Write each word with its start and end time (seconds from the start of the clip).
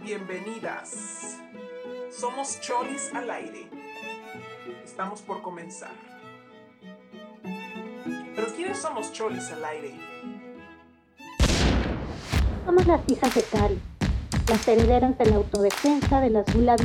Bienvenidas. 0.00 1.38
Somos 2.10 2.60
Cholis 2.60 3.12
al 3.12 3.28
aire. 3.30 3.68
Estamos 4.84 5.20
por 5.20 5.42
comenzar. 5.42 5.90
Pero 8.34 8.46
¿quiénes 8.54 8.78
somos 8.78 9.12
Cholis 9.12 9.50
al 9.50 9.64
aire? 9.64 9.94
Somos 12.64 12.86
las 12.86 13.00
hijas 13.08 13.34
de 13.34 13.42
Cari, 13.42 13.78
las 14.48 14.68
herederas 14.68 15.18
de 15.18 15.26
la 15.26 15.36
autodefensa 15.36 16.20
de 16.20 16.30
las 16.30 16.46
Gula 16.54 16.76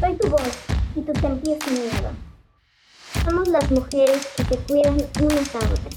Soy 0.00 0.16
tu 0.16 0.28
voz 0.28 0.58
y 0.96 1.00
tu 1.02 1.12
sentir 1.20 1.58
sin 1.62 1.74
miedo. 1.74 2.10
Somos 3.24 3.48
las 3.48 3.70
mujeres 3.70 4.26
que 4.36 4.44
te 4.44 4.56
cuidan 4.56 4.94
unas 5.20 5.54
a 5.54 5.58
otras. 5.58 5.93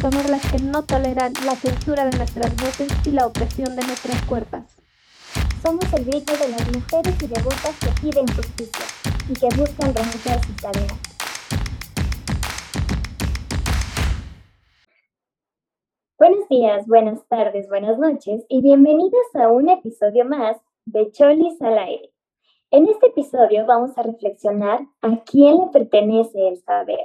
Somos 0.00 0.30
las 0.30 0.40
que 0.50 0.58
no 0.62 0.82
toleran 0.82 1.34
la 1.44 1.54
censura 1.56 2.06
de 2.06 2.16
nuestras 2.16 2.56
voces 2.56 2.88
y 3.06 3.10
la 3.10 3.26
opresión 3.26 3.76
de 3.76 3.82
nuestras 3.82 4.24
cuerpos. 4.24 4.62
Somos 5.62 5.84
el 5.92 6.06
grito 6.06 6.32
de 6.32 6.48
las 6.48 6.74
mujeres 6.74 7.22
y 7.22 7.26
devotas 7.26 7.78
que 7.78 8.00
piden 8.00 8.26
justicia 8.28 8.86
y 9.28 9.34
que 9.34 9.54
buscan 9.60 9.94
renunciar 9.94 10.42
sus 10.42 10.56
tareas. 10.56 10.98
Buenos 16.16 16.48
días, 16.48 16.86
buenas 16.86 17.22
tardes, 17.28 17.68
buenas 17.68 17.98
noches 17.98 18.46
y 18.48 18.62
bienvenidas 18.62 19.34
a 19.34 19.48
un 19.48 19.68
episodio 19.68 20.24
más 20.24 20.56
de 20.86 21.10
Cholis 21.10 21.60
al 21.60 21.78
aire. 21.78 22.10
En 22.70 22.88
este 22.88 23.08
episodio 23.08 23.66
vamos 23.66 23.98
a 23.98 24.02
reflexionar 24.02 24.80
a 25.02 25.22
quién 25.24 25.58
le 25.58 25.66
pertenece 25.66 26.48
el 26.48 26.56
saber 26.62 27.04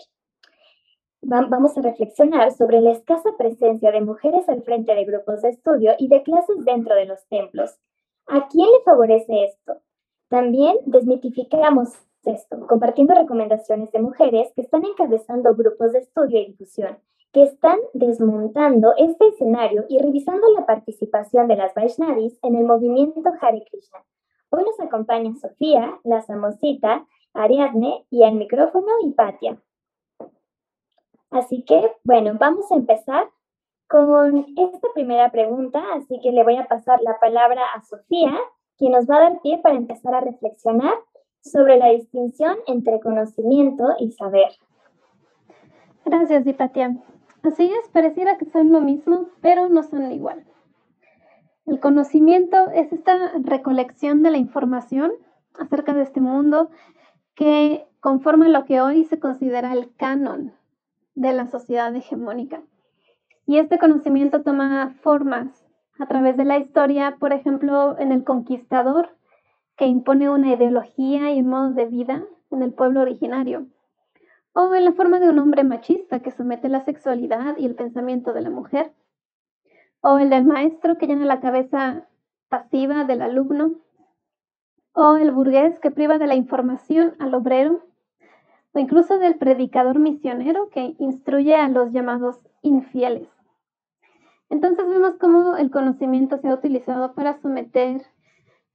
vamos 1.27 1.77
a 1.77 1.81
reflexionar 1.81 2.51
sobre 2.51 2.81
la 2.81 2.91
escasa 2.91 3.35
presencia 3.37 3.91
de 3.91 4.01
mujeres 4.01 4.47
al 4.47 4.61
frente 4.61 4.93
de 4.93 5.05
grupos 5.05 5.41
de 5.41 5.49
estudio 5.49 5.93
y 5.97 6.07
de 6.07 6.21
clases 6.21 6.63
dentro 6.63 6.95
de 6.95 7.05
los 7.05 7.25
templos. 7.27 7.79
¿A 8.27 8.47
quién 8.47 8.67
le 8.71 8.83
favorece 8.83 9.45
esto? 9.45 9.81
También 10.29 10.77
desmitificamos 10.85 11.89
esto, 12.25 12.65
compartiendo 12.67 13.13
recomendaciones 13.13 13.91
de 13.91 13.99
mujeres 13.99 14.51
que 14.55 14.61
están 14.61 14.83
encabezando 14.85 15.55
grupos 15.55 15.93
de 15.93 15.99
estudio 15.99 16.39
y 16.39 16.47
difusión, 16.47 16.97
que 17.31 17.43
están 17.43 17.77
desmontando 17.93 18.93
este 18.97 19.27
escenario 19.27 19.85
y 19.89 19.99
revisando 19.99 20.47
la 20.55 20.65
participación 20.65 21.47
de 21.47 21.55
las 21.55 21.73
Vaishnavis 21.73 22.37
en 22.43 22.55
el 22.55 22.65
movimiento 22.65 23.31
Hare 23.41 23.63
Krishna. 23.69 23.99
Hoy 24.51 24.63
nos 24.63 24.79
acompañan 24.79 25.37
Sofía, 25.37 25.99
la 26.03 26.21
Samosita, 26.21 27.05
Ariadne 27.33 28.05
y 28.09 28.23
al 28.23 28.35
micrófono 28.35 28.87
Hipatia. 29.03 29.59
Así 31.35 31.65
que, 31.67 31.91
bueno, 32.05 32.37
vamos 32.39 32.71
a 32.71 32.75
empezar 32.75 33.29
con 33.89 34.45
esta 34.55 34.87
primera 34.93 35.31
pregunta, 35.31 35.83
así 35.93 36.17
que 36.23 36.31
le 36.31 36.45
voy 36.45 36.55
a 36.55 36.65
pasar 36.65 37.01
la 37.01 37.19
palabra 37.19 37.61
a 37.75 37.81
Sofía, 37.81 38.31
quien 38.77 38.93
nos 38.93 39.05
va 39.05 39.17
a 39.17 39.29
dar 39.29 39.41
pie 39.41 39.59
para 39.61 39.75
empezar 39.75 40.15
a 40.15 40.21
reflexionar 40.21 40.93
sobre 41.41 41.75
la 41.75 41.89
distinción 41.89 42.55
entre 42.67 43.01
conocimiento 43.01 43.83
y 43.99 44.13
saber. 44.13 44.47
Gracias, 46.05 46.45
Dipatia. 46.45 46.95
Así 47.43 47.65
es, 47.65 47.89
pareciera 47.89 48.37
que 48.37 48.45
son 48.45 48.71
lo 48.71 48.79
mismo, 48.79 49.27
pero 49.41 49.67
no 49.67 49.83
son 49.83 50.09
igual. 50.13 50.45
El 51.65 51.81
conocimiento 51.81 52.69
es 52.73 52.93
esta 52.93 53.33
recolección 53.43 54.23
de 54.23 54.31
la 54.31 54.37
información 54.37 55.11
acerca 55.59 55.93
de 55.93 56.03
este 56.03 56.21
mundo 56.21 56.69
que 57.35 57.85
conforma 57.99 58.47
lo 58.47 58.63
que 58.63 58.79
hoy 58.79 59.03
se 59.03 59.19
considera 59.19 59.73
el 59.73 59.93
canon 59.97 60.53
de 61.15 61.33
la 61.33 61.47
sociedad 61.47 61.95
hegemónica. 61.95 62.61
Y 63.47 63.57
este 63.57 63.79
conocimiento 63.79 64.43
toma 64.43 64.95
formas 65.01 65.65
a 65.97 66.07
través 66.07 66.37
de 66.37 66.45
la 66.45 66.57
historia, 66.57 67.17
por 67.19 67.33
ejemplo, 67.33 67.97
en 67.99 68.11
el 68.11 68.23
conquistador, 68.23 69.15
que 69.77 69.85
impone 69.85 70.29
una 70.29 70.53
ideología 70.53 71.33
y 71.33 71.39
un 71.39 71.47
modo 71.47 71.71
de 71.71 71.85
vida 71.85 72.23
en 72.51 72.61
el 72.61 72.73
pueblo 72.73 73.01
originario, 73.01 73.67
o 74.53 74.73
en 74.73 74.85
la 74.85 74.93
forma 74.93 75.19
de 75.19 75.29
un 75.29 75.39
hombre 75.39 75.63
machista 75.63 76.19
que 76.19 76.31
somete 76.31 76.69
la 76.69 76.85
sexualidad 76.85 77.57
y 77.57 77.65
el 77.65 77.75
pensamiento 77.75 78.33
de 78.33 78.41
la 78.41 78.49
mujer, 78.49 78.93
o 80.01 80.17
el 80.17 80.29
del 80.29 80.45
maestro 80.45 80.97
que 80.97 81.07
llena 81.07 81.25
la 81.25 81.39
cabeza 81.39 82.07
pasiva 82.49 83.03
del 83.05 83.21
alumno, 83.21 83.75
o 84.93 85.17
el 85.17 85.31
burgués 85.31 85.79
que 85.79 85.91
priva 85.91 86.17
de 86.17 86.27
la 86.27 86.35
información 86.35 87.15
al 87.19 87.33
obrero 87.33 87.85
o 88.75 88.79
incluso 88.79 89.17
del 89.17 89.37
predicador 89.37 89.99
misionero 89.99 90.69
que 90.69 90.95
instruye 90.99 91.55
a 91.55 91.69
los 91.69 91.93
llamados 91.93 92.37
infieles. 92.61 93.29
Entonces 94.49 94.85
vemos 94.87 95.15
cómo 95.15 95.55
el 95.55 95.71
conocimiento 95.71 96.37
se 96.37 96.49
ha 96.49 96.53
utilizado 96.53 97.15
para 97.15 97.39
someter, 97.41 98.01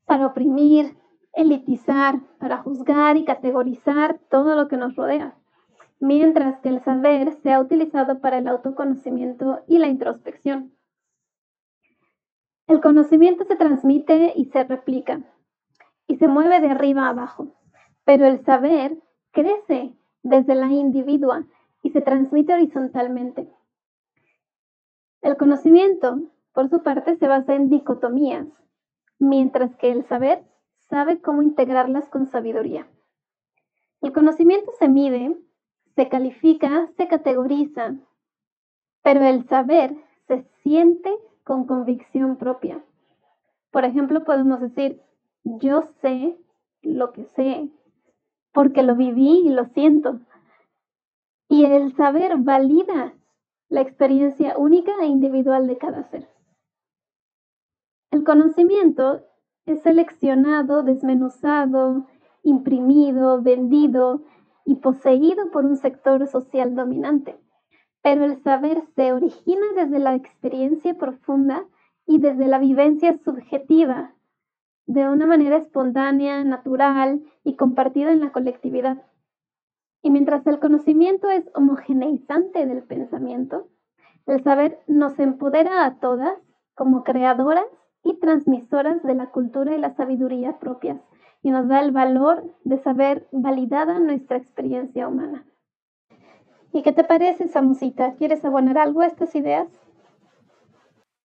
para 0.07 0.27
oprimir, 0.27 0.97
elitizar, 1.35 2.21
para 2.39 2.57
juzgar 2.57 3.19
y 3.19 3.27
categorizar 3.27 4.19
todo 4.31 4.57
lo 4.57 4.69
que 4.69 4.79
nos 4.79 4.97
rodea, 4.97 5.37
mientras 6.01 6.59
que 6.61 6.71
el 6.71 6.83
saber 6.83 7.35
se 7.43 7.53
ha 7.53 7.61
utilizado 7.61 8.21
para 8.21 8.39
el 8.39 8.49
autoconocimiento 8.49 9.61
y 9.69 9.79
la 9.79 9.89
introspección. 9.89 10.73
El 12.67 12.81
conocimiento 12.81 13.45
se 13.45 13.57
transmite 13.57 14.33
y 14.35 14.47
se 14.47 14.65
replica 14.65 15.21
y 16.07 16.17
se 16.17 16.27
mueve 16.27 16.61
de 16.61 16.71
arriba 16.71 17.07
a 17.07 17.11
abajo, 17.11 17.49
pero 18.05 18.27
el 18.27 18.43
saber 18.47 18.97
crece 19.33 19.95
desde 20.23 20.55
la 20.55 20.67
individua 20.67 21.45
y 21.83 21.91
se 21.91 22.01
transmite 22.01 22.55
horizontalmente. 22.55 23.49
El 25.23 25.37
conocimiento, 25.37 26.21
por 26.53 26.69
su 26.69 26.83
parte, 26.83 27.17
se 27.17 27.29
basa 27.29 27.55
en 27.55 27.69
dicotomías, 27.69 28.47
mientras 29.19 29.75
que 29.77 29.91
el 29.91 30.07
saber 30.07 30.43
sabe 30.89 31.21
cómo 31.21 31.43
integrarlas 31.43 32.09
con 32.09 32.31
sabiduría. 32.31 32.89
El 34.01 34.13
conocimiento 34.13 34.73
se 34.79 34.89
mide, 34.89 35.37
se 35.95 36.09
califica, 36.09 36.89
se 36.97 37.07
categoriza, 37.07 37.97
pero 39.03 39.23
el 39.23 39.47
saber 39.47 39.95
se 40.27 40.43
siente 40.63 41.15
con 41.45 41.67
convicción 41.67 42.37
propia. 42.37 42.83
Por 43.71 43.85
ejemplo, 43.85 44.25
podemos 44.25 44.61
decir, 44.61 45.03
yo 45.45 45.83
sé 46.01 46.37
lo 46.83 47.13
que 47.13 47.25
sé, 47.25 47.69
porque 48.53 48.83
lo 48.83 48.97
viví 48.97 49.47
y 49.47 49.51
lo 49.51 49.67
siento. 49.67 50.21
Y 51.49 51.65
el 51.65 51.95
saber 51.97 52.37
valida 52.39 53.15
la 53.69 53.81
experiencia 53.81 54.59
única 54.59 54.93
e 55.01 55.07
individual 55.07 55.67
de 55.67 55.79
cada 55.79 56.03
ser. 56.11 56.29
El 58.11 58.25
conocimiento 58.25 59.25
es 59.67 59.83
seleccionado, 59.83 60.83
desmenuzado, 60.83 62.07
imprimido, 62.43 63.41
vendido 63.41 64.23
y 64.65 64.77
poseído 64.77 65.51
por 65.51 65.65
un 65.65 65.77
sector 65.77 66.27
social 66.27 66.75
dominante. 66.75 67.39
Pero 68.03 68.25
el 68.25 68.43
saber 68.43 68.83
se 68.97 69.13
origina 69.13 69.67
desde 69.77 69.99
la 69.99 70.15
experiencia 70.15 70.95
profunda 70.95 71.65
y 72.07 72.19
desde 72.19 72.49
la 72.49 72.59
vivencia 72.59 73.17
subjetiva 73.19 74.15
de 74.91 75.09
una 75.09 75.25
manera 75.25 75.57
espontánea, 75.57 76.43
natural 76.43 77.23
y 77.45 77.55
compartida 77.55 78.11
en 78.11 78.19
la 78.19 78.33
colectividad. 78.33 79.05
Y 80.03 80.11
mientras 80.11 80.45
el 80.49 80.59
conocimiento 80.59 81.31
es 81.31 81.49
homogeneizante 81.55 82.67
del 82.67 82.83
pensamiento, 82.83 83.69
el 84.27 84.43
saber 84.43 84.81
nos 84.89 85.17
empodera 85.21 85.85
a 85.85 86.01
todas 86.01 86.37
como 86.75 87.05
creadoras 87.05 87.67
y 88.03 88.19
transmisoras 88.19 89.01
de 89.05 89.15
la 89.15 89.31
cultura 89.31 89.77
y 89.77 89.79
la 89.79 89.95
sabiduría 89.95 90.59
propias 90.59 91.01
y 91.41 91.51
nos 91.51 91.69
da 91.69 91.81
el 91.83 91.93
valor 91.93 92.53
de 92.65 92.79
saber 92.79 93.29
validada 93.31 94.01
nuestra 94.01 94.39
experiencia 94.39 95.07
humana. 95.07 95.47
¿Y 96.73 96.83
qué 96.83 96.91
te 96.91 97.05
parece, 97.05 97.47
Samusita? 97.47 98.15
¿Quieres 98.17 98.45
abonar 98.45 98.77
algo 98.77 99.03
a 99.03 99.07
estas 99.07 99.37
ideas? 99.37 99.69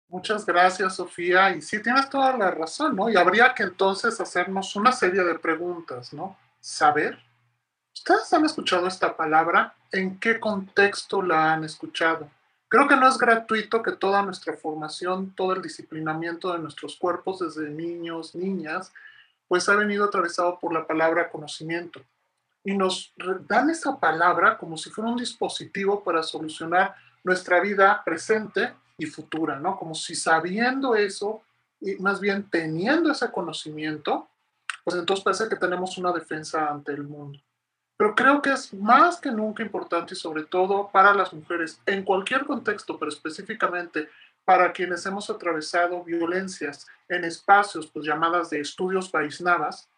Muchas 0.07 0.45
gracias, 0.45 0.95
Sofía. 0.95 1.55
Y 1.55 1.61
sí, 1.61 1.81
tienes 1.81 2.09
toda 2.09 2.37
la 2.37 2.51
razón, 2.51 2.95
¿no? 2.95 3.09
Y 3.09 3.17
habría 3.17 3.53
que 3.53 3.63
entonces 3.63 4.19
hacernos 4.19 4.75
una 4.75 4.91
serie 4.91 5.23
de 5.23 5.39
preguntas, 5.39 6.13
¿no? 6.13 6.37
Saber. 6.59 7.19
¿Ustedes 7.93 8.31
han 8.33 8.45
escuchado 8.45 8.87
esta 8.87 9.15
palabra? 9.15 9.73
¿En 9.91 10.19
qué 10.19 10.39
contexto 10.39 11.21
la 11.21 11.53
han 11.53 11.63
escuchado? 11.63 12.29
Creo 12.67 12.87
que 12.87 12.97
no 12.97 13.07
es 13.07 13.17
gratuito 13.17 13.81
que 13.81 13.93
toda 13.93 14.21
nuestra 14.21 14.53
formación, 14.57 15.33
todo 15.35 15.53
el 15.53 15.61
disciplinamiento 15.61 16.51
de 16.51 16.59
nuestros 16.59 16.97
cuerpos 16.97 17.39
desde 17.39 17.69
niños, 17.69 18.35
niñas, 18.35 18.91
pues 19.47 19.69
ha 19.69 19.75
venido 19.75 20.05
atravesado 20.05 20.59
por 20.59 20.73
la 20.73 20.85
palabra 20.85 21.29
conocimiento. 21.29 22.01
Y 22.63 22.75
nos 22.75 23.13
dan 23.47 23.69
esa 23.69 23.99
palabra 23.99 24.57
como 24.57 24.77
si 24.77 24.89
fuera 24.89 25.09
un 25.09 25.17
dispositivo 25.17 26.03
para 26.03 26.23
solucionar 26.23 26.95
nuestra 27.23 27.59
vida 27.59 28.01
presente 28.03 28.73
y 28.97 29.05
futura, 29.05 29.59
¿no? 29.59 29.77
Como 29.77 29.93
si 29.95 30.15
sabiendo 30.15 30.95
eso, 30.95 31.41
y 31.81 31.95
más 31.95 32.19
bien 32.19 32.49
teniendo 32.49 33.11
ese 33.11 33.31
conocimiento, 33.31 34.29
pues 34.83 34.97
entonces 34.97 35.23
parece 35.23 35.49
que 35.49 35.55
tenemos 35.55 35.97
una 35.97 36.11
defensa 36.13 36.69
ante 36.69 36.91
el 36.93 37.03
mundo. 37.03 37.39
pero 37.97 38.13
creo 38.13 38.41
que 38.41 38.51
es 38.51 38.73
más 38.73 39.21
que 39.21 39.31
nunca 39.31 39.63
importante 39.63 40.13
y 40.13 40.17
sobre 40.17 40.43
todo 40.43 40.89
para 40.91 41.13
las 41.13 41.31
mujeres 41.33 41.79
en 41.85 42.03
cualquier 42.03 42.45
contexto, 42.45 42.99
pero 42.99 43.09
específicamente 43.09 44.09
para 44.43 44.73
quienes 44.73 45.05
hemos 45.05 45.29
atravesado 45.29 46.03
violencias 46.03 46.85
en 47.07 47.23
espacios 47.23 47.87
pues 47.87 48.05
llamadas 48.05 48.49
de 48.49 48.59
estudios 48.59 49.11
Vaisnavas 49.11 49.89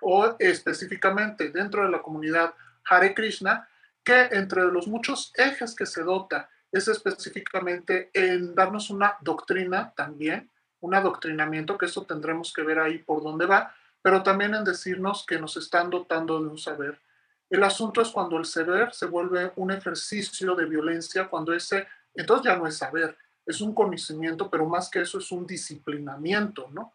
o 0.00 0.36
específicamente 0.38 1.50
dentro 1.50 1.82
de 1.82 1.90
la 1.90 2.02
comunidad 2.02 2.54
Hare 2.88 3.14
Krishna, 3.14 3.68
que 4.04 4.28
entre 4.30 4.62
los 4.64 4.86
muchos 4.86 5.32
ejes 5.34 5.74
que 5.74 5.86
se 5.86 6.02
dota 6.02 6.48
es 6.74 6.88
específicamente 6.88 8.10
en 8.12 8.52
darnos 8.54 8.90
una 8.90 9.16
doctrina 9.20 9.92
también, 9.96 10.50
un 10.80 10.94
adoctrinamiento, 10.94 11.78
que 11.78 11.86
eso 11.86 12.04
tendremos 12.04 12.52
que 12.52 12.62
ver 12.62 12.80
ahí 12.80 12.98
por 12.98 13.22
dónde 13.22 13.46
va, 13.46 13.72
pero 14.02 14.24
también 14.24 14.54
en 14.54 14.64
decirnos 14.64 15.24
que 15.24 15.38
nos 15.38 15.56
están 15.56 15.88
dotando 15.88 16.40
de 16.42 16.48
un 16.48 16.58
saber. 16.58 17.00
El 17.48 17.62
asunto 17.62 18.02
es 18.02 18.08
cuando 18.10 18.38
el 18.38 18.44
saber 18.44 18.92
se 18.92 19.06
vuelve 19.06 19.52
un 19.54 19.70
ejercicio 19.70 20.56
de 20.56 20.66
violencia, 20.66 21.28
cuando 21.28 21.54
ese, 21.54 21.86
entonces 22.12 22.44
ya 22.44 22.56
no 22.56 22.66
es 22.66 22.76
saber, 22.76 23.16
es 23.46 23.60
un 23.60 23.72
conocimiento, 23.72 24.50
pero 24.50 24.66
más 24.66 24.90
que 24.90 25.02
eso 25.02 25.18
es 25.18 25.30
un 25.30 25.46
disciplinamiento, 25.46 26.68
¿no? 26.72 26.94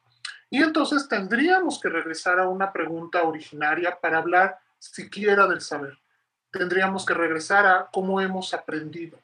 Y 0.50 0.62
entonces 0.62 1.08
tendríamos 1.08 1.80
que 1.80 1.88
regresar 1.88 2.38
a 2.40 2.50
una 2.50 2.74
pregunta 2.74 3.24
originaria 3.24 3.98
para 4.02 4.18
hablar 4.18 4.60
siquiera 4.78 5.48
del 5.48 5.62
saber. 5.62 5.98
Tendríamos 6.52 7.06
que 7.06 7.14
regresar 7.14 7.66
a 7.66 7.88
cómo 7.94 8.20
hemos 8.20 8.54
aprendido. 8.54 9.18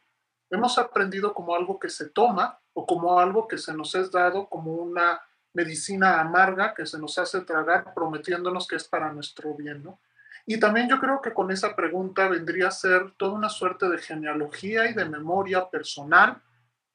Hemos 0.49 0.77
aprendido 0.77 1.33
como 1.33 1.55
algo 1.55 1.79
que 1.79 1.89
se 1.89 2.09
toma 2.09 2.59
o 2.73 2.85
como 2.85 3.19
algo 3.19 3.47
que 3.47 3.57
se 3.57 3.73
nos 3.73 3.95
es 3.95 4.11
dado 4.11 4.47
como 4.47 4.73
una 4.73 5.21
medicina 5.53 6.19
amarga 6.19 6.73
que 6.73 6.85
se 6.85 6.99
nos 6.99 7.17
hace 7.17 7.41
tragar 7.41 7.93
prometiéndonos 7.93 8.67
que 8.67 8.75
es 8.75 8.83
para 8.83 9.11
nuestro 9.11 9.53
bien, 9.53 9.83
¿no? 9.83 9.99
Y 10.45 10.59
también 10.59 10.87
yo 10.87 10.99
creo 10.99 11.21
que 11.21 11.33
con 11.33 11.49
esa 11.49 11.75
pregunta 11.75 12.27
vendría 12.27 12.67
a 12.67 12.71
ser 12.71 13.11
toda 13.17 13.33
una 13.33 13.49
suerte 13.49 13.89
de 13.89 13.97
genealogía 13.97 14.87
y 14.87 14.93
de 14.93 15.05
memoria 15.05 15.67
personal 15.69 16.39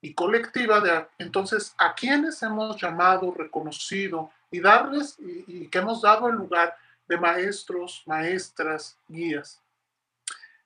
y 0.01 0.15
colectiva 0.15 0.81
de 0.81 1.07
entonces 1.19 1.75
a 1.79 1.95
quienes 1.95 2.43
hemos 2.43 2.81
llamado, 2.81 3.35
reconocido 3.37 4.31
y 4.51 4.61
darles 4.61 5.17
y, 5.19 5.67
que 5.69 5.79
hemos 5.79 6.03
dado 6.03 6.29
el 6.29 6.37
lugar 6.37 6.77
de 7.09 7.19
maestros, 7.19 8.03
maestras, 8.07 8.97
guías. 9.09 9.61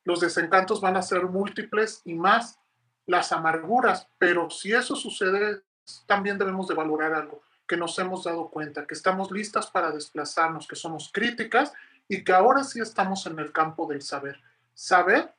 Los 0.04 0.20
desencantos 0.20 0.80
van 0.80 0.96
a 0.96 1.02
ser 1.02 1.24
múltiples 1.24 2.02
y 2.04 2.12
más 2.12 2.58
las 3.06 3.32
amarguras, 3.32 4.08
pero 4.18 4.50
si 4.50 4.72
eso 4.72 4.96
sucede, 4.96 5.62
también 6.06 6.38
debemos 6.38 6.68
de 6.68 6.74
valorar 6.74 7.12
algo 7.14 7.42
que 7.66 7.76
nos 7.76 7.98
hemos 7.98 8.24
dado 8.24 8.48
cuenta, 8.48 8.86
que 8.86 8.94
estamos 8.94 9.30
listas 9.30 9.68
para 9.68 9.90
desplazarnos, 9.90 10.66
que 10.66 10.76
somos 10.76 11.10
críticas 11.12 11.72
y 12.08 12.22
que 12.22 12.32
ahora 12.32 12.62
sí 12.62 12.80
estamos 12.80 13.26
en 13.26 13.38
el 13.38 13.52
campo 13.52 13.86
del 13.86 14.02
saber. 14.02 14.40
Saber 14.74 15.32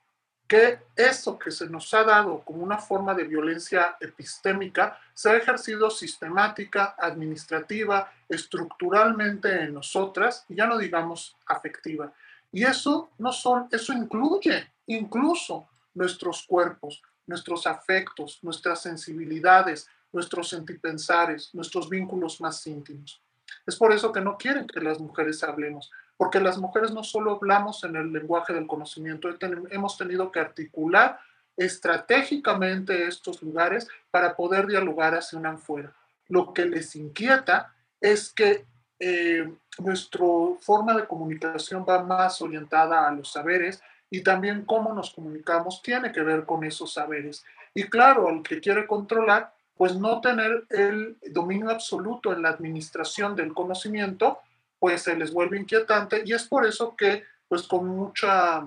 que 0.47 0.79
eso 0.95 1.39
que 1.39 1.51
se 1.51 1.67
nos 1.67 1.91
ha 1.93 2.03
dado 2.03 2.41
como 2.41 2.63
una 2.63 2.77
forma 2.77 3.13
de 3.13 3.23
violencia 3.23 3.97
epistémica 3.99 4.99
se 5.13 5.29
ha 5.29 5.35
ejercido 5.35 5.89
sistemática, 5.89 6.95
administrativa, 6.97 8.11
estructuralmente 8.29 9.63
en 9.63 9.73
nosotras, 9.73 10.45
y 10.49 10.55
ya 10.55 10.67
no 10.67 10.77
digamos 10.77 11.35
afectiva. 11.47 12.11
Y 12.51 12.63
eso 12.63 13.09
no 13.17 13.31
son, 13.31 13.67
eso 13.71 13.93
incluye 13.93 14.71
incluso 14.87 15.67
nuestros 15.95 16.43
cuerpos, 16.43 17.01
nuestros 17.27 17.67
afectos, 17.67 18.39
nuestras 18.41 18.81
sensibilidades, 18.81 19.87
nuestros 20.11 20.49
sentipensares, 20.49 21.53
nuestros 21.53 21.89
vínculos 21.89 22.39
más 22.41 22.65
íntimos. 22.67 23.21
Es 23.65 23.75
por 23.75 23.91
eso 23.91 24.11
que 24.11 24.21
no 24.21 24.37
quieren 24.37 24.67
que 24.67 24.79
las 24.79 24.99
mujeres 24.99 25.43
hablemos, 25.43 25.91
porque 26.17 26.39
las 26.39 26.57
mujeres 26.57 26.91
no 26.91 27.03
solo 27.03 27.33
hablamos 27.33 27.83
en 27.83 27.95
el 27.95 28.11
lenguaje 28.11 28.53
del 28.53 28.67
conocimiento, 28.67 29.29
hemos 29.69 29.97
tenido 29.97 30.31
que 30.31 30.39
articular 30.39 31.19
estratégicamente 31.57 33.07
estos 33.07 33.41
lugares 33.41 33.87
para 34.11 34.35
poder 34.35 34.67
dialogar 34.67 35.15
hacia 35.15 35.39
una 35.39 35.51
afuera. 35.51 35.93
Lo 36.27 36.53
que 36.53 36.65
les 36.65 36.95
inquieta 36.95 37.73
es 37.99 38.31
que 38.31 38.65
eh, 38.99 39.51
nuestra 39.79 40.25
forma 40.61 40.95
de 40.95 41.05
comunicación 41.05 41.85
va 41.87 42.03
más 42.03 42.41
orientada 42.41 43.07
a 43.07 43.11
los 43.11 43.31
saberes 43.31 43.81
y 44.15 44.23
también 44.23 44.63
cómo 44.63 44.93
nos 44.93 45.11
comunicamos 45.11 45.81
tiene 45.81 46.13
que 46.13 46.21
ver 46.21 46.45
con 46.45 46.63
esos 46.63 46.93
saberes. 46.93 47.43
Y 47.73 47.83
claro, 47.83 48.29
el 48.29 48.43
que 48.43 48.61
quiere 48.61 48.87
controlar 48.87 49.53
pues 49.75 49.97
no 49.97 50.21
tener 50.21 50.63
el 50.69 51.17
dominio 51.31 51.69
absoluto 51.69 52.31
en 52.31 52.41
la 52.41 52.47
administración 52.47 53.35
del 53.35 53.53
conocimiento, 53.53 54.39
pues 54.79 55.01
se 55.01 55.17
les 55.17 55.33
vuelve 55.33 55.57
inquietante 55.57 56.23
y 56.25 56.31
es 56.31 56.45
por 56.45 56.65
eso 56.65 56.95
que 56.95 57.23
pues 57.49 57.63
con 57.63 57.87
mucha 57.87 58.65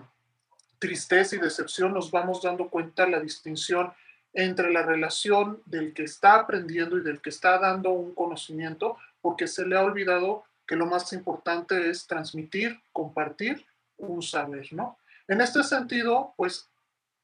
tristeza 0.79 1.37
y 1.37 1.39
decepción 1.39 1.95
nos 1.95 2.11
vamos 2.11 2.43
dando 2.43 2.69
cuenta 2.69 3.06
la 3.06 3.19
distinción 3.19 3.91
entre 4.35 4.71
la 4.71 4.83
relación 4.83 5.62
del 5.65 5.95
que 5.95 6.03
está 6.03 6.35
aprendiendo 6.35 6.99
y 6.99 7.03
del 7.03 7.23
que 7.23 7.31
está 7.31 7.59
dando 7.59 7.93
un 7.93 8.15
conocimiento, 8.15 8.99
porque 9.23 9.47
se 9.47 9.67
le 9.67 9.79
ha 9.79 9.83
olvidado 9.83 10.45
que 10.67 10.77
lo 10.77 10.85
más 10.85 11.11
importante 11.15 11.89
es 11.89 12.06
transmitir, 12.06 12.79
compartir 12.93 13.65
un 13.97 14.23
saber, 14.23 14.71
¿no? 14.75 14.99
En 15.29 15.41
este 15.41 15.63
sentido, 15.63 16.35
pues 16.37 16.69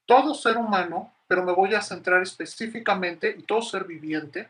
todo 0.05 0.33
ser 0.33 0.57
humano 0.57 1.11
pero 1.27 1.43
me 1.43 1.53
voy 1.53 1.73
a 1.73 1.81
centrar 1.81 2.21
específicamente, 2.21 3.35
y 3.37 3.43
todo 3.43 3.61
ser 3.61 3.85
viviente, 3.85 4.47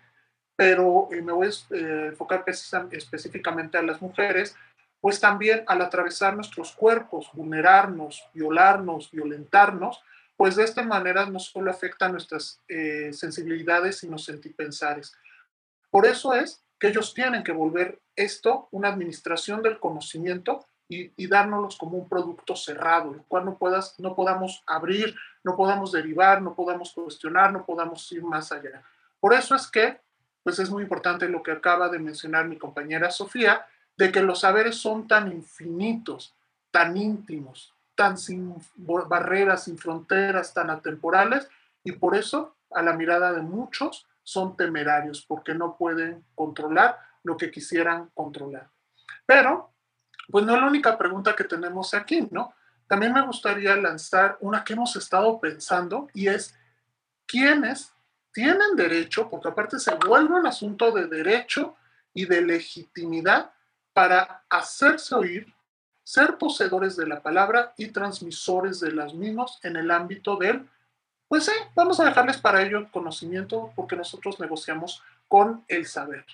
pero 0.55 1.09
eh, 1.11 1.21
me 1.21 1.31
voy 1.31 1.47
a 1.47 1.75
eh, 1.75 2.07
enfocar 2.07 2.43
específicamente 2.91 3.77
a 3.77 3.81
las 3.83 4.01
mujeres, 4.01 4.55
pues 5.01 5.19
también 5.19 5.63
al 5.67 5.81
atravesar 5.81 6.35
nuestros 6.35 6.71
cuerpos, 6.73 7.29
vulnerarnos, 7.33 8.27
violarnos, 8.33 9.11
violentarnos, 9.11 10.01
pues 10.35 10.55
de 10.55 10.63
esta 10.63 10.83
manera 10.83 11.25
no 11.27 11.39
solo 11.39 11.71
afecta 11.71 12.09
nuestras 12.09 12.59
eh, 12.67 13.11
sensibilidades, 13.13 13.99
sino 13.99 14.17
sentipensares. 14.17 15.15
Por 15.89 16.05
eso 16.05 16.33
es 16.33 16.61
que 16.79 16.87
ellos 16.87 17.13
tienen 17.13 17.43
que 17.43 17.53
volver 17.53 17.99
esto 18.15 18.67
una 18.71 18.89
administración 18.89 19.61
del 19.61 19.79
conocimiento 19.79 20.65
y, 20.87 21.11
y 21.15 21.27
dárnoslos 21.27 21.77
como 21.77 21.97
un 21.97 22.07
producto 22.07 22.55
cerrado, 22.55 23.13
el 23.13 23.21
cual 23.23 23.45
no, 23.45 23.57
puedas, 23.57 23.99
no 23.99 24.15
podamos 24.15 24.63
abrir, 24.67 25.15
no 25.43 25.55
podamos 25.55 25.91
derivar, 25.91 26.41
no 26.41 26.53
podamos 26.53 26.91
cuestionar, 26.93 27.51
no 27.51 27.65
podamos 27.65 28.11
ir 28.11 28.23
más 28.23 28.51
allá. 28.51 28.83
Por 29.19 29.33
eso 29.33 29.55
es 29.55 29.67
que, 29.67 29.99
pues 30.43 30.59
es 30.59 30.69
muy 30.69 30.83
importante 30.83 31.27
lo 31.27 31.41
que 31.41 31.51
acaba 31.51 31.89
de 31.89 31.99
mencionar 31.99 32.47
mi 32.47 32.57
compañera 32.57 33.09
Sofía, 33.09 33.65
de 33.97 34.11
que 34.11 34.21
los 34.21 34.41
saberes 34.41 34.75
son 34.75 35.07
tan 35.07 35.31
infinitos, 35.31 36.35
tan 36.71 36.95
íntimos, 36.97 37.73
tan 37.95 38.17
sin 38.17 38.55
barreras, 38.75 39.63
sin 39.63 39.77
fronteras, 39.77 40.53
tan 40.53 40.69
atemporales, 40.69 41.49
y 41.83 41.93
por 41.93 42.15
eso, 42.15 42.55
a 42.71 42.81
la 42.81 42.93
mirada 42.93 43.31
de 43.31 43.41
muchos, 43.41 44.05
son 44.23 44.57
temerarios, 44.57 45.23
porque 45.25 45.53
no 45.53 45.77
pueden 45.77 46.25
controlar 46.35 46.99
lo 47.23 47.37
que 47.37 47.51
quisieran 47.51 48.09
controlar. 48.13 48.69
Pero 49.25 49.71
pues 50.29 50.45
no 50.45 50.55
es 50.55 50.61
la 50.61 50.67
única 50.67 50.97
pregunta 50.97 51.35
que 51.35 51.43
tenemos 51.43 51.93
aquí, 51.93 52.27
¿no? 52.31 52.53
También 52.87 53.13
me 53.13 53.25
gustaría 53.25 53.75
lanzar 53.75 54.37
una 54.41 54.63
que 54.63 54.73
hemos 54.73 54.95
estado 54.95 55.39
pensando 55.39 56.07
y 56.13 56.27
es, 56.27 56.55
¿quiénes 57.25 57.91
tienen 58.35 58.75
derecho, 58.75 59.29
porque 59.29 59.47
aparte 59.47 59.79
se 59.79 59.95
vuelve 59.95 60.35
un 60.35 60.45
asunto 60.45 60.91
de 60.91 61.07
derecho 61.07 61.77
y 62.13 62.25
de 62.25 62.41
legitimidad 62.41 63.51
para 63.93 64.43
hacerse 64.49 65.15
oír, 65.15 65.53
ser 66.03 66.37
poseedores 66.37 66.97
de 66.97 67.07
la 67.07 67.23
palabra 67.23 67.73
y 67.77 67.87
transmisores 67.87 68.81
de 68.81 68.91
las 68.91 69.13
mismas 69.13 69.57
en 69.63 69.77
el 69.77 69.89
ámbito 69.89 70.35
del, 70.35 70.67
pues 71.29 71.45
sí, 71.45 71.53
vamos 71.75 71.99
a 72.01 72.05
dejarles 72.05 72.37
para 72.37 72.61
ello 72.61 72.91
conocimiento 72.91 73.71
porque 73.73 73.95
nosotros 73.95 74.37
negociamos 74.41 75.01
con 75.29 75.63
el 75.69 75.85
saber. 75.85 76.25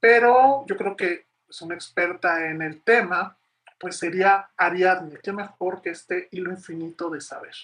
Pero 0.00 0.64
yo 0.66 0.78
creo 0.78 0.96
que 0.96 1.26
es 1.46 1.60
una 1.60 1.74
experta 1.74 2.48
en 2.48 2.62
el 2.62 2.80
tema, 2.80 3.36
pues 3.80 3.96
sería 3.96 4.50
Ariadne. 4.58 5.18
Qué 5.22 5.32
mejor 5.32 5.80
que 5.80 5.90
este 5.90 6.28
hilo 6.30 6.50
infinito 6.50 7.08
de 7.08 7.22
saber. 7.22 7.54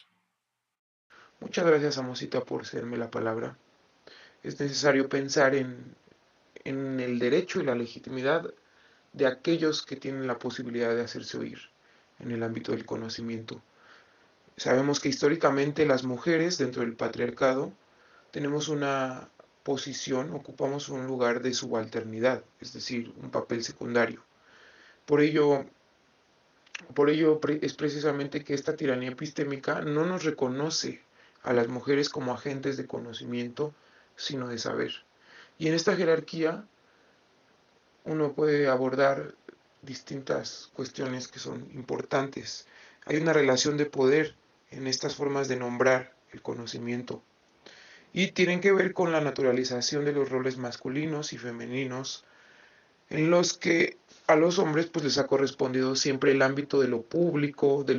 Muchas 1.40 1.66
gracias, 1.66 1.99
Amosita, 1.99 2.40
por 2.40 2.64
serme 2.64 2.96
la 2.96 3.11
palabra. 3.11 3.58
Es 4.42 4.58
necesario 4.58 5.11
pensar 5.11 5.54
en, 5.54 5.94
en 6.64 6.99
el 7.00 7.18
derecho 7.18 7.61
y 7.61 7.64
la 7.64 7.75
legitimidad 7.75 8.52
de 9.12 9.26
aquellos 9.26 9.85
que 9.85 9.96
tienen 9.96 10.26
la 10.26 10.38
posibilidad 10.38 10.94
de 10.94 11.02
hacerse 11.02 11.37
oír 11.37 11.58
en 12.18 12.30
el 12.30 12.42
ámbito 12.42 12.73
del 12.73 12.87
conocimiento. 12.87 13.61
Sabemos 14.56 15.00
que 15.00 15.11
históricamente 15.11 15.85
las 15.85 16.04
mujeres 16.04 16.56
dentro 16.56 16.80
del 16.80 16.96
patriarcado 16.96 17.73
tenemos 18.30 18.68
una 18.68 19.28
posición, 19.62 20.32
ocupamos 20.32 20.88
un 20.88 21.06
lugar 21.06 21.42
de 21.42 21.52
subalternidad, 21.52 22.42
es 22.61 22.73
decir, 22.73 23.12
un 23.20 23.30
papel 23.30 23.62
secundario. 23.62 24.23
Por 25.04 25.20
ello, 25.20 25.66
por 26.95 27.11
ello 27.11 27.40
es 27.62 27.75
precisamente 27.75 28.45
que 28.45 28.54
esta 28.54 28.76
tiranía 28.76 29.11
epistémica 29.11 29.80
no 29.80 30.04
nos 30.04 30.25
reconoce 30.25 31.02
a 31.42 31.52
las 31.52 31.68
mujeres 31.68 32.09
como 32.09 32.33
agentes 32.33 32.76
de 32.76 32.87
conocimiento, 32.87 33.75
sino 34.16 34.49
de 34.49 34.59
saber. 34.59 34.92
Y 35.59 35.68
en 35.68 35.75
esta 35.75 35.97
jerarquía 35.97 36.64
uno 38.04 38.33
puede 38.33 38.68
abordar 38.68 39.35
distintas 39.83 40.71
cuestiones 40.75 41.28
que 41.28 41.38
son 41.38 41.68
importantes 41.75 42.66
Hay 43.04 43.16
una 43.18 43.33
relación 43.33 43.76
de 43.76 43.87
poder 43.87 44.35
en 44.71 44.87
estas 44.87 45.14
formas 45.14 45.49
de 45.49 45.56
nombrar 45.56 46.12
el 46.33 46.42
conocimiento 46.42 47.23
y 48.12 48.33
tienen 48.33 48.61
que 48.61 48.73
ver 48.73 48.95
con 48.95 49.12
la 49.12 49.21
naturalización 49.21 50.04
de 50.04 50.12
los 50.12 50.28
roles 50.28 50.56
masculinos 50.56 51.33
y 51.33 51.38
femeninos 51.38 52.25
en 53.11 53.30
los 53.30 53.56
que 53.56 53.97
a 54.26 54.37
los 54.37 54.59
hombres 54.59 54.87
pues 54.87 55.04
les 55.04 55.18
ha 55.18 55.26
correspondido 55.26 55.95
siempre 55.95 56.33
el 56.33 56.42
ámbito 56.42 56.80
de 56.80 56.88
lo 56.88 57.02
público, 57.02 57.85
de 57.85 57.95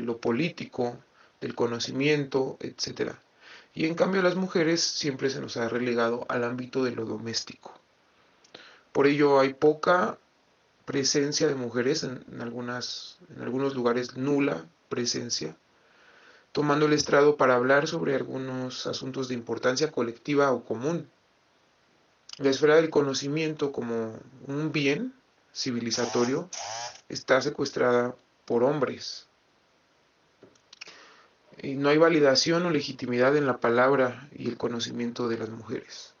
lo, 0.00 0.18
político, 0.18 0.96
del 1.40 1.54
conocimiento, 1.54 2.56
etc. 2.60 3.12
Y 3.74 3.86
en 3.86 3.94
cambio 3.94 4.20
a 4.20 4.24
las 4.24 4.36
mujeres 4.36 4.80
siempre 4.80 5.28
se 5.30 5.40
nos 5.40 5.56
ha 5.56 5.68
relegado 5.68 6.24
al 6.28 6.44
ámbito 6.44 6.84
de 6.84 6.92
lo 6.92 7.04
doméstico. 7.04 7.74
Por 8.92 9.06
ello 9.06 9.40
hay 9.40 9.54
poca 9.54 10.18
presencia 10.84 11.48
de 11.48 11.56
mujeres 11.56 12.04
en, 12.04 12.24
en 12.30 12.40
algunos 12.40 13.18
lugares, 13.74 14.16
nula 14.16 14.64
presencia, 14.88 15.56
tomando 16.52 16.86
el 16.86 16.92
estrado 16.92 17.36
para 17.36 17.56
hablar 17.56 17.88
sobre 17.88 18.14
algunos 18.14 18.86
asuntos 18.86 19.28
de 19.28 19.34
importancia 19.34 19.90
colectiva 19.90 20.52
o 20.52 20.64
común. 20.64 21.10
La 22.38 22.50
esfera 22.50 22.76
del 22.76 22.88
conocimiento 22.88 23.72
como 23.72 24.14
un 24.46 24.70
bien 24.70 25.12
civilizatorio 25.56 26.50
está 27.08 27.40
secuestrada 27.40 28.14
por 28.44 28.62
hombres. 28.62 29.26
Y 31.62 31.74
no 31.74 31.88
hay 31.88 31.96
validación 31.96 32.66
o 32.66 32.70
legitimidad 32.70 33.36
en 33.36 33.46
la 33.46 33.58
palabra 33.58 34.28
y 34.36 34.48
el 34.48 34.58
conocimiento 34.58 35.28
de 35.28 35.38
las 35.38 35.48
mujeres. 35.48 36.14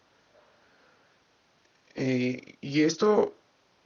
Eh, 1.94 2.56
y 2.62 2.82
esto, 2.82 3.34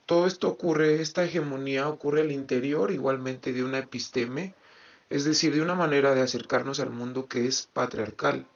todo 0.07 0.27
esto 0.29 0.49
ocurre, 0.49 1.03
esta 1.03 1.25
hegemonía 1.25 1.89
ocurre 1.89 2.21
al 2.21 2.31
interior 2.31 2.93
igualmente 2.93 3.53
de 3.53 3.65
una 3.65 3.79
episteme, 3.79 4.55
es 5.11 5.25
decir, 5.25 5.53
de 5.53 5.63
una 5.63 5.75
manera 5.75 6.15
de 6.15 6.23
acercarnos 6.23 6.79
al 6.79 6.91
mundo 6.91 7.27
que 7.27 7.47
es 7.47 7.69
patriarcal. 7.73 8.47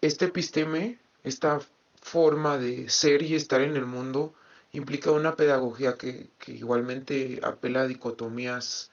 Este 0.00 0.26
episteme, 0.26 0.98
esta 1.22 1.60
forma 2.04 2.58
de 2.58 2.90
ser 2.90 3.22
y 3.22 3.34
estar 3.34 3.62
en 3.62 3.76
el 3.76 3.86
mundo 3.86 4.34
implica 4.72 5.10
una 5.10 5.36
pedagogía 5.36 5.96
que, 5.96 6.28
igualmente 6.48 7.40
apela 7.42 7.80
a 7.80 7.86
dicotomías 7.86 8.90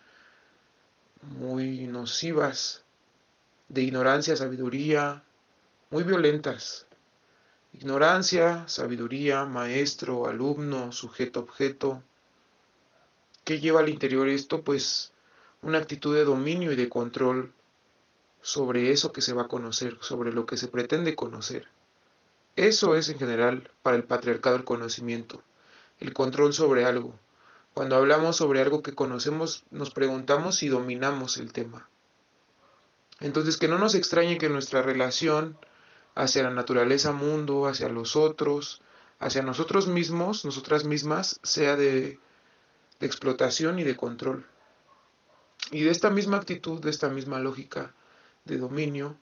muy 1.22 1.88
nocivas, 1.88 2.84
de 3.68 3.82
ignorancia, 3.82 4.38
sabiduría, 4.38 5.24
muy 5.89 6.03
violentas. 6.03 6.88
Ignorancia, 7.74 8.65
sabiduría, 8.70 9.44
maestro, 9.44 10.27
alumno, 10.27 10.94
sujeto, 10.94 11.41
objeto. 11.41 12.01
¿Qué 13.44 13.60
lleva 13.60 13.82
al 13.82 13.89
interior 13.89 14.30
esto? 14.30 14.63
Pues 14.63 15.12
una 15.62 15.80
actitud 15.80 16.15
de 16.15 16.24
dominio 16.24 16.72
y 16.72 16.77
de 16.77 16.88
control 16.88 17.51
sobre 18.41 18.91
eso 18.91 19.12
que 19.12 19.22
se 19.22 19.34
va 19.34 19.44
a 19.44 19.48
conocer, 19.50 19.98
sobre 20.00 20.32
lo 20.32 20.46
que 20.46 20.56
se 20.56 20.70
pretende 20.70 21.13
conocer. 21.13 21.68
Eso 22.55 22.96
es 22.96 23.10
en 23.10 23.17
general 23.17 23.72
para 23.81 23.96
el 23.96 24.03
patriarcado 24.03 24.58
el 24.58 24.65
conocimiento, 24.65 25.41
el 26.00 26.13
control 26.13 26.53
sobre 26.53 26.86
algo. 26.86 27.17
Cuando 27.74 27.96
hablamos 27.96 28.36
sobre 28.36 28.62
algo 28.62 28.84
que 28.84 28.93
conocemos, 28.93 29.63
nos 29.72 29.91
preguntamos 29.91 30.58
si 30.58 30.67
dominamos 30.67 31.38
el 31.38 31.53
tema. 31.53 31.88
Entonces, 33.22 33.55
que 33.58 33.70
no 33.70 33.77
nos 33.77 33.96
extrañe 33.96 34.38
que 34.38 34.50
nuestra 34.50 34.81
relación 34.81 35.58
hacia 36.15 36.43
la 36.43 36.50
naturaleza 36.50 37.13
mundo, 37.13 37.67
hacia 37.67 37.88
los 37.88 38.17
otros, 38.17 38.81
hacia 39.20 39.43
nosotros 39.43 39.88
mismos, 39.88 40.43
nosotras 40.43 40.84
mismas, 40.84 41.39
sea 41.43 41.77
de, 41.77 42.20
de 43.00 43.08
explotación 43.08 43.79
y 43.79 43.84
de 43.84 43.96
control. 43.96 44.46
Y 45.72 45.84
de 45.84 45.91
esta 45.91 46.10
misma 46.10 46.38
actitud, 46.38 46.81
de 46.81 46.89
esta 46.89 47.08
misma 47.08 47.39
lógica 47.39 47.93
de 48.43 48.58
dominio, 48.58 49.15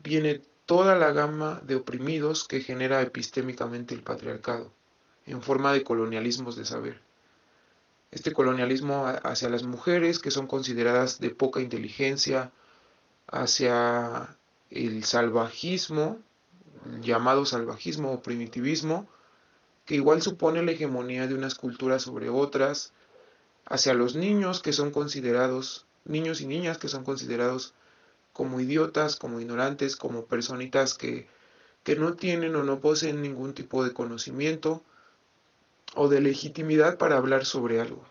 viene 0.00 0.42
toda 0.66 0.94
la 0.94 1.12
gama 1.12 1.60
de 1.64 1.76
oprimidos 1.76 2.48
que 2.48 2.60
genera 2.60 3.02
epistémicamente 3.02 3.94
el 3.94 4.02
patriarcado, 4.02 4.72
en 5.26 5.42
forma 5.42 5.72
de 5.72 5.84
colonialismos 5.84 6.56
de 6.56 6.64
saber. 6.64 7.00
Este 8.10 8.32
colonialismo 8.32 9.06
hacia 9.24 9.48
las 9.48 9.64
mujeres, 9.64 10.18
que 10.18 10.30
son 10.30 10.46
consideradas 10.46 11.20
de 11.20 11.30
poca 11.30 11.60
inteligencia, 11.60 12.52
hacia 13.26 14.36
el 14.70 15.04
salvajismo, 15.04 16.18
llamado 17.00 17.44
salvajismo 17.44 18.12
o 18.12 18.22
primitivismo, 18.22 19.08
que 19.84 19.96
igual 19.96 20.22
supone 20.22 20.62
la 20.62 20.72
hegemonía 20.72 21.26
de 21.26 21.34
unas 21.34 21.54
culturas 21.54 22.02
sobre 22.02 22.30
otras, 22.30 22.92
hacia 23.66 23.94
los 23.94 24.14
niños 24.14 24.62
que 24.62 24.72
son 24.72 24.90
considerados, 24.90 25.86
niños 26.04 26.40
y 26.40 26.46
niñas 26.46 26.78
que 26.78 26.88
son 26.88 27.04
considerados 27.04 27.74
como 28.34 28.60
idiotas, 28.60 29.16
como 29.16 29.40
ignorantes, 29.40 29.96
como 29.96 30.26
personitas 30.26 30.92
que, 30.92 31.26
que 31.84 31.96
no 31.96 32.14
tienen 32.14 32.54
o 32.56 32.64
no 32.64 32.80
poseen 32.80 33.22
ningún 33.22 33.54
tipo 33.54 33.84
de 33.84 33.94
conocimiento 33.94 34.82
o 35.94 36.08
de 36.08 36.20
legitimidad 36.20 36.98
para 36.98 37.16
hablar 37.16 37.46
sobre 37.46 37.80
algo. 37.80 38.04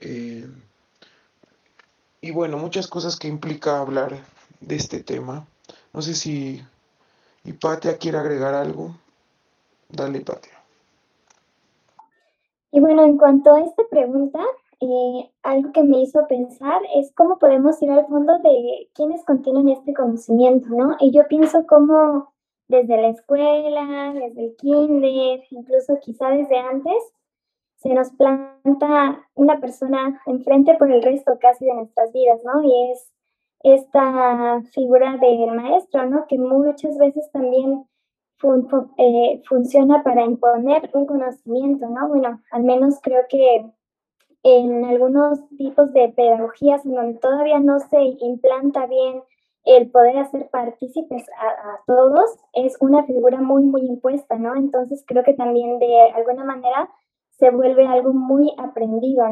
Eh, 0.00 0.48
y 2.20 2.32
bueno, 2.32 2.58
muchas 2.58 2.88
cosas 2.88 3.16
que 3.16 3.28
implica 3.28 3.78
hablar 3.78 4.18
de 4.60 4.76
este 4.76 5.02
tema. 5.02 5.46
No 5.92 6.02
sé 6.02 6.14
si 6.14 6.62
Hipatia 7.44 7.98
quiere 7.98 8.18
agregar 8.18 8.54
algo. 8.54 8.96
Dale, 9.88 10.18
Hipatia. 10.18 10.52
Y 12.72 12.80
bueno, 12.80 13.04
en 13.04 13.16
cuanto 13.16 13.54
a 13.54 13.60
esta 13.60 13.82
pregunta, 13.90 14.40
eh, 14.80 15.30
algo 15.42 15.72
que 15.72 15.82
me 15.82 16.00
hizo 16.00 16.26
pensar 16.26 16.80
es 16.94 17.12
cómo 17.14 17.38
podemos 17.38 17.80
ir 17.82 17.90
al 17.90 18.06
fondo 18.06 18.38
de 18.38 18.88
quiénes 18.94 19.24
contienen 19.24 19.68
este 19.68 19.92
conocimiento, 19.92 20.68
¿no? 20.70 20.96
Y 21.00 21.12
yo 21.12 21.28
pienso 21.28 21.66
cómo 21.66 22.32
desde 22.68 22.96
la 22.96 23.08
escuela, 23.08 24.12
desde 24.14 24.46
el 24.46 24.56
kinder, 24.56 25.42
incluso 25.50 25.98
quizá 26.00 26.30
desde 26.30 26.58
antes, 26.58 27.12
se 27.76 27.92
nos 27.92 28.10
planta 28.12 29.26
una 29.34 29.60
persona 29.60 30.22
enfrente 30.26 30.74
por 30.76 30.90
el 30.90 31.02
resto 31.02 31.38
casi 31.40 31.66
de 31.66 31.74
nuestras 31.74 32.12
vidas, 32.12 32.40
¿no? 32.44 32.62
Y 32.62 32.92
es 32.92 33.12
esta 33.62 34.62
figura 34.72 35.18
del 35.18 35.50
maestro, 35.52 36.06
¿no? 36.06 36.26
Que 36.26 36.38
muchas 36.38 36.96
veces 36.96 37.30
también 37.32 37.84
eh, 38.96 39.42
funciona 39.46 40.02
para 40.02 40.24
imponer 40.24 40.90
un 40.94 41.06
conocimiento, 41.06 41.86
¿no? 41.88 42.08
Bueno, 42.08 42.40
al 42.50 42.64
menos 42.64 42.98
creo 43.02 43.24
que 43.28 43.70
en 44.42 44.84
algunos 44.84 45.38
tipos 45.56 45.92
de 45.92 46.08
pedagogías 46.08 46.84
en 46.84 46.94
donde 46.94 47.18
todavía 47.18 47.60
no 47.60 47.78
se 47.78 48.00
implanta 48.20 48.86
bien 48.86 49.22
el 49.64 49.90
poder 49.90 50.18
hacer 50.18 50.48
partícipes 50.50 51.26
a, 51.38 51.80
todos, 51.86 52.38
es 52.54 52.76
una 52.80 53.04
figura 53.04 53.40
muy, 53.40 53.64
muy 53.64 53.82
impuesta, 53.82 54.36
¿no? 54.36 54.56
Entonces 54.56 55.04
creo 55.06 55.22
que 55.22 55.34
también 55.34 55.78
de 55.78 56.10
alguna 56.14 56.44
manera 56.44 56.90
se 57.38 57.50
vuelve 57.50 57.86
algo 57.86 58.12
muy 58.12 58.52
aprendido. 58.58 59.24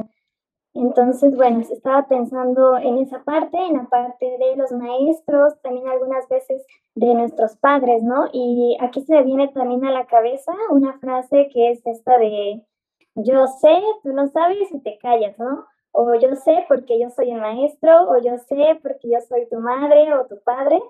Entonces, 0.75 1.35
bueno, 1.35 1.61
estaba 1.61 2.07
pensando 2.09 2.77
en 2.77 2.99
esa 2.99 3.25
parte, 3.25 3.57
en 3.57 3.75
la 3.75 3.85
parte 3.85 4.27
de 4.27 4.57
los 4.57 4.71
maestros, 4.73 5.61
también 5.63 5.89
algunas 5.89 6.29
veces 6.29 6.65
de 6.95 7.15
nuestros 7.15 7.57
padres, 7.57 8.03
¿no? 8.03 8.29
Y 8.33 8.77
aquí 8.81 9.01
se 9.03 9.23
viene 9.23 9.49
también 9.49 9.85
a 9.87 9.93
la 9.93 10.07
cabeza 10.07 10.53
una 10.71 10.99
frase 10.99 11.49
que 11.53 11.71
es 11.71 11.85
esta 11.87 12.19
de 12.19 12.63
yo 13.25 13.47
sé, 13.47 13.83
tú 14.03 14.13
no 14.13 14.29
sabes 14.29 14.71
y 14.73 14.81
te 14.81 14.99
callas, 14.99 15.39
¿no? 15.39 15.67
O 15.93 16.15
yo 16.15 16.35
sé 16.37 16.65
porque 16.69 17.01
yo 17.01 17.11
soy 17.11 17.31
el 17.31 17.41
maestro, 17.41 18.09
o 18.11 18.19
yo 18.19 18.39
sé 18.39 18.79
porque 18.83 19.11
yo 19.11 19.21
soy 19.29 19.49
tu 19.49 19.59
madre 19.59 20.15
o 20.15 20.27
tu 20.27 20.41
padre. 20.43 20.81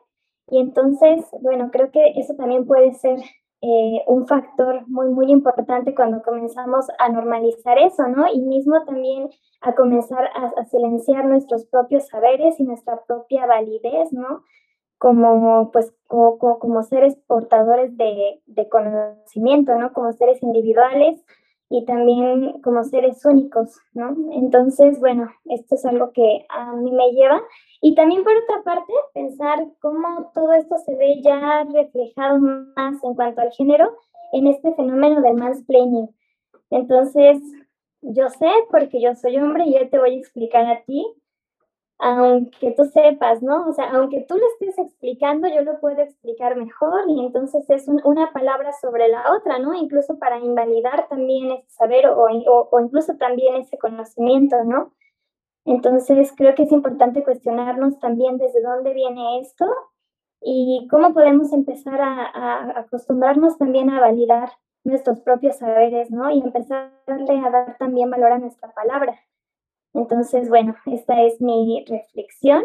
Y 0.49 0.61
entonces, 0.61 1.27
bueno, 1.41 1.71
creo 1.71 1.91
que 1.91 2.13
eso 2.17 2.35
también 2.35 2.67
puede 2.67 2.93
ser 2.95 3.19
eh, 3.61 4.03
un 4.07 4.27
factor 4.27 4.87
muy, 4.89 5.09
muy 5.09 5.31
importante 5.31 5.95
cuando 5.95 6.23
comenzamos 6.23 6.87
a 6.99 7.09
normalizar 7.09 7.79
eso, 7.79 8.07
¿no? 8.09 8.27
Y 8.33 8.41
mismo 8.41 8.85
también 8.85 9.31
a 9.61 9.75
comenzar 9.75 10.29
a, 10.35 10.65
silenciar 10.67 11.25
nuestros 11.25 11.67
propios 11.67 12.07
saberes 12.09 12.61
y 12.61 12.65
nuestra 12.65 13.03
propia 13.07 13.47
validez, 13.47 14.13
¿no? 14.13 14.43
Como, 14.99 15.71
pues, 15.73 15.95
como, 16.07 16.39
como 16.59 16.83
seres 16.83 17.17
portadores 17.27 17.97
de, 17.97 18.43
de 18.47 18.69
conocimiento, 18.69 19.77
¿no? 19.79 19.93
Como 19.93 20.13
seres 20.13 20.43
individuales 20.43 21.25
y 21.71 21.85
también 21.85 22.61
como 22.63 22.83
seres 22.85 23.25
únicos, 23.25 23.79
¿no? 23.93 24.17
Entonces, 24.33 24.99
bueno, 25.01 25.31
esto 25.47 25.75
es 25.75 25.85
algo 25.85 26.13
que 26.13 26.47
a 26.49 26.73
mí 26.75 26.91
me 26.91 27.13
lleva. 27.13 27.43
Y 27.81 27.95
también 27.95 28.25
por 28.25 28.33
otra 28.35 28.63
parte, 28.65 28.93
pensar 29.13 29.59
cómo 29.81 30.31
todo 30.35 30.53
esto 30.55 30.77
se 30.79 30.97
ve 30.97 31.21
ya 31.23 31.65
reflejado 31.65 32.39
más 32.39 33.03
en 33.05 33.15
cuanto 33.15 33.43
al 33.43 33.53
género 33.53 33.97
en 34.33 34.47
este 34.47 34.75
fenómeno 34.75 35.21
del 35.21 35.35
mansplaining. 35.35 36.09
Entonces, 36.71 37.39
yo 38.01 38.29
sé 38.31 38.51
porque 38.71 39.01
yo 39.01 39.15
soy 39.15 39.37
hombre 39.37 39.65
y 39.67 39.75
yo 39.75 39.89
te 39.89 39.99
voy 39.99 40.15
a 40.15 40.19
explicar 40.19 40.67
a 40.67 40.83
ti 40.85 41.07
aunque 41.99 42.73
tú 42.73 42.85
sepas, 42.85 43.43
¿no? 43.43 43.69
O 43.69 43.73
sea, 43.73 43.91
aunque 43.91 44.25
tú 44.29 44.37
lo 44.37 44.47
estés 44.47 44.79
explicando, 44.79 45.49
yo 45.49 45.63
lo 45.63 45.81
puedo 45.81 46.01
explicar 46.01 46.57
mejor 46.57 47.05
y 47.09 47.21
entonces 47.21 47.69
es 47.69 47.89
una 48.05 48.33
palabra 48.33 48.73
sobre 48.81 49.09
la 49.09 49.33
otra, 49.37 49.59
¿no? 49.59 49.75
Incluso 49.75 50.19
para 50.19 50.39
invalidar 50.39 51.09
también 51.09 51.51
ese 51.51 51.69
saber 51.71 52.07
o, 52.07 52.29
incluso 52.81 53.17
también 53.17 53.57
ese 53.57 53.79
conocimiento, 53.79 54.63
¿no? 54.65 54.93
Entonces 55.65 56.33
creo 56.37 56.55
que 56.55 56.65
es 56.65 56.73
importante 56.73 57.25
cuestionarnos 57.25 57.99
también 57.99 58.39
desde 58.39 58.63
dónde 58.63 58.95
viene 58.95 59.41
esto 59.41 59.67
y 60.41 60.87
cómo 60.91 61.13
podemos 61.13 61.53
empezar 61.53 62.01
a, 62.01 62.27
a 62.27 62.81
acostumbrarnos 62.81 63.59
también 63.59 63.91
a 63.91 64.01
validar 64.01 64.51
nuestros 64.85 65.21
propios 65.21 65.57
saberes, 65.59 66.11
¿no? 66.13 66.31
Y 66.31 66.41
empezarle 66.41 67.39
a 67.45 67.51
dar 67.51 67.77
también 67.79 68.09
valor 68.09 68.33
a 68.33 68.39
nuestra 68.39 68.73
palabra. 68.73 69.19
Entonces, 69.99 70.49
bueno, 70.49 70.77
esta 70.87 71.23
es 71.25 71.41
mi 71.41 71.85
reflexión. 71.89 72.65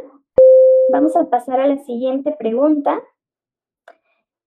Vamos 0.91 1.15
a 1.15 1.31
pasar 1.31 1.59
a 1.59 1.65
la 1.65 1.77
siguiente 1.77 2.31
pregunta, 2.37 3.01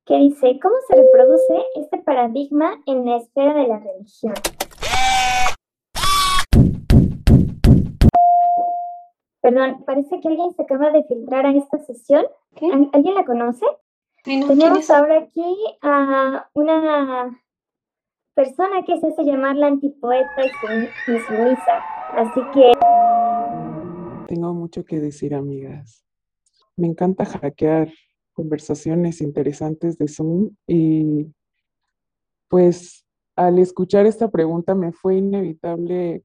que 0.05 0.16
dice, 0.19 0.61
¿cómo 0.62 0.76
se 0.87 0.95
reproduce 0.95 1.64
este 1.75 1.99
paradigma 1.99 2.81
en 2.87 3.05
la 3.05 3.16
esfera 3.16 3.55
de 3.55 3.66
la 3.66 3.81
religión? 3.81 4.35
Perdón, 9.40 9.83
parece 9.85 10.21
que 10.21 10.28
alguien 10.28 10.52
se 10.52 10.62
acaba 10.62 10.93
de 10.93 11.02
filtrar 11.02 11.45
a 11.45 11.50
esta 11.50 11.78
sesión. 11.78 12.25
¿Alguien 12.93 13.16
la 13.16 13.25
conoce? 13.25 13.66
Tenemos 14.23 14.88
ahora 14.90 15.19
aquí 15.19 15.57
a 15.83 16.49
una 16.55 17.43
persona 18.35 18.85
que 18.85 19.00
se 19.00 19.09
hace 19.09 19.25
llamar 19.25 19.57
la 19.57 19.66
antipoeta 19.66 20.45
y 20.45 21.19
sumisa. 21.19 21.95
Así 22.12 22.40
que... 22.52 22.72
Tengo 24.28 24.54
mucho 24.54 24.84
que 24.84 25.00
decir, 25.00 25.34
amigas. 25.34 26.04
Me 26.76 26.86
encanta 26.86 27.25
hackear 27.25 27.92
conversaciones 28.32 29.20
interesantes 29.20 29.96
de 29.98 30.08
Zoom 30.08 30.50
y 30.66 31.26
pues 32.48 33.06
al 33.34 33.58
escuchar 33.58 34.06
esta 34.06 34.30
pregunta 34.30 34.75
me 34.75 34.92
fue 34.92 35.16
inevitable 35.16 36.22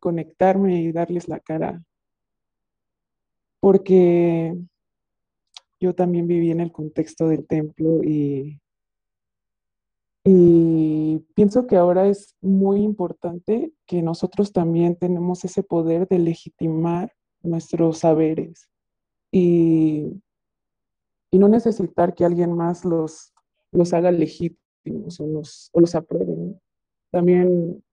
conectarme 0.00 0.80
y 0.82 0.92
darles 0.92 1.28
la 1.28 1.40
cara 1.40 1.82
porque 3.64 4.54
yo 5.80 5.94
también 5.94 6.26
viví 6.26 6.50
en 6.50 6.60
el 6.60 6.70
contexto 6.70 7.28
del 7.28 7.46
templo 7.46 8.04
y 8.04 8.60
y 10.24 11.18
pienso 11.34 11.66
que 11.66 11.76
ahora 11.76 12.06
es 12.08 12.34
muy 12.40 12.80
importante 12.80 13.72
que 13.86 14.00
nosotros 14.00 14.52
también 14.52 14.96
tenemos 14.96 15.44
ese 15.44 15.62
poder 15.62 16.08
de 16.08 16.18
legitimar 16.18 17.12
nuestros 17.42 17.98
saberes 17.98 18.70
y, 19.30 20.22
y 21.30 21.38
no 21.38 21.48
necesitar 21.48 22.14
que 22.14 22.24
alguien 22.24 22.52
más 22.52 22.86
los, 22.86 23.34
los 23.70 23.92
haga 23.92 24.10
legítimos 24.12 25.20
o 25.20 25.26
los, 25.26 25.68
o 25.72 25.80
los 25.80 25.94
apruebe. 25.94 26.58
También 27.10 27.84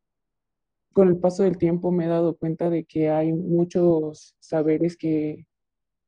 con 0.94 1.10
el 1.10 1.18
paso 1.18 1.44
del 1.44 1.58
tiempo 1.58 1.92
me 1.92 2.06
he 2.06 2.08
dado 2.08 2.38
cuenta 2.38 2.70
de 2.70 2.86
que 2.86 3.10
hay 3.10 3.34
muchos 3.34 4.36
saberes 4.40 4.96
que, 4.96 5.46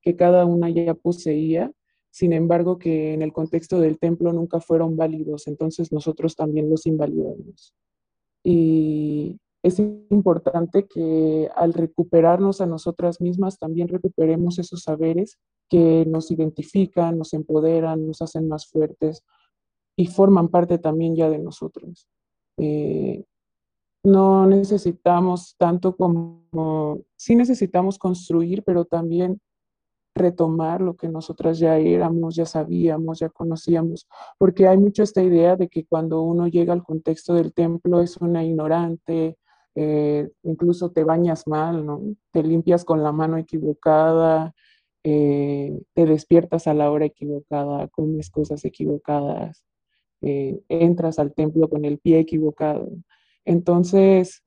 que 0.02 0.16
cada 0.16 0.46
una 0.46 0.70
ya 0.70 0.94
poseía 0.94 1.70
sin 2.14 2.32
embargo 2.32 2.78
que 2.78 3.16
en 3.16 3.24
el 3.24 3.34
contexto 3.34 3.80
del 3.80 3.98
templo 3.98 4.32
nunca 4.32 4.60
fueron 4.60 4.96
válidos, 4.96 5.48
entonces 5.48 5.92
nosotros 5.92 6.36
también 6.36 6.70
los 6.70 6.86
invalidamos. 6.86 7.74
Y 8.44 9.40
es 9.64 9.80
importante 9.80 10.86
que 10.88 11.50
al 11.56 11.74
recuperarnos 11.74 12.62
a 12.62 12.68
nosotras 12.68 13.20
mismas 13.20 13.58
también 13.58 13.88
recuperemos 13.88 14.60
esos 14.60 14.84
saberes 14.84 15.40
que 15.68 16.06
nos 16.06 16.30
identifican, 16.30 17.18
nos 17.18 17.34
empoderan, 17.34 18.06
nos 18.06 18.22
hacen 18.22 18.48
más 18.48 18.68
fuertes 18.68 19.24
y 19.98 20.06
forman 20.06 20.50
parte 20.50 20.78
también 20.78 21.16
ya 21.16 21.32
de 21.32 21.40
nosotros. 21.40 22.08
Eh, 22.58 23.24
no 24.04 24.46
necesitamos 24.46 25.56
tanto 25.58 25.96
como, 25.96 27.02
sí 27.16 27.36
necesitamos 27.36 27.98
construir, 27.98 28.62
pero 28.64 28.86
también 28.86 29.42
retomar 30.16 30.82
lo 30.82 30.96
que 30.96 31.10
nosotras 31.10 31.60
ya 31.60 31.78
éramos, 31.78 32.36
ya 32.36 32.46
sabíamos, 32.46 33.20
ya 33.20 33.30
conocíamos, 33.30 34.08
porque 34.38 34.68
hay 34.68 34.78
mucho 34.78 35.04
esta 35.04 35.24
idea 35.24 35.56
de 35.56 35.70
que 35.70 35.86
cuando 35.86 36.22
uno 36.22 36.48
llega 36.48 36.74
al 36.74 36.84
contexto 36.84 37.34
del 37.34 37.54
templo 37.54 38.02
es 38.02 38.18
una 38.18 38.44
ignorante, 38.44 39.38
eh, 39.76 40.30
incluso 40.44 40.92
te 40.92 41.04
bañas 41.04 41.48
mal, 41.48 41.86
¿no? 41.86 42.02
Te 42.32 42.44
limpias 42.44 42.86
con 42.86 43.02
la 43.02 43.12
mano 43.12 43.38
equivocada, 43.38 44.54
eh, 45.04 45.80
te 45.94 46.06
despiertas 46.06 46.68
a 46.68 46.74
la 46.74 46.92
hora 46.92 47.06
equivocada, 47.06 47.88
comes 47.90 48.30
cosas 48.30 48.64
equivocadas, 48.66 49.64
eh, 50.22 50.62
entras 50.70 51.20
al 51.20 51.34
templo 51.34 51.70
con 51.70 51.86
el 51.86 52.00
pie 52.00 52.20
equivocado. 52.20 52.90
Entonces, 53.46 54.43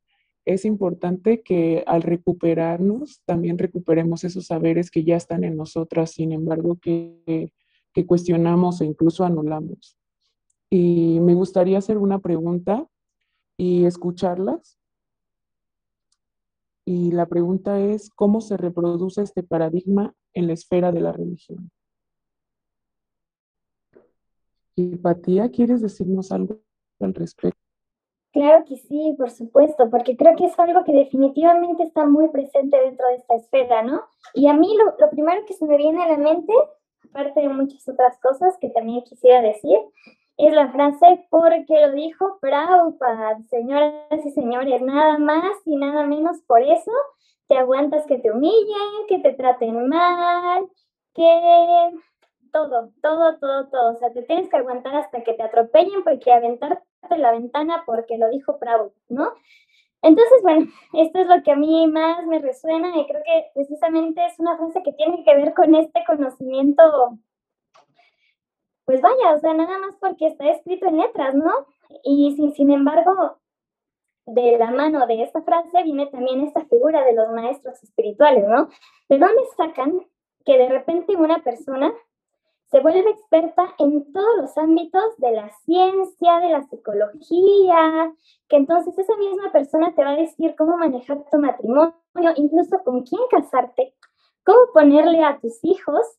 es 0.47 0.65
importante 0.65 1.43
que 1.43 1.83
al 1.87 2.03
recuperarnos 2.03 3.21
también 3.25 3.59
recuperemos 3.59 4.23
esos 4.23 4.47
saberes 4.47 4.93
que 4.93 5.03
ya 5.03 5.17
están 5.17 5.43
en 5.43 5.57
nosotras, 5.57 6.13
sin 6.13 6.33
embargo, 6.33 6.79
que, 6.81 7.53
cuestionamos 8.07 8.81
e 8.81 8.85
incluso 8.85 9.25
anulamos. 9.25 9.99
Y 10.71 11.19
me 11.21 11.35
gustaría 11.35 11.79
hacer 11.79 11.99
una 11.99 12.21
pregunta 12.21 12.87
y 13.57 13.87
escucharlas. 13.87 14.79
Y 16.85 17.11
la 17.11 17.27
pregunta 17.27 17.81
es, 17.81 18.11
¿cómo 18.11 18.41
se 18.43 18.57
reproduce 18.59 19.23
este 19.23 19.43
paradigma 19.43 20.15
en 20.35 20.47
la 20.47 20.53
esfera 20.53 20.93
de 20.93 21.01
la 21.01 21.13
religión? 21.13 21.71
Y 24.77 24.97
Patía, 24.97 25.51
¿quieres 25.51 25.81
decirnos 25.81 26.31
algo 26.31 26.61
al 27.01 27.15
respecto? 27.15 27.66
Claro 28.37 28.67
que 28.67 28.77
sí, 28.77 29.15
por 29.17 29.31
supuesto, 29.31 29.89
porque 29.89 30.15
creo 30.15 30.37
que 30.37 30.45
es 30.45 30.59
algo 30.59 30.85
que 30.85 30.93
definitivamente 30.93 31.85
está 31.85 32.05
muy 32.05 32.29
presente 32.29 32.79
dentro 32.79 33.09
de 33.09 33.15
esta 33.15 33.35
esfera, 33.35 33.83
¿no? 33.83 34.03
Y 34.35 34.47
a 34.47 34.53
mí 34.53 34.77
lo, 34.77 34.95
lo 34.99 35.09
primero 35.09 35.47
que 35.47 35.55
se 35.55 35.65
me 35.65 35.79
viene 35.79 36.03
a 36.03 36.09
la 36.09 36.19
mente, 36.19 36.53
aparte 37.09 37.41
de 37.41 37.49
muchas 37.49 37.89
otras 37.89 38.19
cosas 38.21 38.55
que 38.61 38.69
también 38.69 39.03
quisiera 39.05 39.41
decir, 39.41 39.79
es 40.37 40.53
la 40.53 40.71
frase 40.71 41.27
porque 41.31 41.81
lo 41.81 41.93
dijo 41.93 42.37
Prabhupada, 42.43 43.39
señoras 43.49 43.95
y 44.23 44.31
señores, 44.33 44.83
nada 44.83 45.17
más 45.17 45.57
y 45.65 45.77
nada 45.77 46.07
menos 46.07 46.43
por 46.43 46.61
eso 46.61 46.93
te 47.49 47.57
aguantas 47.57 48.05
que 48.05 48.19
te 48.19 48.33
humillen, 48.33 49.07
que 49.09 49.19
te 49.21 49.33
traten 49.33 49.89
mal, 49.89 50.67
que 51.15 51.91
todo, 52.53 52.91
todo, 53.01 53.39
todo, 53.39 53.69
todo. 53.69 53.95
O 53.95 53.97
sea, 53.97 54.13
te 54.13 54.23
tienes 54.25 54.51
que 54.51 54.57
aguantar 54.57 54.95
hasta 54.95 55.23
que 55.23 55.33
te 55.33 55.43
atropellen 55.43 56.05
porque 56.05 56.33
aventarte 57.07 57.19
la 57.19 57.33
ventana 57.33 57.83
porque 57.87 58.19
lo 58.19 58.29
dijo 58.31 58.59
Bravo, 58.59 58.93
¿no? 59.09 59.33
Entonces, 60.03 60.43
bueno, 60.43 60.67
esto 60.93 61.21
es 61.21 61.27
lo 61.27 61.43
que 61.43 61.53
a 61.53 61.57
mí 61.57 61.87
más 61.87 62.27
me 62.27 62.39
resuena 62.39 62.97
y 62.97 63.07
creo 63.07 63.23
que 63.25 63.47
precisamente 63.55 64.25
es 64.25 64.39
una 64.39 64.57
frase 64.57 64.83
que 64.83 64.93
tiene 64.93 65.25
que 65.25 65.35
ver 65.35 65.55
con 65.55 65.75
este 65.75 66.05
conocimiento, 66.07 67.19
pues 68.85 69.01
vaya, 69.03 69.35
o 69.35 69.39
sea, 69.41 69.53
nada 69.55 69.79
más 69.79 69.97
porque 70.01 70.27
está 70.27 70.49
escrito 70.49 70.87
en 70.87 70.99
letras, 70.99 71.35
¿no? 71.35 71.51
Y 72.05 72.35
sin, 72.37 72.53
sin 72.53 72.71
embargo, 72.71 73.39
de 74.27 74.59
la 74.59 74.71
mano 74.71 75.07
de 75.07 75.23
esta 75.23 75.43
frase 75.43 75.83
viene 75.85 76.07
también 76.07 76.43
esta 76.43 76.65
figura 76.67 77.05
de 77.05 77.15
los 77.15 77.31
maestros 77.31 77.83
espirituales, 77.83 78.47
¿no? 78.47 78.69
¿De 79.09 79.19
dónde 79.19 79.43
sacan 79.57 80.07
que 80.45 80.59
de 80.59 80.69
repente 80.69 81.17
una 81.17 81.43
persona 81.43 81.93
se 82.71 82.81
vuelve 82.81 83.11
experta 83.11 83.75
en 83.79 84.13
todos 84.13 84.37
los 84.39 84.59
ámbitos 84.59 85.17
de 85.19 85.33
la 85.33 85.51
ciencia, 85.65 86.41
de 86.41 86.49
la 86.51 86.63
psicología, 86.65 88.13
que 88.49 88.57
entonces 88.57 88.99
esa 88.99 89.17
misma 89.17 89.53
persona 89.53 89.95
te 89.95 90.03
va 90.03 90.11
a 90.11 90.17
decir 90.17 90.55
cómo 90.57 90.77
manejar 90.77 91.25
tu 91.31 91.39
matrimonio, 91.39 91.95
incluso 92.37 92.83
con 92.85 93.03
quién 93.03 93.23
casarte, 93.31 93.95
cómo 94.45 94.59
ponerle 94.73 95.23
a 95.23 95.39
tus 95.39 95.63
hijos, 95.63 96.19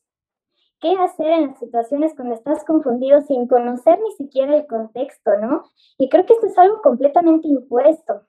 qué 0.80 0.96
hacer 0.98 1.28
en 1.28 1.48
las 1.48 1.60
situaciones 1.60 2.14
cuando 2.16 2.36
estás 2.36 2.64
confundido 2.64 3.22
sin 3.22 3.48
conocer 3.48 4.00
ni 4.00 4.12
siquiera 4.12 4.56
el 4.56 4.68
contexto, 4.68 5.32
¿no? 5.42 5.64
Y 5.98 6.08
creo 6.08 6.26
que 6.26 6.34
esto 6.34 6.48
es 6.48 6.58
algo 6.58 6.82
completamente 6.82 7.48
impuesto, 7.48 8.22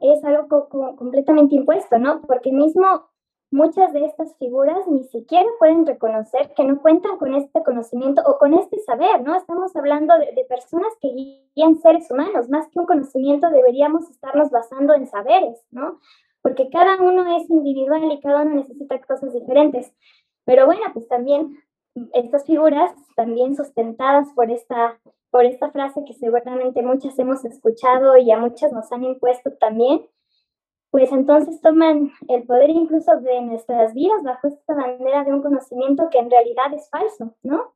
es 0.00 0.22
algo 0.24 0.68
completamente 0.96 1.56
impuesto, 1.56 1.98
¿no? 1.98 2.20
Porque 2.22 2.52
mismo 2.52 3.08
muchas 3.54 3.92
de 3.92 4.04
estas 4.04 4.36
figuras 4.36 4.84
ni 4.88 5.04
siquiera 5.04 5.46
pueden 5.60 5.86
reconocer 5.86 6.52
que 6.56 6.64
no 6.64 6.82
cuentan 6.82 7.16
con 7.18 7.34
este 7.34 7.62
conocimiento 7.62 8.20
o 8.26 8.36
con 8.36 8.52
este 8.52 8.80
saber, 8.80 9.22
¿no? 9.22 9.36
Estamos 9.36 9.74
hablando 9.76 10.12
de, 10.18 10.44
personas 10.48 10.92
que 11.00 11.08
guían 11.54 11.76
seres 11.76 12.10
humanos, 12.10 12.48
más 12.48 12.66
que 12.68 12.80
un 12.80 12.86
conocimiento 12.86 13.48
deberíamos 13.50 14.10
estarnos 14.10 14.50
basando 14.50 14.94
en 14.94 15.06
saberes, 15.06 15.64
¿no? 15.70 16.00
Porque 16.42 16.68
cada 16.68 17.00
uno 17.00 17.36
es 17.36 17.48
individual 17.48 18.10
y 18.10 18.20
cada 18.20 18.42
uno 18.42 18.56
necesita 18.56 19.00
cosas 19.00 19.32
diferentes. 19.32 19.92
Pero 20.44 20.66
bueno, 20.66 20.82
pues 20.92 21.06
también 21.06 21.56
estas 22.12 22.44
figuras, 22.44 22.92
también 23.14 23.54
sustentadas 23.54 24.32
por 24.34 24.50
esta, 24.50 24.98
por 25.30 25.44
esta 25.44 25.70
frase 25.70 26.04
que 26.04 26.14
seguramente 26.14 26.82
muchas 26.82 27.16
hemos 27.20 27.44
escuchado 27.44 28.16
y 28.16 28.32
a 28.32 28.36
muchas 28.36 28.72
nos 28.72 28.90
han 28.90 29.04
impuesto 29.04 29.52
también, 29.60 30.04
pues 30.94 31.10
entonces 31.10 31.60
toman 31.60 32.12
el 32.28 32.44
poder 32.44 32.70
incluso 32.70 33.16
de 33.16 33.40
nuestras 33.40 33.94
vidas 33.94 34.22
bajo 34.22 34.46
esta 34.46 34.74
bandera 34.74 35.24
de 35.24 35.32
un 35.32 35.42
conocimiento 35.42 36.08
que 36.08 36.18
en 36.18 36.30
realidad 36.30 36.72
es 36.72 36.88
falso, 36.88 37.34
¿no? 37.42 37.74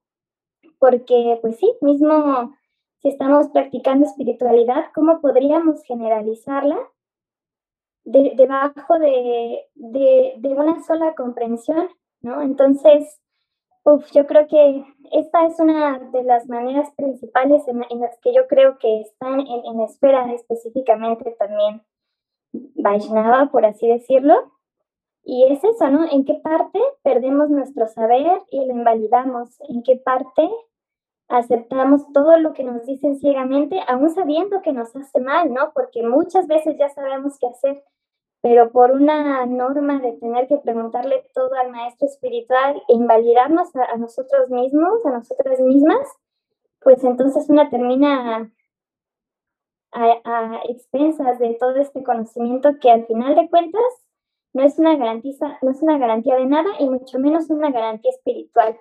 Porque, 0.78 1.36
pues 1.42 1.56
sí, 1.56 1.68
mismo 1.80 2.54
si 2.98 3.08
estamos 3.08 3.48
practicando 3.48 4.06
espiritualidad, 4.06 4.84
¿cómo 4.94 5.20
podríamos 5.20 5.82
generalizarla 5.82 6.78
debajo 8.04 9.00
de, 9.00 9.64
de, 9.74 10.54
una 10.56 10.80
sola 10.84 11.16
comprensión, 11.16 11.88
¿no? 12.20 12.40
Entonces, 12.40 13.20
uf, 13.82 14.08
yo 14.12 14.28
creo 14.28 14.46
que 14.46 14.84
esta 15.10 15.44
es 15.44 15.58
una 15.58 15.98
de 15.98 16.22
las 16.22 16.46
maneras 16.46 16.92
principales 16.96 17.66
en, 17.66 17.80
las 17.98 18.16
que 18.20 18.32
yo 18.32 18.46
creo 18.46 18.78
que 18.78 19.00
están 19.00 19.40
en, 19.40 19.64
en 19.64 19.80
esfera 19.80 20.32
específicamente 20.32 21.34
también 21.36 21.82
Vaishnava, 22.74 23.50
por 23.50 23.64
así 23.64 23.88
decirlo. 23.88 24.34
Y 25.24 25.44
es 25.50 25.62
eso, 25.62 25.90
¿no? 25.90 26.10
¿En 26.10 26.24
qué 26.24 26.34
parte 26.34 26.80
perdemos 27.02 27.50
nuestro 27.50 27.86
saber 27.88 28.40
y 28.50 28.64
lo 28.64 28.74
invalidamos? 28.74 29.58
¿En 29.68 29.82
qué 29.82 29.96
parte 29.96 30.48
aceptamos 31.28 32.10
todo 32.12 32.38
lo 32.38 32.54
que 32.54 32.64
nos 32.64 32.86
dicen 32.86 33.16
ciegamente, 33.18 33.78
aún 33.86 34.10
sabiendo 34.10 34.62
que 34.62 34.72
nos 34.72 34.96
hace 34.96 35.20
mal, 35.20 35.52
¿no? 35.52 35.72
Porque 35.74 36.02
muchas 36.02 36.46
veces 36.46 36.76
ya 36.78 36.88
sabemos 36.88 37.38
qué 37.38 37.46
hacer, 37.46 37.84
pero 38.40 38.72
por 38.72 38.92
una 38.92 39.44
norma 39.44 40.00
de 40.00 40.12
tener 40.12 40.48
que 40.48 40.56
preguntarle 40.56 41.24
todo 41.34 41.54
al 41.54 41.70
maestro 41.70 42.08
espiritual 42.08 42.82
e 42.88 42.94
invalidarnos 42.94 43.74
a, 43.76 43.84
a 43.92 43.96
nosotros 43.96 44.48
mismos, 44.48 45.04
a 45.04 45.10
nosotras 45.10 45.60
mismas, 45.60 46.08
pues 46.80 47.04
entonces 47.04 47.50
una 47.50 47.68
termina 47.68 48.50
a, 49.92 50.60
expensas 50.68 51.38
de 51.38 51.54
todo 51.54 51.76
este 51.76 52.02
conocimiento 52.02 52.78
que 52.80 52.90
al 52.90 53.06
final 53.06 53.34
de 53.34 53.48
cuentas 53.48 53.82
no 54.52 54.62
es 54.62 54.78
una 54.78 54.96
garantía, 54.96 55.58
no 55.62 55.70
es 55.70 55.82
una 55.82 55.98
garantía 55.98 56.36
de 56.36 56.46
nada 56.46 56.70
y 56.78 56.88
mucho 56.88 57.18
menos 57.18 57.50
una 57.50 57.70
garantía 57.70 58.10
espiritual. 58.10 58.78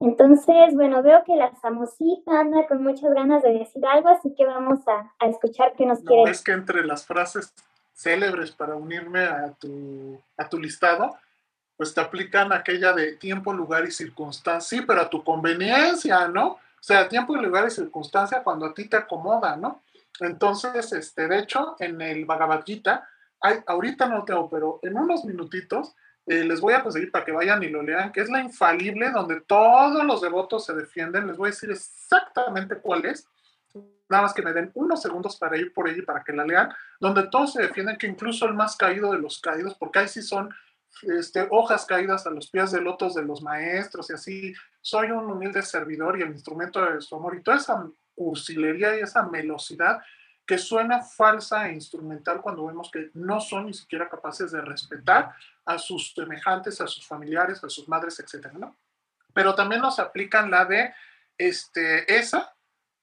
Entonces, 0.00 0.74
bueno, 0.74 1.02
veo 1.02 1.24
que 1.24 1.34
la 1.34 1.54
Samosita 1.56 2.40
anda 2.40 2.66
con 2.68 2.82
muchas 2.82 3.12
ganas 3.12 3.42
de 3.42 3.58
decir 3.58 3.84
algo, 3.84 4.08
así 4.08 4.32
que 4.36 4.46
vamos 4.46 4.86
a, 4.86 5.12
a 5.18 5.26
escuchar 5.26 5.74
qué 5.76 5.86
nos 5.86 6.00
quiere. 6.00 6.30
Es 6.30 6.42
que 6.42 6.52
entre 6.52 6.84
las 6.84 7.04
frases 7.04 7.52
célebres 7.94 8.52
para 8.52 8.76
unirme 8.76 9.24
a 9.24 9.52
tu, 9.58 10.20
a 10.36 10.48
tu 10.48 10.58
listado, 10.58 11.16
pues 11.76 11.92
te 11.94 12.00
aplican 12.00 12.52
aquella 12.52 12.92
de 12.92 13.16
tiempo, 13.16 13.52
lugar 13.52 13.84
y 13.86 13.90
circunstancia, 13.90 14.78
sí, 14.78 14.84
pero 14.86 15.00
a 15.00 15.10
tu 15.10 15.24
conveniencia, 15.24 16.28
¿no? 16.28 16.46
O 16.50 16.82
sea, 16.82 17.08
tiempo, 17.08 17.34
lugar 17.36 17.66
y 17.66 17.70
circunstancia 17.70 18.42
cuando 18.42 18.66
a 18.66 18.74
ti 18.74 18.88
te 18.88 18.96
acomoda, 18.96 19.56
¿no? 19.56 19.80
Entonces, 20.20 20.92
este, 20.92 21.28
de 21.28 21.38
hecho, 21.38 21.76
en 21.78 22.00
el 22.00 22.24
Bhagavad 22.24 22.64
Gita, 22.64 23.08
hay, 23.40 23.56
ahorita 23.66 24.08
no 24.08 24.24
tengo, 24.24 24.50
pero 24.50 24.80
en 24.82 24.96
unos 24.98 25.24
minutitos 25.24 25.94
eh, 26.26 26.44
les 26.44 26.60
voy 26.60 26.74
a 26.74 26.82
conseguir 26.82 27.10
para 27.10 27.24
que 27.24 27.32
vayan 27.32 27.62
y 27.62 27.68
lo 27.68 27.82
lean, 27.82 28.12
que 28.12 28.20
es 28.20 28.28
la 28.28 28.42
infalible 28.42 29.10
donde 29.10 29.40
todos 29.40 30.04
los 30.04 30.20
devotos 30.20 30.66
se 30.66 30.74
defienden. 30.74 31.26
Les 31.26 31.36
voy 31.36 31.48
a 31.48 31.52
decir 31.52 31.70
exactamente 31.70 32.76
cuál 32.76 33.06
es. 33.06 33.26
Nada 34.10 34.24
más 34.24 34.34
que 34.34 34.42
me 34.42 34.52
den 34.52 34.70
unos 34.74 35.02
segundos 35.02 35.36
para 35.36 35.56
ir 35.56 35.72
por 35.72 35.88
ella 35.88 36.02
para 36.06 36.24
que 36.24 36.32
la 36.32 36.44
lean, 36.44 36.70
donde 36.98 37.28
todos 37.28 37.52
se 37.52 37.62
defienden, 37.62 37.96
que 37.96 38.06
incluso 38.06 38.46
el 38.46 38.54
más 38.54 38.76
caído 38.76 39.12
de 39.12 39.18
los 39.18 39.40
caídos, 39.40 39.74
porque 39.74 40.00
ahí 40.00 40.08
sí 40.08 40.22
son 40.22 40.50
este, 41.02 41.46
hojas 41.50 41.86
caídas 41.86 42.26
a 42.26 42.30
los 42.30 42.50
pies 42.50 42.72
de 42.72 42.80
lotos 42.80 43.14
de 43.14 43.22
los 43.22 43.42
maestros 43.42 44.10
y 44.10 44.14
así, 44.14 44.54
soy 44.80 45.10
un 45.10 45.30
humilde 45.30 45.62
servidor 45.62 46.18
y 46.18 46.22
el 46.22 46.30
instrumento 46.30 46.84
de 46.84 47.00
su 47.00 47.16
amor 47.16 47.36
y 47.36 47.42
toda 47.42 47.58
esa 47.58 47.86
cursilería 48.18 48.98
y 48.98 49.00
esa 49.00 49.22
melosidad 49.22 50.00
que 50.44 50.58
suena 50.58 51.02
falsa 51.02 51.68
e 51.68 51.74
instrumental 51.74 52.40
cuando 52.40 52.66
vemos 52.66 52.90
que 52.90 53.10
no 53.14 53.38
son 53.38 53.66
ni 53.66 53.74
siquiera 53.74 54.08
capaces 54.08 54.50
de 54.50 54.62
respetar 54.62 55.34
a 55.66 55.78
sus 55.78 56.14
semejantes, 56.14 56.80
a 56.80 56.86
sus 56.86 57.06
familiares, 57.06 57.62
a 57.62 57.68
sus 57.68 57.86
madres, 57.86 58.18
etc. 58.18 58.52
¿no? 58.54 58.74
Pero 59.34 59.54
también 59.54 59.82
nos 59.82 59.98
aplican 59.98 60.50
la 60.50 60.64
de 60.64 60.94
este, 61.36 62.18
esa, 62.18 62.54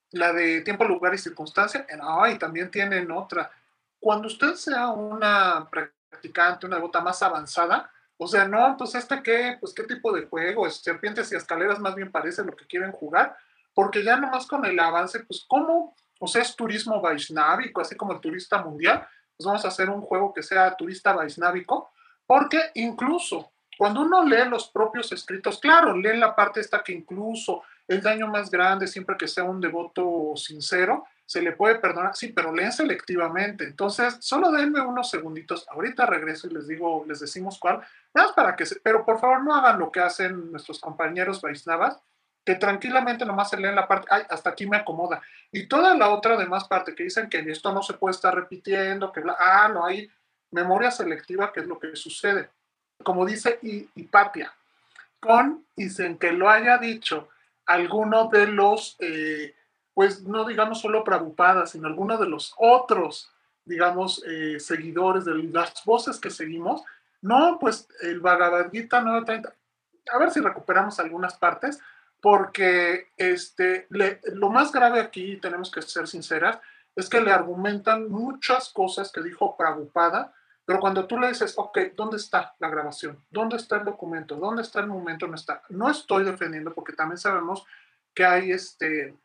la 0.09 0.33
de 0.33 0.61
tiempo, 0.61 0.85
lugar 0.85 1.13
y 1.13 1.19
circunstancia, 1.19 1.85
y 2.31 2.37
también 2.39 2.71
tienen 2.71 3.11
otra. 3.11 3.51
Cuando 3.99 4.27
usted 4.27 4.55
sea 4.55 4.89
una 4.89 5.69
practicante, 5.69 6.65
una 6.65 6.77
devota 6.77 6.99
más 7.01 7.21
avanzada, 7.21 7.91
o 8.17 8.27
sea, 8.27 8.47
no, 8.47 8.75
pues 8.77 8.95
este 8.95 9.21
qué, 9.21 9.57
pues 9.59 9.73
qué 9.73 9.83
tipo 9.83 10.11
de 10.13 10.25
juego, 10.25 10.69
serpientes 10.69 11.31
y 11.31 11.35
escaleras 11.35 11.79
más 11.79 11.95
bien 11.95 12.11
parece 12.11 12.43
lo 12.43 12.55
que 12.55 12.65
quieren 12.65 12.91
jugar, 12.91 13.37
porque 13.75 14.03
ya 14.03 14.15
nomás 14.15 14.47
con 14.47 14.65
el 14.65 14.79
avance, 14.79 15.19
pues 15.19 15.45
cómo, 15.47 15.95
o 16.19 16.27
sea, 16.27 16.41
es 16.41 16.55
turismo 16.55 16.99
vaisnávico, 17.01 17.81
así 17.81 17.95
como 17.95 18.13
el 18.13 18.21
turista 18.21 18.63
mundial, 18.63 19.07
pues 19.37 19.45
vamos 19.45 19.63
a 19.65 19.67
hacer 19.67 19.89
un 19.89 20.01
juego 20.01 20.33
que 20.33 20.41
sea 20.41 20.75
turista 20.75 21.13
vaisnávico, 21.13 21.91
porque 22.25 22.71
incluso 22.73 23.51
cuando 23.77 24.01
uno 24.01 24.23
lee 24.23 24.49
los 24.49 24.69
propios 24.69 25.11
escritos, 25.11 25.59
claro, 25.59 25.95
lee 25.95 26.17
la 26.17 26.33
parte 26.33 26.61
esta 26.61 26.81
que 26.81 26.93
incluso 26.93 27.63
el 27.87 28.01
daño 28.01 28.27
más 28.27 28.49
grande, 28.49 28.87
siempre 28.87 29.17
que 29.17 29.27
sea 29.27 29.43
un 29.43 29.59
devoto 29.59 30.33
sincero, 30.35 31.05
se 31.25 31.41
le 31.41 31.51
puede 31.51 31.75
perdonar, 31.75 32.15
sí, 32.15 32.29
pero 32.29 32.53
leen 32.53 32.71
selectivamente. 32.71 33.65
Entonces, 33.65 34.17
solo 34.21 34.51
denme 34.51 34.81
unos 34.81 35.09
segunditos. 35.09 35.67
Ahorita 35.69 36.05
regreso 36.05 36.47
y 36.47 36.51
les 36.51 36.67
digo, 36.67 37.03
les 37.07 37.19
decimos 37.19 37.59
cuál. 37.59 37.81
Nada 38.13 38.27
más 38.27 38.35
para 38.35 38.55
que 38.55 38.65
se, 38.65 38.79
pero 38.79 39.05
por 39.05 39.19
favor 39.19 39.43
no 39.43 39.53
hagan 39.53 39.79
lo 39.79 39.91
que 39.91 39.99
hacen 39.99 40.51
nuestros 40.51 40.79
compañeros 40.79 41.41
Vaisnavas, 41.41 41.99
que 42.45 42.55
tranquilamente 42.55 43.25
nomás 43.25 43.49
se 43.49 43.57
leen 43.57 43.75
la 43.75 43.87
parte, 43.87 44.07
ay, 44.11 44.21
hasta 44.29 44.51
aquí 44.51 44.67
me 44.67 44.77
acomoda. 44.77 45.21
Y 45.51 45.65
toda 45.65 45.95
la 45.95 46.09
otra 46.09 46.37
demás 46.37 46.65
parte 46.65 46.93
que 46.93 47.03
dicen 47.03 47.27
que 47.27 47.39
esto 47.39 47.73
no 47.73 47.81
se 47.81 47.95
puede 47.95 48.13
estar 48.13 48.35
repitiendo, 48.35 49.11
que 49.11 49.23
ah, 49.39 49.67
no 49.73 49.83
hay 49.83 50.09
memoria 50.51 50.91
selectiva, 50.91 51.51
que 51.51 51.61
es 51.61 51.67
lo 51.67 51.79
que 51.79 51.95
sucede. 51.95 52.49
Como 53.03 53.25
dice 53.25 53.59
Hipatia, 53.61 54.53
con 55.19 55.65
y 55.75 55.89
sin 55.89 56.19
que 56.19 56.31
lo 56.31 56.49
haya 56.49 56.77
dicho 56.77 57.29
alguno 57.65 58.27
de 58.27 58.45
los, 58.45 58.95
eh, 58.99 59.55
pues 59.95 60.21
no 60.21 60.45
digamos 60.45 60.81
solo 60.81 61.03
Prabhupada, 61.03 61.65
sino 61.65 61.87
alguno 61.87 62.17
de 62.17 62.27
los 62.27 62.53
otros, 62.57 63.31
digamos, 63.65 64.23
eh, 64.27 64.59
seguidores 64.59 65.25
de 65.25 65.33
las 65.33 65.83
voces 65.83 66.19
que 66.19 66.29
seguimos, 66.29 66.83
no, 67.21 67.57
pues 67.59 67.87
el 68.01 68.19
Bhagavad 68.19 68.69
Gita 68.71 69.01
930, 69.01 69.51
a 70.13 70.17
ver 70.19 70.29
si 70.29 70.39
recuperamos 70.41 70.99
algunas 70.99 71.35
partes, 71.37 71.79
porque 72.25 73.11
este, 73.17 73.85
lo 73.89 74.49
más 74.49 74.71
grave 74.71 74.99
aquí, 74.99 75.37
tenemos 75.37 75.69
que 75.69 75.83
ser 75.83 76.07
sinceras, 76.07 76.57
es 76.95 77.07
que 77.07 77.21
le 77.21 77.31
argumentan 77.31 78.09
muchas 78.09 78.69
cosas 78.69 79.11
que 79.11 79.21
dijo 79.21 79.55
Prabhupada, 79.55 80.33
pero 80.65 80.79
cuando 80.79 81.05
tú 81.05 81.19
le 81.19 81.27
dices, 81.27 81.53
ok, 81.55 81.77
¿dónde 81.95 82.17
está 82.17 82.55
la 82.57 82.69
grabación? 82.69 83.23
¿Dónde 83.29 83.57
está 83.57 83.75
el 83.77 83.85
documento? 83.85 84.37
¿Dónde 84.37 84.63
está 84.63 84.79
el 84.79 84.87
momento? 84.87 85.27
No 85.27 85.35
está. 85.35 85.61
No 85.69 85.87
estoy 85.87 86.23
defendiendo 86.23 86.73
porque 86.73 86.93
también 86.93 87.19
sabemos 87.19 87.63
que 88.11 88.25
hay 88.25 88.51
este 88.51 89.15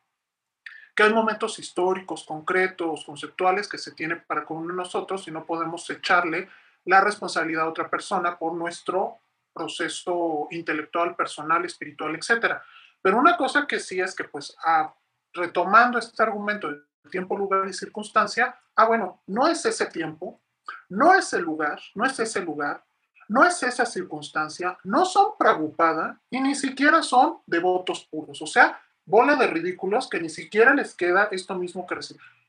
que 0.94 1.02
hay 1.02 1.14
momentos 1.14 1.58
históricos, 1.58 2.24
concretos, 2.24 3.06
conceptuales 3.06 3.66
que 3.66 3.78
se 3.78 3.92
tiene 3.92 4.16
para 4.16 4.44
con 4.44 4.76
nosotros 4.76 5.26
y 5.26 5.30
no 5.30 5.46
podemos 5.46 5.88
echarle 5.88 6.50
la 6.84 7.00
responsabilidad 7.00 7.64
a 7.64 7.70
otra 7.70 7.88
persona 7.88 8.38
por 8.38 8.52
nuestro 8.52 9.20
proceso 9.54 10.48
intelectual, 10.50 11.16
personal, 11.16 11.64
espiritual, 11.64 12.14
etcétera. 12.14 12.62
Pero 13.02 13.18
una 13.18 13.36
cosa 13.36 13.66
que 13.66 13.80
sí 13.80 14.00
es 14.00 14.14
que, 14.14 14.24
pues, 14.24 14.54
ah, 14.64 14.94
retomando 15.32 15.98
este 15.98 16.22
argumento 16.22 16.70
de 16.70 16.80
tiempo, 17.10 17.36
lugar 17.36 17.66
y 17.68 17.72
circunstancia, 17.72 18.54
ah, 18.76 18.86
bueno, 18.86 19.22
no 19.26 19.48
es 19.48 19.64
ese 19.64 19.86
tiempo, 19.86 20.40
no 20.88 21.14
es 21.14 21.32
el 21.32 21.42
lugar, 21.42 21.80
no 21.94 22.04
es 22.04 22.18
ese 22.18 22.40
lugar, 22.40 22.84
no 23.28 23.44
es 23.44 23.62
esa 23.62 23.86
circunstancia, 23.86 24.76
no 24.84 25.04
son 25.04 25.34
preocupada 25.38 26.20
y 26.30 26.40
ni 26.40 26.54
siquiera 26.54 27.02
son 27.02 27.38
devotos 27.46 28.06
puros. 28.10 28.42
O 28.42 28.46
sea, 28.46 28.80
bola 29.04 29.36
de 29.36 29.46
ridículos 29.46 30.08
que 30.08 30.20
ni 30.20 30.28
siquiera 30.28 30.74
les 30.74 30.94
queda 30.94 31.28
esto 31.30 31.54
mismo 31.54 31.86
que. 31.86 31.96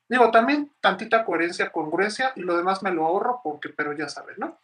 Digo, 0.10 0.32
también 0.32 0.72
tantita 0.82 1.24
coherencia, 1.24 1.72
congruencia 1.72 2.34
y 2.36 2.42
lo 2.42 2.58
demás 2.58 2.84
me 2.84 2.92
lo 2.92 3.06
ahorro 3.06 3.42
porque, 3.44 3.70
pero 3.70 3.94
ya 3.94 4.10
saben, 4.10 4.36
¿no? 4.40 4.60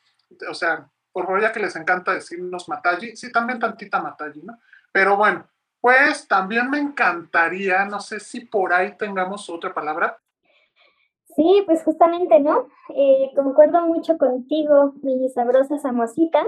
O 0.49 0.53
sea, 0.53 0.89
por 1.11 1.25
favor, 1.25 1.51
que 1.51 1.59
les 1.59 1.75
encanta 1.75 2.13
decirnos 2.13 2.67
Mataji, 2.67 3.15
sí, 3.15 3.31
también 3.31 3.59
tantita 3.59 4.01
Mataji, 4.01 4.41
¿no? 4.41 4.59
Pero 4.91 5.17
bueno, 5.17 5.47
pues 5.81 6.27
también 6.27 6.69
me 6.69 6.79
encantaría, 6.79 7.85
no 7.85 7.99
sé 7.99 8.19
si 8.19 8.41
por 8.41 8.73
ahí 8.73 8.97
tengamos 8.97 9.49
otra 9.49 9.73
palabra. 9.73 10.19
Sí, 11.35 11.63
pues 11.65 11.83
justamente, 11.83 12.39
¿no? 12.39 12.67
Eh, 12.95 13.31
concuerdo 13.35 13.85
mucho 13.85 14.17
contigo, 14.17 14.93
mi 15.03 15.29
sabrosa 15.29 15.77
Samosita. 15.77 16.43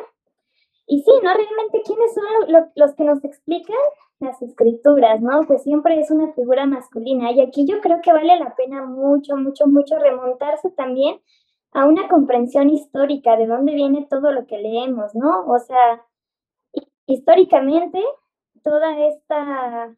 Y 0.88 1.04
sí, 1.04 1.12
¿no? 1.22 1.32
Realmente, 1.32 1.84
¿quiénes 1.86 2.14
son 2.16 2.72
los 2.76 2.96
que 2.96 3.04
nos 3.04 3.24
explican 3.24 3.78
las 4.20 4.42
escrituras, 4.42 5.22
¿no? 5.22 5.42
Pues 5.48 5.64
siempre 5.64 6.00
es 6.00 6.12
una 6.12 6.34
figura 6.34 6.66
masculina. 6.66 7.32
Y 7.32 7.42
aquí 7.42 7.66
yo 7.66 7.80
creo 7.82 8.02
que 8.02 8.12
vale 8.12 8.38
la 8.38 8.56
pena 8.56 8.86
mucho, 8.86 9.38
mucho, 9.38 9.68
mucho 9.68 9.98
remontarse 9.98 10.72
también 10.72 11.22
a 11.72 11.86
una 11.86 12.08
comprensión 12.08 12.70
histórica 12.70 13.38
de 13.38 13.48
dónde 13.48 13.76
viene 13.76 14.08
todo 14.10 14.32
lo 14.32 14.46
que 14.48 14.58
leemos, 14.58 15.14
¿no? 15.16 15.46
O 15.46 15.60
sea, 15.60 16.04
históricamente 17.06 18.04
toda 18.64 19.08
esta 19.08 19.96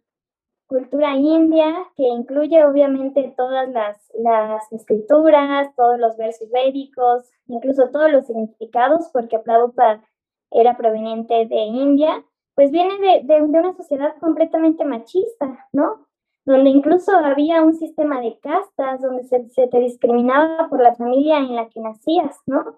cultura 0.72 1.18
india, 1.18 1.86
que 1.98 2.04
incluye 2.04 2.64
obviamente 2.64 3.34
todas 3.36 3.68
las, 3.70 3.98
las 4.18 4.72
escrituras, 4.72 5.76
todos 5.76 6.00
los 6.00 6.16
versos 6.16 6.50
védicos, 6.50 7.30
incluso 7.48 7.90
todos 7.92 8.10
los 8.10 8.26
significados, 8.26 9.10
porque 9.12 9.38
Prabhupada 9.40 10.02
era 10.50 10.78
proveniente 10.78 11.46
de 11.46 11.62
India, 11.62 12.24
pues 12.56 12.72
viene 12.72 12.98
de, 13.00 13.34
de, 13.34 13.42
una 13.42 13.74
sociedad 13.74 14.16
completamente 14.22 14.86
machista, 14.86 15.68
¿no? 15.74 16.08
Donde 16.46 16.70
incluso 16.70 17.12
había 17.18 17.62
un 17.64 17.76
sistema 17.76 18.22
de 18.22 18.40
castas, 18.40 19.02
donde 19.02 19.24
se, 19.24 19.50
se 19.50 19.68
te 19.68 19.80
discriminaba 19.80 20.70
por 20.70 20.82
la 20.82 20.96
familia 20.96 21.40
en 21.40 21.54
la 21.54 21.68
que 21.68 21.82
nacías, 21.82 22.38
¿no? 22.46 22.78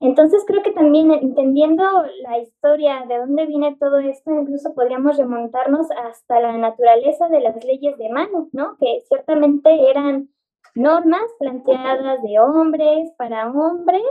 Entonces 0.00 0.44
creo 0.46 0.62
que 0.62 0.72
también 0.72 1.10
entendiendo 1.10 1.82
la 2.22 2.38
historia 2.38 3.06
de 3.08 3.18
dónde 3.18 3.46
viene 3.46 3.76
todo 3.80 3.98
esto, 3.98 4.30
incluso 4.30 4.74
podríamos 4.74 5.16
remontarnos 5.16 5.86
hasta 5.90 6.40
la 6.40 6.56
naturaleza 6.58 7.28
de 7.28 7.40
las 7.40 7.64
leyes 7.64 7.96
de 7.96 8.10
mano, 8.10 8.48
¿no? 8.52 8.76
Que 8.78 9.02
ciertamente 9.08 9.90
eran 9.90 10.28
normas 10.74 11.24
planteadas 11.38 12.22
de 12.22 12.38
hombres 12.38 13.10
para 13.16 13.50
hombres 13.50 14.02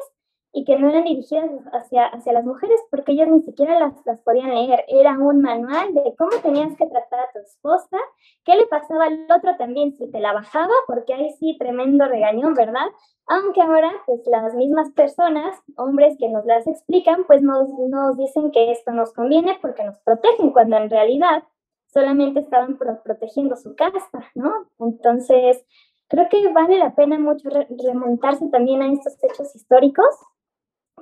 y 0.55 0.63
que 0.63 0.79
no 0.79 0.89
eran 0.89 1.03
dirigidas 1.03 1.51
hacia, 1.73 2.05
hacia 2.05 2.31
las 2.31 2.45
mujeres 2.45 2.79
porque 2.89 3.11
ellas 3.11 3.27
ni 3.27 3.41
siquiera 3.41 3.77
las, 3.77 3.93
las 4.05 4.21
podían 4.21 4.55
leer. 4.55 4.85
Era 4.87 5.11
un 5.19 5.41
manual 5.41 5.93
de 5.93 6.15
cómo 6.17 6.31
tenías 6.41 6.73
que 6.77 6.87
tratar 6.87 7.19
a 7.19 7.31
tu 7.33 7.39
esposa, 7.39 7.97
qué 8.45 8.55
le 8.55 8.65
pasaba 8.67 9.03
al 9.03 9.27
otro 9.29 9.57
también 9.57 9.91
si 9.97 10.09
te 10.09 10.21
la 10.21 10.31
bajaba, 10.31 10.73
porque 10.87 11.13
ahí 11.13 11.29
sí, 11.31 11.57
tremendo 11.59 12.05
regañón, 12.05 12.53
¿verdad? 12.53 12.87
Aunque 13.27 13.61
ahora, 13.61 13.91
pues 14.05 14.21
las 14.27 14.55
mismas 14.55 14.91
personas, 14.91 15.61
hombres 15.75 16.15
que 16.17 16.29
nos 16.29 16.45
las 16.45 16.65
explican, 16.67 17.25
pues 17.27 17.41
nos, 17.41 17.67
nos 17.89 18.17
dicen 18.17 18.51
que 18.51 18.71
esto 18.71 18.91
nos 18.91 19.11
conviene 19.11 19.57
porque 19.61 19.83
nos 19.83 19.99
protegen, 19.99 20.51
cuando 20.51 20.77
en 20.77 20.89
realidad 20.89 21.43
solamente 21.87 22.39
estaban 22.39 22.77
pro 22.77 23.03
protegiendo 23.03 23.57
su 23.57 23.75
casta, 23.75 24.31
¿no? 24.35 24.53
Entonces, 24.79 25.65
creo 26.07 26.29
que 26.29 26.47
vale 26.53 26.77
la 26.77 26.95
pena 26.95 27.19
mucho 27.19 27.49
re 27.49 27.67
remontarse 27.83 28.47
también 28.49 28.81
a 28.81 28.93
estos 28.93 29.21
hechos 29.21 29.53
históricos 29.53 30.15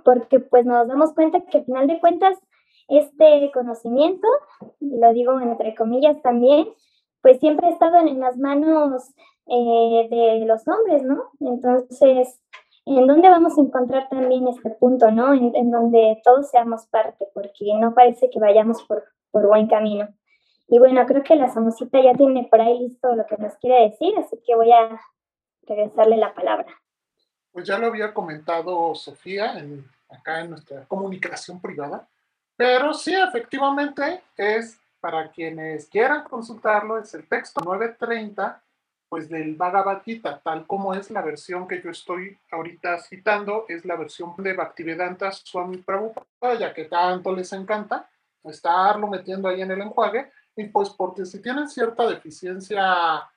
porque 0.03 0.39
pues 0.39 0.65
nos 0.65 0.87
damos 0.87 1.13
cuenta 1.13 1.41
que 1.41 1.59
al 1.59 1.65
final 1.65 1.87
de 1.87 1.99
cuentas 1.99 2.37
este 2.87 3.51
conocimiento, 3.53 4.27
y 4.79 4.97
lo 4.97 5.13
digo 5.13 5.39
entre 5.39 5.75
comillas 5.75 6.21
también, 6.21 6.67
pues 7.21 7.39
siempre 7.39 7.67
ha 7.67 7.71
estado 7.71 7.97
en, 7.97 8.19
las 8.19 8.37
manos 8.37 9.03
eh, 9.47 10.07
de 10.09 10.45
los 10.45 10.67
hombres, 10.67 11.03
¿no? 11.03 11.23
Entonces, 11.39 12.41
¿en 12.85 13.07
dónde 13.07 13.29
vamos 13.29 13.57
a 13.57 13.61
encontrar 13.61 14.09
también 14.09 14.47
este 14.47 14.71
punto, 14.71 15.09
¿no? 15.11 15.33
En, 15.33 15.55
en 15.55 15.71
donde 15.71 16.19
todos 16.23 16.49
seamos 16.49 16.85
parte, 16.87 17.27
porque 17.33 17.65
no 17.79 17.93
parece 17.93 18.29
que 18.29 18.39
vayamos 18.39 18.83
por, 18.83 19.05
por 19.31 19.47
buen 19.47 19.67
camino. 19.67 20.09
Y 20.67 20.79
bueno, 20.79 21.05
creo 21.05 21.23
que 21.23 21.35
la 21.35 21.49
Samusita 21.49 22.01
ya 22.01 22.13
tiene 22.13 22.47
por 22.49 22.59
ahí 22.59 22.79
listo 22.79 23.15
lo 23.15 23.25
que 23.25 23.37
nos 23.37 23.55
quiere 23.55 23.89
decir, 23.89 24.13
así 24.17 24.37
que 24.45 24.55
voy 24.55 24.71
a 24.71 24.99
regresarle 25.63 26.17
la 26.17 26.33
palabra. 26.33 26.67
Pues 27.51 27.67
ya 27.67 27.77
lo 27.77 27.87
había 27.87 28.13
comentado 28.13 28.95
Sofía 28.95 29.59
en, 29.59 29.85
acá 30.13 30.41
en 30.41 30.51
nuestra 30.51 30.85
comunicación 30.85 31.59
privada, 31.59 32.07
pero 32.55 32.93
sí, 32.93 33.13
efectivamente, 33.15 34.21
es 34.37 34.79
para 34.99 35.31
quienes 35.31 35.87
quieran 35.87 36.23
consultarlo, 36.23 36.97
es 36.97 37.13
el 37.13 37.27
texto 37.27 37.61
930, 37.61 38.61
pues 39.09 39.29
del 39.29 39.55
Bhagavad 39.55 40.01
Gita, 40.03 40.39
tal 40.43 40.65
como 40.65 40.93
es 40.93 41.11
la 41.11 41.21
versión 41.21 41.67
que 41.67 41.81
yo 41.81 41.91
estoy 41.91 42.37
ahorita 42.51 42.99
citando, 42.99 43.65
es 43.67 43.85
la 43.85 43.95
versión 43.95 44.33
de 44.37 44.53
Bhaktivedanta 44.53 45.31
Swami 45.31 45.77
Prabhupada, 45.77 46.55
ya 46.57 46.73
que 46.73 46.85
tanto 46.85 47.31
les 47.35 47.51
encanta 47.53 48.09
estarlo 48.43 49.07
metiendo 49.07 49.47
ahí 49.47 49.61
en 49.61 49.71
el 49.71 49.81
enjuague, 49.81 50.31
y 50.55 50.65
pues 50.65 50.89
porque 50.89 51.25
si 51.25 51.41
tienen 51.41 51.67
cierta 51.69 52.07
deficiencia 52.07 53.29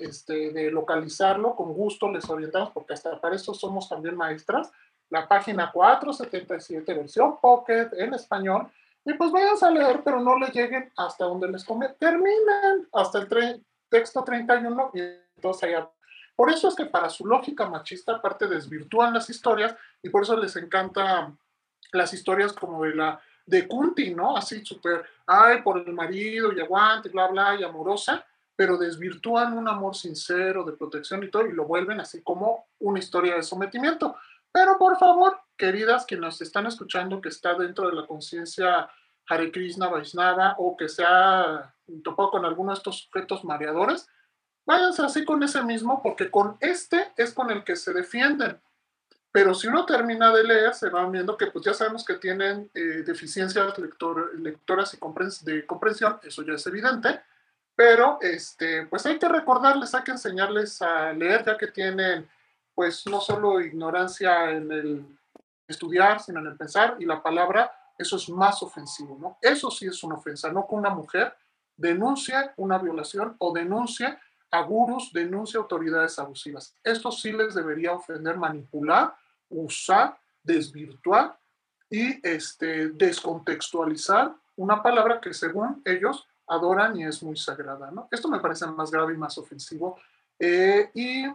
este, 0.00 0.50
de 0.50 0.70
localizarlo, 0.70 1.54
con 1.54 1.72
gusto 1.72 2.10
les 2.10 2.28
orientamos, 2.28 2.70
porque 2.70 2.94
hasta 2.94 3.20
para 3.20 3.36
eso 3.36 3.52
somos 3.54 3.88
también 3.88 4.16
maestras. 4.16 4.70
La 5.10 5.26
página 5.26 5.70
477, 5.72 6.94
versión 6.94 7.38
Pocket 7.40 7.90
en 7.92 8.14
español. 8.14 8.68
Y 9.04 9.14
pues 9.14 9.30
vayan 9.30 9.56
a 9.60 9.70
leer, 9.70 10.02
pero 10.04 10.20
no 10.20 10.38
le 10.38 10.48
lleguen 10.48 10.92
hasta 10.96 11.24
donde 11.24 11.48
les 11.48 11.64
come. 11.64 11.88
Terminen 11.98 12.88
hasta 12.92 13.20
el 13.20 13.64
texto 13.88 14.22
31 14.22 14.90
y 14.94 15.00
entonces 15.36 15.64
allá. 15.64 15.88
Por 16.36 16.50
eso 16.50 16.68
es 16.68 16.74
que 16.74 16.86
para 16.86 17.08
su 17.08 17.26
lógica 17.26 17.68
machista, 17.68 18.16
aparte 18.16 18.46
desvirtúan 18.46 19.14
las 19.14 19.28
historias 19.30 19.74
y 20.02 20.10
por 20.10 20.22
eso 20.22 20.36
les 20.36 20.54
encanta 20.56 21.32
las 21.92 22.12
historias 22.12 22.52
como 22.52 22.84
de 22.84 22.94
la 22.94 23.20
de 23.46 23.66
Kunti, 23.66 24.14
¿no? 24.14 24.36
Así 24.36 24.64
súper, 24.64 25.04
ay, 25.26 25.62
por 25.62 25.78
el 25.78 25.92
marido 25.94 26.52
y 26.52 26.60
aguante, 26.60 27.08
bla, 27.08 27.28
bla, 27.28 27.56
y 27.58 27.64
amorosa 27.64 28.24
pero 28.58 28.76
desvirtúan 28.76 29.56
un 29.56 29.68
amor 29.68 29.94
sincero 29.94 30.64
de 30.64 30.72
protección 30.72 31.22
y 31.22 31.30
todo 31.30 31.46
y 31.46 31.52
lo 31.52 31.64
vuelven 31.64 32.00
así 32.00 32.22
como 32.22 32.66
una 32.80 32.98
historia 32.98 33.36
de 33.36 33.44
sometimiento. 33.44 34.16
Pero 34.58 34.76
por 34.76 34.98
favor, 34.98 35.40
queridas 35.56 36.04
que 36.04 36.16
nos 36.16 36.42
están 36.42 36.66
escuchando, 36.66 37.20
que 37.20 37.28
está 37.28 37.54
dentro 37.54 37.88
de 37.88 37.94
la 37.94 38.08
conciencia 38.08 38.90
Hare 39.28 39.52
Krishna 39.52 39.86
Vaisnava 39.86 40.56
o 40.58 40.76
que 40.76 40.88
se 40.88 41.04
ha 41.06 41.72
topado 42.02 42.32
con 42.32 42.44
alguno 42.44 42.72
de 42.72 42.78
estos 42.78 43.02
sujetos 43.04 43.44
mareadores, 43.44 44.08
váyanse 44.66 45.02
así 45.02 45.24
con 45.24 45.44
ese 45.44 45.62
mismo, 45.62 46.02
porque 46.02 46.28
con 46.28 46.56
este 46.58 47.12
es 47.16 47.32
con 47.32 47.52
el 47.52 47.62
que 47.62 47.76
se 47.76 47.92
defienden. 47.92 48.60
Pero 49.30 49.54
si 49.54 49.68
uno 49.68 49.86
termina 49.86 50.32
de 50.32 50.42
leer, 50.42 50.74
se 50.74 50.88
van 50.88 51.12
viendo 51.12 51.36
que 51.36 51.46
pues 51.46 51.64
ya 51.64 51.72
sabemos 51.72 52.04
que 52.04 52.14
tienen 52.14 52.68
eh, 52.74 53.04
deficiencias 53.06 53.78
lector, 53.78 54.36
lectoras 54.40 54.92
y 54.92 55.44
de 55.44 55.66
comprensión, 55.66 56.18
eso 56.24 56.42
ya 56.42 56.54
es 56.54 56.66
evidente, 56.66 57.20
pero 57.76 58.18
este, 58.20 58.86
pues 58.86 59.06
hay 59.06 59.20
que 59.20 59.28
recordarles, 59.28 59.94
hay 59.94 60.02
que 60.02 60.10
enseñarles 60.10 60.82
a 60.82 61.12
leer, 61.12 61.44
ya 61.44 61.56
que 61.56 61.68
tienen 61.68 62.28
pues 62.78 63.04
no 63.08 63.20
solo 63.20 63.60
ignorancia 63.60 64.52
en 64.52 64.70
el 64.70 65.18
estudiar, 65.66 66.20
sino 66.20 66.38
en 66.38 66.46
el 66.46 66.56
pensar, 66.56 66.94
y 67.00 67.06
la 67.06 67.20
palabra, 67.20 67.72
eso 67.98 68.14
es 68.14 68.28
más 68.28 68.62
ofensivo, 68.62 69.18
¿no? 69.20 69.36
Eso 69.42 69.68
sí 69.68 69.86
es 69.86 70.00
una 70.04 70.14
ofensa, 70.14 70.52
no 70.52 70.64
que 70.64 70.76
una 70.76 70.90
mujer 70.90 71.34
denuncie 71.76 72.36
una 72.56 72.78
violación 72.78 73.34
o 73.38 73.52
denuncie 73.52 74.16
a 74.52 74.62
gurus, 74.62 75.12
denuncie 75.12 75.58
autoridades 75.58 76.20
abusivas. 76.20 76.72
Esto 76.84 77.10
sí 77.10 77.32
les 77.32 77.52
debería 77.52 77.94
ofender, 77.94 78.36
manipular, 78.36 79.12
usar, 79.48 80.16
desvirtuar 80.44 81.36
y 81.90 82.24
este, 82.24 82.90
descontextualizar 82.90 84.36
una 84.54 84.80
palabra 84.80 85.20
que 85.20 85.34
según 85.34 85.82
ellos 85.84 86.28
adoran 86.46 86.96
y 86.96 87.06
es 87.06 87.24
muy 87.24 87.36
sagrada, 87.36 87.90
¿no? 87.90 88.06
Esto 88.08 88.28
me 88.28 88.38
parece 88.38 88.66
más 88.66 88.92
grave 88.92 89.14
y 89.14 89.16
más 89.16 89.36
ofensivo. 89.36 89.98
Eh, 90.38 90.92
y 90.94 91.26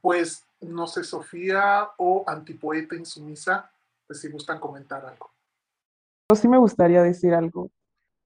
pues, 0.00 0.44
no 0.60 0.86
sé, 0.86 1.04
Sofía 1.04 1.90
o 1.98 2.24
antipoeta 2.26 2.96
insumisa, 2.96 3.70
pues 4.06 4.20
si 4.20 4.30
gustan 4.30 4.60
comentar 4.60 5.04
algo. 5.04 5.30
Sí 6.34 6.48
me 6.48 6.58
gustaría 6.58 7.02
decir 7.02 7.34
algo. 7.34 7.70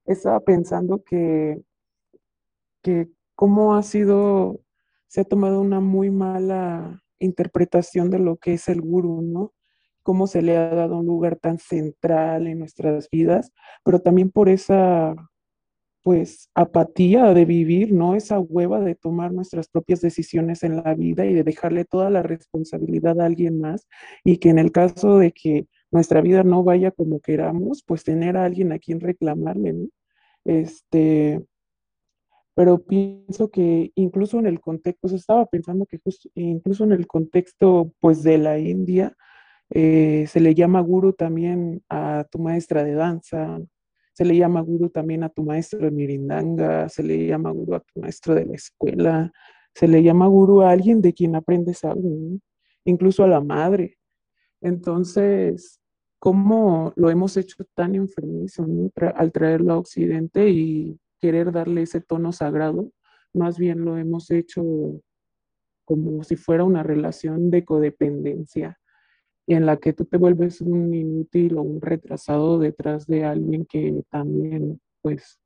Estaba 0.05 0.39
pensando 0.39 1.03
que, 1.03 1.61
que 2.81 3.09
cómo 3.35 3.75
ha 3.75 3.83
sido, 3.83 4.59
se 5.07 5.21
ha 5.21 5.23
tomado 5.23 5.61
una 5.61 5.79
muy 5.79 6.09
mala 6.09 7.03
interpretación 7.19 8.09
de 8.09 8.19
lo 8.19 8.37
que 8.37 8.53
es 8.53 8.67
el 8.67 8.81
gurú, 8.81 9.21
¿no? 9.21 9.53
Cómo 10.03 10.25
se 10.25 10.41
le 10.41 10.57
ha 10.57 10.69
dado 10.69 10.97
un 10.97 11.05
lugar 11.05 11.35
tan 11.35 11.59
central 11.59 12.47
en 12.47 12.59
nuestras 12.59 13.07
vidas, 13.09 13.51
pero 13.83 13.99
también 13.99 14.31
por 14.31 14.49
esa 14.49 15.15
pues 16.03 16.49
apatía 16.55 17.33
de 17.33 17.45
vivir, 17.45 17.93
¿no? 17.93 18.15
Esa 18.15 18.39
hueva 18.39 18.79
de 18.79 18.95
tomar 18.95 19.31
nuestras 19.31 19.67
propias 19.69 20.01
decisiones 20.01 20.63
en 20.63 20.77
la 20.77 20.93
vida 20.95 21.25
y 21.25 21.33
de 21.33 21.43
dejarle 21.43 21.85
toda 21.85 22.09
la 22.09 22.23
responsabilidad 22.23 23.19
a 23.21 23.25
alguien 23.25 23.59
más 23.59 23.87
y 24.23 24.37
que 24.37 24.49
en 24.49 24.59
el 24.59 24.71
caso 24.71 25.17
de 25.17 25.31
que 25.31 25.67
nuestra 25.91 26.21
vida 26.21 26.43
no 26.43 26.63
vaya 26.63 26.91
como 26.91 27.19
queramos, 27.19 27.83
pues 27.85 28.03
tener 28.03 28.37
a 28.37 28.45
alguien 28.45 28.71
a 28.71 28.79
quien 28.79 28.99
reclamarle, 28.99 29.73
¿no? 29.73 29.87
Este, 30.45 31.43
pero 32.55 32.83
pienso 32.83 33.49
que 33.49 33.91
incluso 33.95 34.39
en 34.39 34.47
el 34.47 34.59
contexto, 34.59 34.99
pues 35.01 35.13
estaba 35.13 35.45
pensando 35.45 35.85
que 35.85 35.99
incluso 36.35 36.83
en 36.83 36.91
el 36.91 37.07
contexto, 37.07 37.93
pues 37.99 38.23
de 38.23 38.37
la 38.37 38.59
India, 38.59 39.15
eh, 39.69 40.25
se 40.27 40.39
le 40.41 40.53
llama 40.53 40.81
guru 40.81 41.13
también 41.13 41.81
a 41.89 42.25
tu 42.29 42.39
maestra 42.39 42.83
de 42.83 42.93
danza, 42.93 43.59
se 44.21 44.25
le 44.25 44.37
llama 44.37 44.61
guru 44.61 44.89
también 44.89 45.23
a 45.23 45.29
tu 45.29 45.41
maestro 45.41 45.79
de 45.79 45.89
mirindanga, 45.89 46.87
se 46.89 47.01
le 47.01 47.25
llama 47.25 47.49
guru 47.49 47.73
a 47.73 47.79
tu 47.79 47.99
maestro 48.01 48.35
de 48.35 48.45
la 48.45 48.53
escuela, 48.53 49.31
se 49.73 49.87
le 49.87 50.03
llama 50.03 50.27
guru 50.27 50.61
a 50.61 50.69
alguien 50.69 51.01
de 51.01 51.11
quien 51.11 51.35
aprendes 51.35 51.83
algo, 51.83 52.07
incluso 52.85 53.23
a 53.23 53.27
la 53.27 53.41
madre. 53.41 53.97
Entonces, 54.61 55.81
¿cómo 56.19 56.93
lo 56.97 57.09
hemos 57.09 57.35
hecho 57.35 57.63
tan 57.73 57.95
enfermizo 57.95 58.63
al 59.15 59.31
traerlo 59.31 59.73
a 59.73 59.79
Occidente 59.79 60.51
y 60.51 60.99
querer 61.19 61.51
darle 61.51 61.81
ese 61.81 61.99
tono 61.99 62.31
sagrado? 62.31 62.91
Más 63.33 63.57
bien 63.57 63.83
lo 63.83 63.97
hemos 63.97 64.29
hecho 64.29 65.01
como 65.83 66.23
si 66.23 66.35
fuera 66.35 66.63
una 66.63 66.83
relación 66.83 67.49
de 67.49 67.65
codependencia 67.65 68.77
en 69.47 69.65
la 69.65 69.77
que 69.77 69.93
tú 69.93 70.05
te 70.05 70.17
vuelves 70.17 70.61
un 70.61 70.93
inútil 70.93 71.57
o 71.57 71.61
un 71.61 71.81
retrasado 71.81 72.59
detrás 72.59 73.07
de 73.07 73.25
alguien 73.25 73.65
que 73.65 74.03
también, 74.09 74.79
pues, 75.01 75.39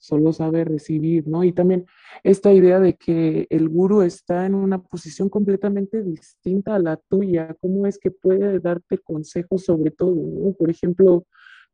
solo 0.00 0.32
sabe 0.32 0.64
recibir, 0.64 1.28
¿no? 1.28 1.44
Y 1.44 1.52
también 1.52 1.86
esta 2.24 2.52
idea 2.52 2.80
de 2.80 2.94
que 2.96 3.46
el 3.50 3.68
guru 3.68 4.02
está 4.02 4.46
en 4.46 4.54
una 4.54 4.82
posición 4.82 5.28
completamente 5.28 6.02
distinta 6.02 6.74
a 6.74 6.78
la 6.78 6.96
tuya, 6.96 7.54
¿cómo 7.60 7.86
es 7.86 7.98
que 7.98 8.10
puede 8.10 8.58
darte 8.60 8.98
consejos 8.98 9.64
sobre 9.64 9.90
todo. 9.90 10.16
Por 10.58 10.70
ejemplo, 10.70 11.26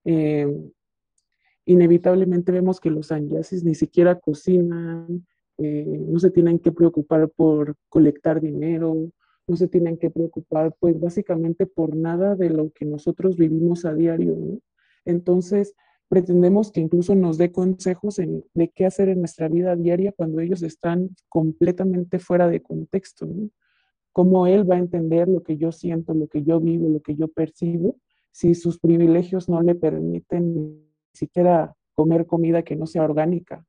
eh, 0.04 0.48
inevitablemente 1.66 2.52
vemos 2.52 2.80
que 2.80 2.90
los 2.90 3.08
sanyasis 3.08 3.64
ni 3.64 3.74
siquiera 3.74 4.18
cocinan, 4.18 5.24
eh, 5.58 5.84
no 5.86 6.18
se 6.18 6.30
tienen 6.30 6.58
que 6.58 6.72
preocupar 6.72 7.28
por 7.30 7.76
colectar 7.88 8.40
dinero, 8.40 9.10
no 9.46 9.56
se 9.56 9.68
tienen 9.68 9.96
que 9.96 10.10
preocupar, 10.10 10.74
pues 10.78 10.98
básicamente 11.00 11.66
por 11.66 11.94
nada 11.96 12.34
de 12.34 12.50
lo 12.50 12.70
que 12.72 12.84
nosotros 12.84 13.36
vivimos 13.36 13.84
a 13.84 13.94
diario, 13.94 14.36
¿no? 14.36 14.58
Entonces, 15.04 15.74
pretendemos 16.08 16.72
que 16.72 16.80
incluso 16.80 17.14
nos 17.14 17.38
dé 17.38 17.52
consejos 17.52 18.16
de 18.16 18.68
qué 18.74 18.86
hacer 18.86 19.08
en 19.08 19.20
nuestra 19.20 19.48
vida 19.48 19.76
diaria 19.76 20.12
cuando 20.12 20.40
ellos 20.40 20.62
están 20.62 21.10
completamente 21.28 22.18
fuera 22.18 22.48
de 22.48 22.62
contexto, 22.62 23.26
¿no? 23.26 23.50
Cómo 24.12 24.46
él 24.46 24.68
va 24.68 24.76
a 24.76 24.78
entender 24.78 25.28
lo 25.28 25.42
que 25.42 25.56
yo 25.56 25.72
siento, 25.72 26.14
lo 26.14 26.26
que 26.26 26.42
yo 26.42 26.58
vivo, 26.60 26.88
lo 26.88 27.00
que 27.00 27.14
yo 27.14 27.28
percibo, 27.28 27.96
si 28.32 28.54
sus 28.54 28.78
privilegios 28.78 29.48
no 29.48 29.62
le 29.62 29.74
permiten 29.74 30.54
ni 30.54 30.80
siquiera 31.12 31.74
comer 31.94 32.26
comida 32.26 32.62
que 32.62 32.76
no 32.76 32.86
sea 32.86 33.04
orgánica. 33.04 33.64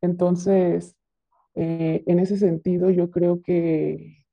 Entonces, 0.00 0.96
eh, 1.54 2.02
en 2.06 2.18
ese 2.18 2.36
sentido, 2.36 2.90
yo 2.90 3.10
creo 3.10 3.42
que 3.42 4.25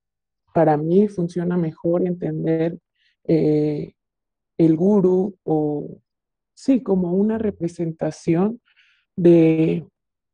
para 0.53 0.77
mí 0.77 1.07
funciona 1.07 1.57
mejor 1.57 2.05
entender 2.07 2.79
eh, 3.25 3.93
el 4.57 4.77
guru 4.77 5.35
o 5.43 5.99
sí, 6.53 6.81
como 6.81 7.11
una 7.13 7.37
representación 7.37 8.61
de, 9.15 9.85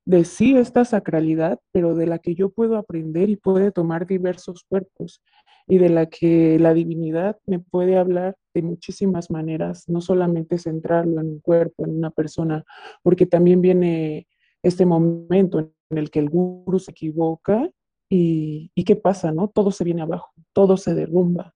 de 0.05 0.25
sí 0.25 0.57
esta 0.57 0.85
sacralidad, 0.85 1.59
pero 1.71 1.95
de 1.95 2.07
la 2.07 2.19
que 2.19 2.35
yo 2.35 2.49
puedo 2.49 2.77
aprender 2.77 3.29
y 3.29 3.37
puede 3.37 3.71
tomar 3.71 4.05
diversos 4.05 4.63
cuerpos 4.67 5.21
y 5.67 5.77
de 5.77 5.89
la 5.89 6.07
que 6.07 6.57
la 6.59 6.73
divinidad 6.73 7.37
me 7.45 7.59
puede 7.59 7.97
hablar 7.97 8.35
de 8.55 8.63
muchísimas 8.63 9.29
maneras, 9.29 9.87
no 9.87 10.01
solamente 10.01 10.57
centrarlo 10.57 11.21
en 11.21 11.27
un 11.27 11.39
cuerpo, 11.39 11.85
en 11.85 11.95
una 11.95 12.09
persona, 12.09 12.65
porque 13.03 13.27
también 13.27 13.61
viene 13.61 14.27
este 14.63 14.85
momento 14.85 15.59
en 15.59 15.97
el 15.97 16.09
que 16.09 16.19
el 16.19 16.29
guru 16.29 16.79
se 16.79 16.91
equivoca 16.91 17.69
y, 18.09 18.71
qué 18.85 18.95
pasa, 18.95 19.31
¿no? 19.31 19.49
Todo 19.49 19.71
se 19.71 19.83
viene 19.83 20.01
abajo, 20.01 20.31
todo 20.53 20.77
se 20.77 20.95
derrumba. 20.95 21.53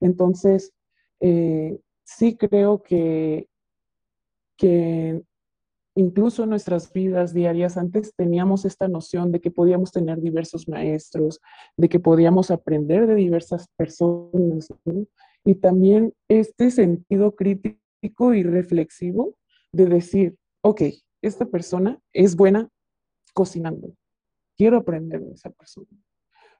Entonces, 0.00 0.72
eh, 1.20 1.78
sí 2.04 2.36
creo 2.36 2.82
que 2.82 3.48
que 4.56 5.22
incluso 5.94 6.44
en 6.44 6.50
nuestras 6.50 6.92
vidas 6.92 7.32
diarias 7.32 7.76
antes 7.76 8.14
teníamos 8.16 8.64
esta 8.64 8.88
noción 8.88 9.32
de 9.32 9.40
que 9.40 9.50
podíamos 9.50 9.92
tener 9.92 10.20
diversos 10.20 10.68
maestros, 10.68 11.40
de 11.76 11.88
que 11.88 12.00
podíamos 12.00 12.50
aprender 12.50 13.06
de 13.06 13.14
diversas 13.14 13.68
personas, 13.76 14.68
y 15.44 15.54
también 15.54 16.12
este 16.28 16.70
sentido 16.70 17.34
crítico 17.34 18.34
y 18.34 18.42
reflexivo 18.42 19.36
de 19.72 19.86
decir, 19.86 20.36
ok, 20.62 20.82
esta 21.22 21.46
persona 21.46 21.98
es 22.12 22.36
buena 22.36 22.68
cocinando, 23.32 23.94
quiero 24.56 24.78
aprender 24.78 25.20
de 25.20 25.32
esa 25.32 25.50
persona. 25.50 25.88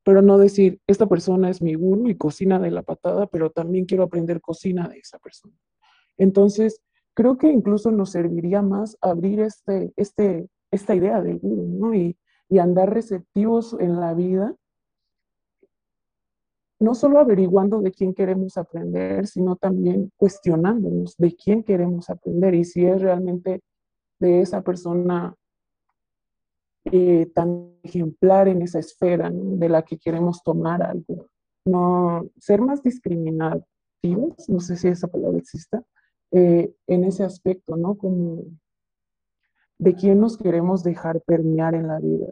Pero 0.04 0.22
no 0.22 0.38
decir, 0.38 0.80
esta 0.86 1.06
persona 1.06 1.50
es 1.50 1.60
mi 1.60 1.74
guru 1.74 2.08
y 2.08 2.16
cocina 2.16 2.58
de 2.60 2.70
la 2.70 2.82
patada, 2.82 3.26
pero 3.26 3.50
también 3.50 3.86
quiero 3.86 4.04
aprender 4.04 4.40
cocina 4.40 4.88
de 4.88 4.98
esa 4.98 5.18
persona. 5.18 5.54
Entonces, 6.16 6.80
creo 7.14 7.38
que 7.38 7.50
incluso 7.50 7.90
nos 7.90 8.10
serviría 8.10 8.62
más 8.62 8.96
abrir 9.00 9.40
este, 9.40 9.92
este, 9.96 10.48
esta 10.70 10.94
idea 10.94 11.20
del 11.22 11.38
guru, 11.38 11.66
¿no? 11.78 11.94
Y, 11.94 12.16
y 12.48 12.58
andar 12.58 12.92
receptivos 12.92 13.76
en 13.80 13.98
la 13.98 14.14
vida, 14.14 14.54
no 16.78 16.94
solo 16.94 17.18
averiguando 17.18 17.80
de 17.80 17.90
quién 17.90 18.14
queremos 18.14 18.56
aprender, 18.58 19.26
sino 19.26 19.56
también 19.56 20.12
cuestionándonos 20.16 21.16
de 21.16 21.34
quién 21.34 21.62
queremos 21.62 22.10
aprender 22.10 22.54
y 22.54 22.64
si 22.64 22.84
es 22.84 23.00
realmente 23.00 23.62
de 24.20 24.40
esa 24.42 24.62
persona 24.62 25.34
eh, 26.92 27.30
tan 27.34 27.72
ejemplar 27.82 28.48
en 28.48 28.62
esa 28.62 28.78
esfera 28.78 29.30
de 29.32 29.68
la 29.68 29.82
que 29.82 29.98
queremos 29.98 30.42
tomar 30.42 30.82
algo. 30.82 31.26
No, 31.64 32.26
ser 32.38 32.60
más 32.60 32.82
discriminativos, 32.82 34.48
no 34.48 34.60
sé 34.60 34.76
si 34.76 34.88
esa 34.88 35.08
palabra 35.08 35.38
exista, 35.38 35.82
eh, 36.30 36.72
en 36.86 37.04
ese 37.04 37.24
aspecto, 37.24 37.76
¿no? 37.76 37.96
Como 37.96 38.44
de 39.78 39.94
quién 39.94 40.20
nos 40.20 40.38
queremos 40.38 40.84
dejar 40.84 41.20
permear 41.22 41.74
en 41.74 41.88
la 41.88 41.98
vida, 41.98 42.28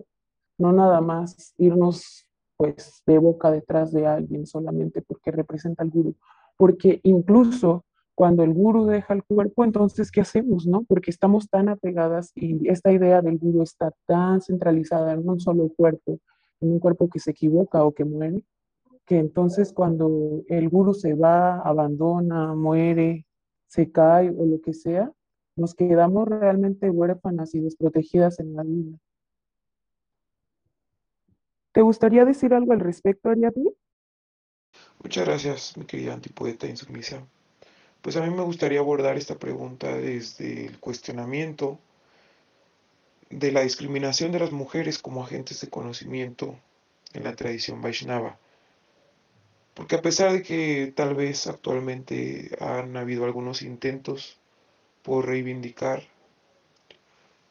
no 0.59 0.73
nada 0.73 1.01
más 1.01 1.53
irnos 1.59 2.27
pues 2.57 3.03
de 3.07 3.19
boca 3.19 3.51
detrás 3.51 3.93
de 3.93 4.07
alguien 4.07 4.47
solamente 4.47 5.03
porque 5.03 5.33
representa 5.33 5.83
al 5.83 5.91
gurú, 5.91 6.15
porque 6.57 7.01
incluso 7.03 7.85
cuando 8.15 8.45
el 8.45 8.53
gurú 8.53 8.87
deja 8.87 9.15
el 9.15 9.25
cuerpo, 9.25 9.65
entonces, 9.65 10.11
¿qué 10.11 10.21
hacemos, 10.21 10.67
no? 10.67 10.85
Porque 10.85 11.11
estamos 11.11 11.49
tan 11.49 11.69
apegadas 11.69 12.31
y 12.37 12.69
esta 12.69 12.93
idea 12.93 13.23
del 13.23 13.39
gurú 13.39 13.63
está 13.63 13.93
tan 14.07 14.41
centralizada 14.41 15.13
en 15.13 15.29
un 15.29 15.41
solo 15.41 15.69
cuerpo, 15.77 16.21
en 16.61 16.73
un 16.73 16.79
cuerpo 16.79 17.09
que 17.09 17.19
se 17.19 17.33
equivoca 17.33 17.85
o 17.85 17.93
que 17.93 18.05
muere, 18.05 18.41
que 19.05 19.19
entonces 19.19 19.73
cuando 19.73 20.43
el 20.49 20.69
gurú 20.69 20.95
se 20.95 21.15
va, 21.15 21.59
abandona, 21.61 22.55
muere, 22.55 23.27
se 23.67 23.91
cae 23.91 24.31
o 24.31 24.47
lo 24.47 24.61
que 24.61 24.75
sea, 24.75 25.11
nos 25.57 25.75
quedamos 25.75 26.29
realmente 26.29 26.91
huérfanas 26.91 27.55
y 27.55 27.61
desprotegidas 27.61 28.39
en 28.39 28.55
la 28.55 28.63
vida. 28.63 28.97
¿Te 31.73 31.83
gustaría 31.83 32.25
decir 32.25 32.55
algo 32.55 32.73
al 32.73 32.81
respecto, 32.81 33.29
Ariadne? 33.29 33.73
Muchas 35.03 35.27
gracias, 35.27 35.77
mi 35.77 35.85
querida 35.85 36.15
antipoeta 36.15 36.69
insumisa. 36.69 37.27
Pues 38.05 38.17
a 38.17 38.21
mí 38.21 38.29
me 38.29 38.43
gustaría 38.43 38.81
abordar 38.81 39.17
esta 39.17 39.37
pregunta 39.37 39.97
desde 39.97 40.67
el 40.67 40.79
cuestionamiento 40.79 41.79
de 43.31 43.51
la 43.51 43.63
discriminación 43.63 44.31
de 44.31 44.41
las 44.41 44.53
mujeres 44.53 44.99
como 44.99 45.25
agentes 45.25 45.63
de 45.63 45.71
conocimiento 45.71 46.55
en 47.15 47.25
la 47.25 47.35
tradición 47.35 47.81
Vaishnava. 47.81 48.39
Porque 49.73 49.95
a 49.95 50.03
pesar 50.03 50.33
de 50.33 50.43
que 50.43 50.93
tal 50.95 51.15
vez 51.15 51.47
actualmente 51.47 52.51
han 52.61 52.95
habido 52.99 53.25
algunos 53.25 53.63
intentos 53.63 54.37
por 55.03 55.25
reivindicar 55.25 56.03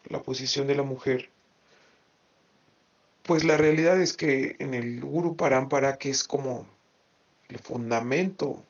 la 0.06 0.22
posición 0.22 0.68
de 0.68 0.76
la 0.76 0.84
mujer, 0.84 1.32
pues 3.24 3.44
la 3.44 3.58
realidad 3.58 4.00
es 4.00 4.16
que 4.16 4.56
en 4.60 4.76
el 4.76 5.02
Guru 5.02 5.36
Parampara, 5.36 5.98
que 5.98 6.12
es 6.12 6.24
como 6.24 6.68
el 7.50 7.58
fundamento 7.58 8.64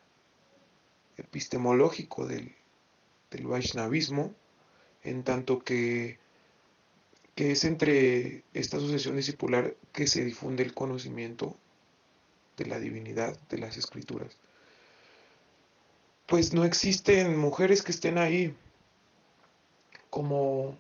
epistemológico 1.18 2.26
del, 2.26 2.56
del 3.32 3.48
Vaishnavismo, 3.48 4.34
en 5.04 5.24
tanto 5.24 5.64
que, 5.64 6.18
que 7.36 7.52
es 7.52 7.64
entre 7.66 8.44
esta 8.54 8.80
sucesión 8.80 9.16
discipular 9.16 9.76
que 9.92 10.08
se 10.08 10.24
difunde 10.24 10.64
el 10.64 10.74
conocimiento 10.74 11.58
de 12.58 12.66
la 12.66 12.80
divinidad 12.80 13.38
de 13.50 13.58
las 13.58 13.78
escrituras, 13.78 14.38
pues 16.26 16.54
no 16.54 16.64
existen 16.64 17.38
mujeres 17.38 17.82
que 17.82 17.92
estén 17.92 18.18
ahí 18.18 18.56
como 20.10 20.78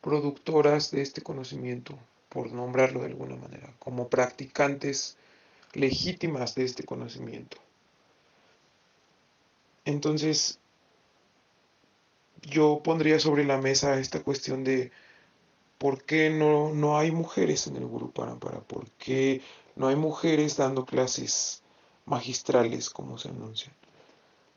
productoras 0.00 0.90
de 0.90 1.00
este 1.00 1.22
conocimiento, 1.22 1.98
por 2.28 2.52
nombrarlo 2.52 3.00
de 3.00 3.06
alguna 3.06 3.36
manera, 3.36 3.72
como 3.78 4.08
practicantes 4.08 5.16
legítimas 5.72 6.54
de 6.54 6.64
este 6.64 6.84
conocimiento. 6.84 7.56
Entonces, 9.84 10.60
yo 12.42 12.80
pondría 12.82 13.18
sobre 13.20 13.44
la 13.44 13.58
mesa 13.58 13.98
esta 13.98 14.22
cuestión 14.22 14.64
de 14.64 14.92
por 15.78 16.04
qué 16.04 16.30
no, 16.30 16.72
no 16.72 16.98
hay 16.98 17.10
mujeres 17.10 17.66
en 17.66 17.76
el 17.76 17.86
Guru 17.86 18.10
Parampara, 18.10 18.60
por 18.60 18.90
qué 18.92 19.42
no 19.76 19.88
hay 19.88 19.96
mujeres 19.96 20.56
dando 20.56 20.84
clases 20.84 21.62
magistrales 22.06 22.90
como 22.90 23.18
se 23.18 23.28
anuncian. 23.28 23.74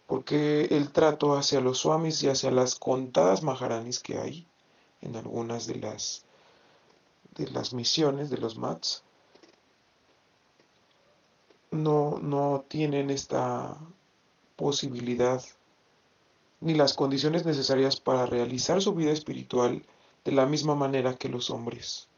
Porque 0.06 0.66
el 0.72 0.92
trato 0.92 1.36
hacia 1.36 1.60
los 1.60 1.80
swamis 1.80 2.24
y 2.24 2.30
hacia 2.30 2.52
las 2.52 2.76
contadas 2.76 3.44
maharanis 3.44 4.00
que 4.00 4.18
hay 4.18 4.48
en 5.02 5.16
algunas 5.16 5.68
de 5.68 5.76
las, 5.76 6.24
de 7.36 7.50
las 7.50 7.74
misiones 7.74 8.30
de 8.30 8.38
los 8.38 8.58
mats 8.58 9.04
no, 11.72 12.20
no 12.20 12.66
tienen 12.70 13.10
esta 13.10 13.78
posibilidad 14.58 15.42
ni 16.60 16.74
las 16.74 16.94
condiciones 16.94 17.46
necesarias 17.46 18.00
para 18.02 18.26
realizar 18.26 18.82
su 18.82 18.94
vida 18.94 19.12
espiritual 19.12 19.84
de 20.26 20.32
la 20.34 20.46
misma 20.46 20.76
manera 20.76 21.16
que 21.16 21.30
los 21.30 21.50
hombres. 21.50 22.10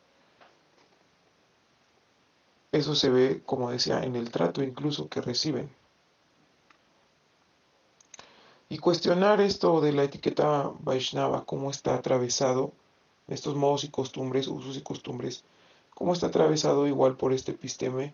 Eso 2.72 2.96
se 2.96 3.10
ve, 3.10 3.42
como 3.46 3.70
decía, 3.70 4.04
en 4.04 4.16
el 4.16 4.32
trato 4.32 4.64
incluso 4.64 5.10
que 5.10 5.22
reciben. 5.22 5.70
Y 8.70 8.78
cuestionar 8.78 9.42
esto 9.42 9.82
de 9.82 9.94
la 9.94 10.04
etiqueta 10.04 10.72
Vaishnava, 10.80 11.44
cómo 11.46 11.72
está 11.72 11.96
atravesado 11.96 12.72
estos 13.28 13.56
modos 13.56 13.84
y 13.84 13.90
costumbres, 13.90 14.48
usos 14.48 14.78
y 14.78 14.82
costumbres, 14.82 15.44
cómo 15.96 16.14
está 16.14 16.28
atravesado 16.28 16.88
igual 16.88 17.18
por 17.18 17.34
este 17.34 17.52
episteme 17.52 18.14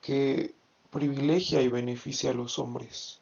que 0.00 0.54
privilegia 0.90 1.60
y 1.60 1.68
beneficia 1.68 2.30
a 2.30 2.34
los 2.34 2.58
hombres. 2.58 3.19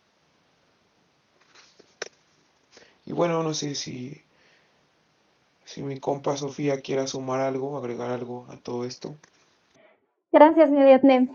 Y 3.09 3.15
bueno, 3.15 3.43
no 3.43 3.55
sé 3.55 3.75
si, 3.75 4.21
si 5.65 5.83
mi 5.83 5.99
compa 5.99 6.37
Sofía 6.37 6.83
quiera 6.83 7.07
sumar 7.07 7.41
algo, 7.41 7.79
agregar 7.79 8.11
algo 8.11 8.45
a 8.51 8.59
todo 8.59 8.85
esto. 8.85 9.15
Gracias, 10.31 10.71
Ariadne. 10.71 11.35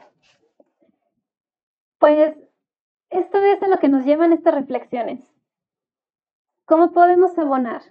Pues 1.98 2.36
esto 3.10 3.38
es 3.40 3.64
a 3.64 3.68
lo 3.68 3.80
que 3.80 3.90
nos 3.90 4.06
llevan 4.06 4.34
estas 4.34 4.54
reflexiones. 4.54 5.20
¿Cómo 6.66 6.92
podemos 6.92 7.36
abonar 7.40 7.82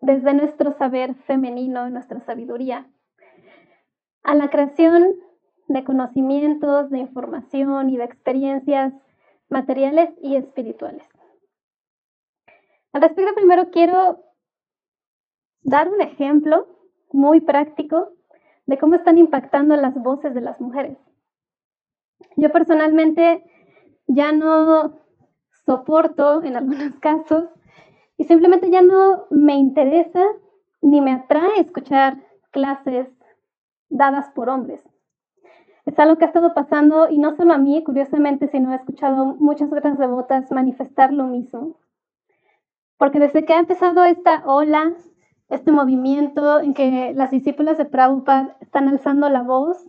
desde 0.00 0.34
nuestro 0.34 0.76
saber 0.76 1.14
femenino, 1.14 1.88
nuestra 1.90 2.18
sabiduría, 2.26 2.90
a 4.24 4.34
la 4.34 4.50
creación 4.50 5.14
de 5.68 5.84
conocimientos, 5.84 6.90
de 6.90 6.98
información 6.98 7.90
y 7.90 7.96
de 7.96 8.04
experiencias 8.04 8.92
materiales 9.48 10.10
y 10.20 10.34
espirituales? 10.34 11.17
Al 12.98 13.02
respecto, 13.02 13.32
primero 13.32 13.70
quiero 13.70 14.24
dar 15.62 15.88
un 15.88 16.00
ejemplo 16.00 16.66
muy 17.12 17.40
práctico 17.40 18.08
de 18.66 18.76
cómo 18.76 18.96
están 18.96 19.18
impactando 19.18 19.76
las 19.76 19.94
voces 19.94 20.34
de 20.34 20.40
las 20.40 20.60
mujeres. 20.60 20.98
Yo 22.34 22.50
personalmente 22.50 23.44
ya 24.08 24.32
no 24.32 24.98
soporto 25.64 26.42
en 26.42 26.56
algunos 26.56 26.94
casos 27.00 27.44
y 28.16 28.24
simplemente 28.24 28.68
ya 28.68 28.82
no 28.82 29.26
me 29.30 29.54
interesa 29.54 30.24
ni 30.82 31.00
me 31.00 31.12
atrae 31.12 31.60
escuchar 31.60 32.16
clases 32.50 33.06
dadas 33.90 34.28
por 34.30 34.48
hombres. 34.48 34.82
Es 35.86 35.96
algo 36.00 36.18
que 36.18 36.24
ha 36.24 36.28
estado 36.34 36.52
pasando 36.52 37.08
y 37.08 37.18
no 37.18 37.36
solo 37.36 37.54
a 37.54 37.58
mí, 37.58 37.80
curiosamente, 37.84 38.48
sino 38.48 38.72
he 38.72 38.76
escuchado 38.76 39.36
muchas 39.38 39.70
otras 39.72 39.98
devotas 39.98 40.50
manifestar 40.50 41.12
lo 41.12 41.28
mismo. 41.28 41.76
Porque 42.98 43.20
desde 43.20 43.44
que 43.44 43.54
ha 43.54 43.60
empezado 43.60 44.04
esta 44.04 44.42
ola, 44.44 44.92
este 45.48 45.72
movimiento 45.72 46.60
en 46.60 46.74
que 46.74 47.12
las 47.14 47.30
discípulas 47.30 47.78
de 47.78 47.86
Prabhupada 47.86 48.56
están 48.60 48.88
alzando 48.88 49.28
la 49.30 49.42
voz 49.42 49.86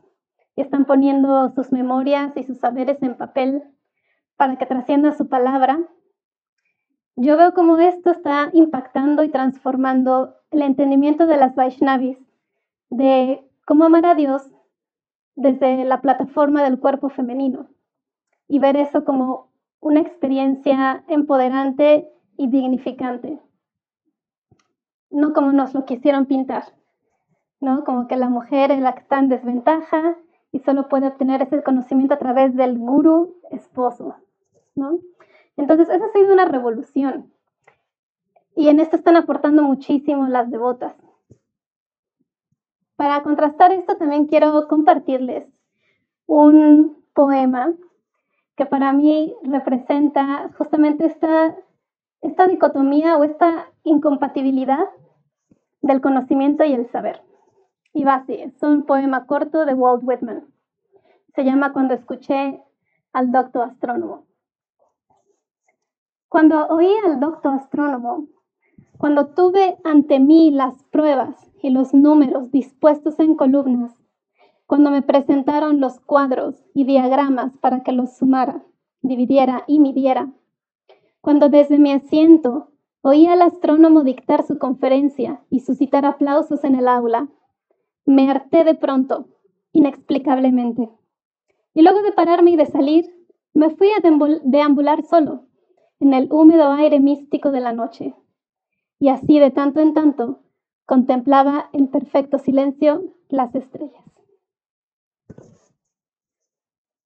y 0.55 0.61
están 0.61 0.85
poniendo 0.85 1.49
sus 1.49 1.71
memorias 1.71 2.31
y 2.37 2.43
sus 2.43 2.59
saberes 2.59 3.01
en 3.01 3.17
papel 3.17 3.63
para 4.37 4.57
que 4.57 4.65
trascienda 4.65 5.11
su 5.11 5.27
palabra, 5.27 5.79
yo 7.17 7.35
veo 7.35 7.53
cómo 7.53 7.77
esto 7.77 8.11
está 8.11 8.49
impactando 8.53 9.23
y 9.23 9.29
transformando 9.29 10.35
el 10.51 10.61
entendimiento 10.61 11.27
de 11.27 11.35
las 11.35 11.53
Vaishnavis, 11.53 12.17
de 12.89 13.45
cómo 13.65 13.83
amar 13.83 14.05
a 14.05 14.15
Dios 14.15 14.49
desde 15.35 15.83
la 15.83 15.99
plataforma 15.99 16.63
del 16.63 16.79
cuerpo 16.79 17.09
femenino 17.09 17.67
y 18.47 18.59
ver 18.59 18.77
eso 18.77 19.03
como 19.03 19.51
una 19.81 19.99
experiencia 19.99 21.03
empoderante 21.09 22.09
y 22.39 22.47
dignificante. 22.47 23.37
No 25.11 25.33
como 25.33 25.51
nos 25.51 25.73
lo 25.73 25.83
quisieron 25.83 26.25
pintar, 26.25 26.63
¿no? 27.59 27.83
Como 27.83 28.07
que 28.07 28.15
la 28.15 28.29
mujer 28.29 28.71
es 28.71 28.79
la 28.79 28.93
que 28.93 29.01
está 29.01 29.19
en 29.19 29.27
desventaja 29.27 30.15
y 30.53 30.59
solo 30.59 30.87
puede 30.87 31.07
obtener 31.07 31.41
ese 31.41 31.61
conocimiento 31.61 32.13
a 32.13 32.17
través 32.17 32.55
del 32.55 32.77
guru 32.77 33.35
esposo, 33.51 34.15
¿no? 34.73 34.99
Entonces, 35.57 35.89
esa 35.89 36.05
ha 36.05 36.11
sido 36.13 36.31
una 36.31 36.45
revolución. 36.45 37.29
Y 38.55 38.69
en 38.69 38.79
esto 38.79 38.95
están 38.95 39.17
aportando 39.17 39.61
muchísimo 39.61 40.25
las 40.27 40.49
devotas. 40.49 40.95
Para 42.95 43.21
contrastar 43.21 43.73
esto, 43.73 43.97
también 43.97 44.27
quiero 44.27 44.65
compartirles 44.69 45.45
un 46.25 47.03
poema 47.13 47.73
que 48.55 48.65
para 48.65 48.93
mí 48.93 49.35
representa 49.43 50.49
justamente 50.57 51.05
esta 51.05 51.57
esta 52.21 52.47
dicotomía 52.47 53.17
o 53.17 53.23
esta 53.23 53.71
incompatibilidad 53.83 54.89
del 55.81 56.01
conocimiento 56.01 56.63
y 56.63 56.73
el 56.73 56.89
saber. 56.91 57.21
Y 57.93 58.03
va 58.03 58.15
así, 58.15 58.33
es 58.33 58.61
un 58.61 58.85
poema 58.85 59.25
corto 59.25 59.65
de 59.65 59.73
Walt 59.73 60.03
Whitman. 60.03 60.45
Se 61.35 61.43
llama 61.43 61.73
Cuando 61.73 61.93
escuché 61.93 62.61
al 63.13 63.31
doctor 63.31 63.63
astrónomo. 63.63 64.25
Cuando 66.27 66.67
oí 66.67 66.91
al 67.05 67.19
doctor 67.19 67.53
astrónomo, 67.53 68.27
cuando 68.97 69.27
tuve 69.27 69.77
ante 69.83 70.19
mí 70.19 70.51
las 70.51 70.83
pruebas 70.91 71.51
y 71.61 71.69
los 71.69 71.93
números 71.93 72.51
dispuestos 72.51 73.19
en 73.19 73.35
columnas, 73.35 73.95
cuando 74.67 74.91
me 74.91 75.01
presentaron 75.01 75.79
los 75.79 75.99
cuadros 75.99 76.63
y 76.75 76.83
diagramas 76.83 77.57
para 77.57 77.81
que 77.81 77.91
los 77.91 78.17
sumara, 78.17 78.63
dividiera 79.01 79.63
y 79.65 79.79
midiera, 79.79 80.31
cuando 81.21 81.49
desde 81.49 81.79
mi 81.79 81.91
asiento 81.91 82.71
oí 83.01 83.27
al 83.27 83.41
astrónomo 83.41 84.03
dictar 84.03 84.45
su 84.45 84.57
conferencia 84.57 85.41
y 85.49 85.61
suscitar 85.61 86.05
aplausos 86.05 86.63
en 86.63 86.75
el 86.75 86.87
aula, 86.87 87.29
me 88.05 88.29
harté 88.29 88.63
de 88.63 88.75
pronto, 88.75 89.27
inexplicablemente. 89.71 90.89
Y 91.73 91.81
luego 91.81 92.01
de 92.01 92.11
pararme 92.11 92.51
y 92.51 92.55
de 92.55 92.65
salir, 92.65 93.05
me 93.53 93.69
fui 93.69 93.89
a 93.89 94.01
deambular 94.43 95.03
solo, 95.03 95.45
en 95.99 96.13
el 96.13 96.31
húmedo 96.31 96.71
aire 96.71 96.99
místico 96.99 97.51
de 97.51 97.61
la 97.61 97.73
noche. 97.73 98.15
Y 98.99 99.09
así 99.09 99.39
de 99.39 99.51
tanto 99.51 99.79
en 99.79 99.93
tanto, 99.93 100.39
contemplaba 100.85 101.69
en 101.71 101.87
perfecto 101.87 102.39
silencio 102.39 103.13
las 103.29 103.53
estrellas. 103.55 104.03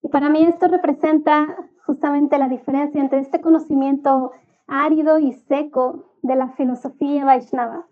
Y 0.02 0.10
para 0.10 0.30
mí 0.30 0.44
esto 0.44 0.68
representa 0.68 1.70
justamente 1.86 2.38
la 2.38 2.50
diferencia 2.50 3.02
entre 3.02 3.20
este 3.20 3.42
conocimiento 3.42 4.32
árido 4.68 5.20
y 5.20 5.34
seco 5.34 6.16
de 6.22 6.36
la 6.36 6.50
filosofía 6.50 7.26
Vaishnava, 7.26 7.88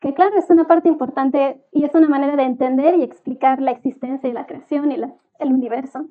que 0.00 0.14
claro 0.14 0.36
es 0.36 0.48
una 0.50 0.66
parte 0.66 0.88
importante 0.88 1.64
y 1.72 1.84
es 1.84 1.94
una 1.94 2.08
manera 2.08 2.36
de 2.36 2.44
entender 2.44 2.96
y 2.96 3.02
explicar 3.02 3.60
la 3.60 3.72
existencia 3.72 4.28
y 4.28 4.32
la 4.32 4.46
creación 4.46 4.92
y 4.92 4.96
el 5.38 5.52
universo. 5.52 6.06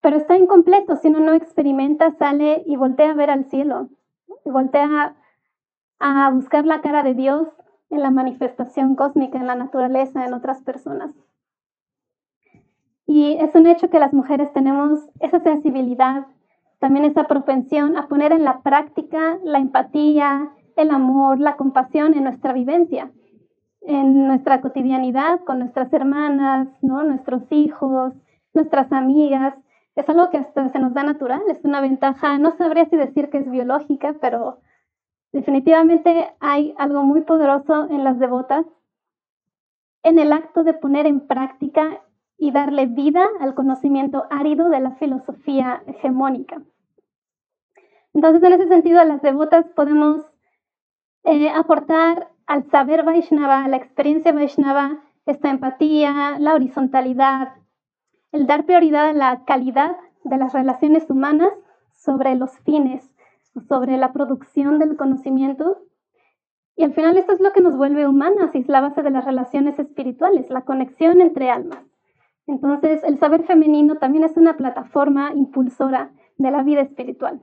Pero 0.00 0.16
está 0.16 0.36
incompleto 0.36 0.96
si 0.96 1.08
uno 1.08 1.20
no 1.20 1.32
experimenta, 1.34 2.12
sale 2.12 2.62
y 2.66 2.76
voltea 2.76 3.10
a 3.10 3.14
ver 3.14 3.30
al 3.30 3.46
cielo, 3.46 3.88
y 4.44 4.50
voltea 4.50 5.16
a 5.98 6.30
buscar 6.30 6.66
la 6.66 6.80
cara 6.80 7.02
de 7.02 7.14
Dios 7.14 7.48
en 7.90 8.02
la 8.02 8.10
manifestación 8.10 8.94
cósmica, 8.94 9.38
en 9.38 9.46
la 9.46 9.54
naturaleza, 9.54 10.24
en 10.24 10.34
otras 10.34 10.62
personas. 10.62 11.10
Y 13.06 13.34
es 13.34 13.54
un 13.54 13.66
hecho 13.66 13.88
que 13.88 14.00
las 14.00 14.12
mujeres 14.12 14.52
tenemos 14.52 15.00
esa 15.20 15.40
sensibilidad, 15.40 16.26
también 16.78 17.04
esa 17.04 17.24
propensión 17.24 17.96
a 17.96 18.08
poner 18.08 18.32
en 18.32 18.44
la 18.44 18.60
práctica 18.60 19.38
la 19.44 19.58
empatía, 19.58 20.50
el 20.76 20.90
amor, 20.90 21.40
la 21.40 21.56
compasión 21.56 22.14
en 22.14 22.24
nuestra 22.24 22.52
vivencia, 22.52 23.10
en 23.82 24.26
nuestra 24.26 24.60
cotidianidad 24.60 25.40
con 25.44 25.60
nuestras 25.60 25.92
hermanas, 25.92 26.68
¿no? 26.82 27.02
nuestros 27.04 27.42
hijos, 27.50 28.12
nuestras 28.52 28.92
amigas. 28.92 29.54
Es 29.94 30.08
algo 30.08 30.28
que 30.30 30.38
hasta 30.38 30.68
se 30.70 30.78
nos 30.78 30.92
da 30.92 31.02
natural, 31.02 31.40
es 31.48 31.64
una 31.64 31.80
ventaja, 31.80 32.38
no 32.38 32.56
sabría 32.56 32.86
si 32.86 32.96
decir 32.96 33.30
que 33.30 33.38
es 33.38 33.50
biológica, 33.50 34.16
pero 34.20 34.58
definitivamente 35.32 36.34
hay 36.40 36.74
algo 36.76 37.02
muy 37.02 37.22
poderoso 37.22 37.88
en 37.88 38.04
las 38.04 38.18
devotas 38.18 38.66
en 40.02 40.18
el 40.18 40.32
acto 40.32 40.62
de 40.62 40.74
poner 40.74 41.06
en 41.06 41.26
práctica 41.26 42.00
y 42.38 42.50
darle 42.50 42.86
vida 42.86 43.26
al 43.40 43.54
conocimiento 43.54 44.26
árido 44.30 44.68
de 44.68 44.80
la 44.80 44.92
filosofía 44.92 45.82
hegemónica. 45.86 46.60
Entonces, 48.12 48.42
en 48.42 48.52
ese 48.52 48.68
sentido, 48.68 49.04
las 49.04 49.22
devotas 49.22 49.66
podemos 49.74 50.24
eh, 51.24 51.50
aportar 51.50 52.28
al 52.46 52.70
saber 52.70 53.04
Vaishnava, 53.04 53.66
la 53.68 53.76
experiencia 53.76 54.32
Vaishnava, 54.32 55.02
esta 55.26 55.50
empatía, 55.50 56.38
la 56.38 56.54
horizontalidad, 56.54 57.54
el 58.32 58.46
dar 58.46 58.64
prioridad 58.64 59.08
a 59.08 59.12
la 59.12 59.44
calidad 59.44 59.96
de 60.24 60.36
las 60.36 60.52
relaciones 60.52 61.10
humanas 61.10 61.50
sobre 61.92 62.34
los 62.36 62.56
fines, 62.60 63.10
sobre 63.68 63.96
la 63.96 64.12
producción 64.12 64.78
del 64.78 64.96
conocimiento. 64.96 65.82
Y 66.76 66.84
al 66.84 66.94
final 66.94 67.16
esto 67.16 67.32
es 67.32 67.40
lo 67.40 67.52
que 67.52 67.60
nos 67.60 67.76
vuelve 67.76 68.06
humanas 68.06 68.54
y 68.54 68.58
es 68.58 68.68
la 68.68 68.80
base 68.80 69.02
de 69.02 69.10
las 69.10 69.24
relaciones 69.24 69.78
espirituales, 69.78 70.50
la 70.50 70.62
conexión 70.62 71.20
entre 71.20 71.50
almas. 71.50 71.84
Entonces, 72.46 73.02
el 73.04 73.18
saber 73.18 73.44
femenino 73.44 73.96
también 73.96 74.24
es 74.24 74.36
una 74.36 74.56
plataforma 74.56 75.32
impulsora 75.34 76.12
de 76.38 76.50
la 76.50 76.62
vida 76.62 76.82
espiritual. 76.82 77.40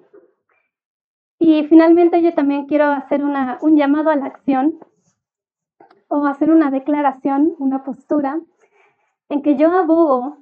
Y 1.39 1.63
finalmente 1.63 2.21
yo 2.21 2.33
también 2.33 2.67
quiero 2.67 2.85
hacer 2.85 3.21
un 3.23 3.75
llamado 3.75 4.09
a 4.09 4.15
la 4.15 4.27
acción 4.27 4.79
o 6.07 6.25
hacer 6.25 6.51
una 6.51 6.71
declaración, 6.71 7.55
una 7.59 7.83
postura, 7.83 8.39
en 9.29 9.41
que 9.41 9.57
yo 9.57 9.71
abogo 9.71 10.37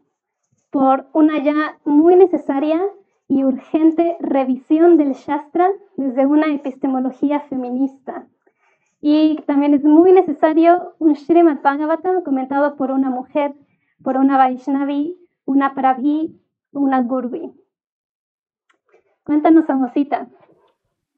por 0.69 1.07
una 1.13 1.39
ya 1.39 1.79
muy 1.85 2.15
necesaria 2.15 2.81
y 3.27 3.43
urgente 3.43 4.17
revisión 4.19 4.97
del 4.97 5.13
Shastra 5.13 5.69
desde 5.95 6.25
una 6.25 6.47
epistemología 6.47 7.39
feminista. 7.41 8.27
Y 8.99 9.37
también 9.47 9.73
es 9.73 9.83
muy 9.83 10.11
necesario 10.11 10.93
un 10.99 11.15
Srimad 11.15 11.61
Bhagavatam 11.63 12.23
comentado 12.23 12.75
por 12.75 12.91
una 12.91 13.09
mujer, 13.09 13.55
por 14.03 14.17
una 14.17 14.37
Vaishnavi, 14.37 15.17
una 15.45 15.73
Prabhi, 15.73 16.39
una 16.71 17.01
Gurvi. 17.01 17.51
Cuéntanos, 19.23 19.69
Amosita. 19.69 20.27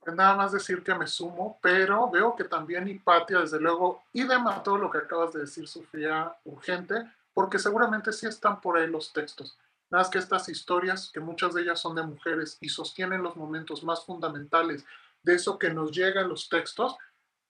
Nada 0.05 0.35
más 0.35 0.51
decir 0.51 0.83
que 0.83 0.93
me 0.93 1.07
sumo, 1.07 1.57
pero 1.61 2.09
veo 2.09 2.35
que 2.35 2.43
también 2.43 2.87
Hipatia, 2.87 3.39
desde 3.39 3.59
luego, 3.59 4.03
y 4.11 4.23
de 4.23 4.35
todo 4.63 4.77
lo 4.77 4.91
que 4.91 4.97
acabas 4.97 5.31
de 5.33 5.41
decir, 5.41 5.67
Sofía, 5.67 6.35
urgente, 6.43 7.09
porque 7.33 7.57
seguramente 7.57 8.11
sí 8.11 8.27
están 8.27 8.59
por 8.59 8.77
ahí 8.77 8.87
los 8.87 9.13
textos. 9.13 9.57
Nada 9.89 10.03
más 10.03 10.09
que 10.09 10.17
estas 10.17 10.49
historias, 10.49 11.09
que 11.13 11.21
muchas 11.21 11.53
de 11.53 11.61
ellas 11.61 11.79
son 11.79 11.95
de 11.95 12.03
mujeres 12.03 12.57
y 12.59 12.67
sostienen 12.67 13.23
los 13.23 13.37
momentos 13.37 13.83
más 13.83 14.05
fundamentales 14.05 14.85
de 15.23 15.35
eso 15.35 15.57
que 15.57 15.73
nos 15.73 15.91
llega 15.91 16.21
en 16.21 16.29
los 16.29 16.49
textos, 16.49 16.97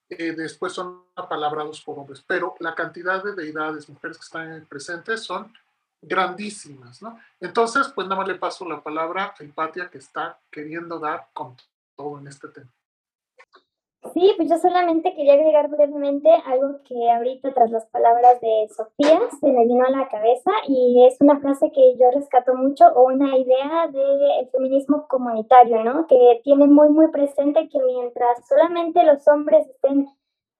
eh, 0.10 0.34
después 0.34 0.74
son 0.74 1.04
apalabrados 1.16 1.82
por 1.82 2.00
hombres. 2.00 2.24
Pero 2.26 2.56
la 2.60 2.76
cantidad 2.76 3.24
de 3.24 3.34
deidades, 3.34 3.90
mujeres 3.90 4.18
que 4.18 4.24
están 4.24 4.66
presentes, 4.68 5.24
son 5.24 5.54
grandísimas, 6.02 7.02
¿no? 7.02 7.20
Entonces, 7.40 7.88
pues 7.96 8.08
nada 8.08 8.20
más 8.20 8.28
le 8.28 8.36
paso 8.36 8.68
la 8.68 8.84
palabra 8.84 9.34
a 9.38 9.44
Hipatia 9.44 9.90
que 9.90 10.00
está 10.00 10.40
queriendo 10.52 11.00
dar 11.00 11.30
con 11.34 11.56
todo 11.96 12.20
en 12.20 12.28
este 12.28 12.50
tema. 12.50 12.70
Sí, 14.14 14.32
pues 14.38 14.48
yo 14.48 14.58
solamente 14.58 15.16
quería 15.16 15.34
agregar 15.34 15.70
brevemente 15.70 16.30
algo 16.46 16.84
que 16.84 17.10
ahorita 17.10 17.52
tras 17.54 17.72
las 17.72 17.88
palabras 17.88 18.40
de 18.42 18.68
Sofía 18.70 19.20
se 19.40 19.52
me 19.52 19.66
vino 19.66 19.84
a 19.86 19.90
la 19.90 20.08
cabeza 20.08 20.52
y 20.68 21.04
es 21.08 21.20
una 21.20 21.40
frase 21.40 21.72
que 21.72 21.98
yo 21.98 22.12
rescato 22.14 22.54
mucho 22.54 22.86
o 22.94 23.08
una 23.08 23.36
idea 23.36 23.88
del 23.88 24.48
feminismo 24.52 25.08
comunitario, 25.08 25.84
¿no? 25.84 26.06
Que 26.06 26.42
tiene 26.44 26.68
muy, 26.68 26.90
muy 26.90 27.08
presente 27.08 27.68
que 27.70 27.80
mientras 27.82 28.48
solamente 28.48 29.04
los 29.04 29.28
hombres 29.28 29.68
estén, 29.68 30.08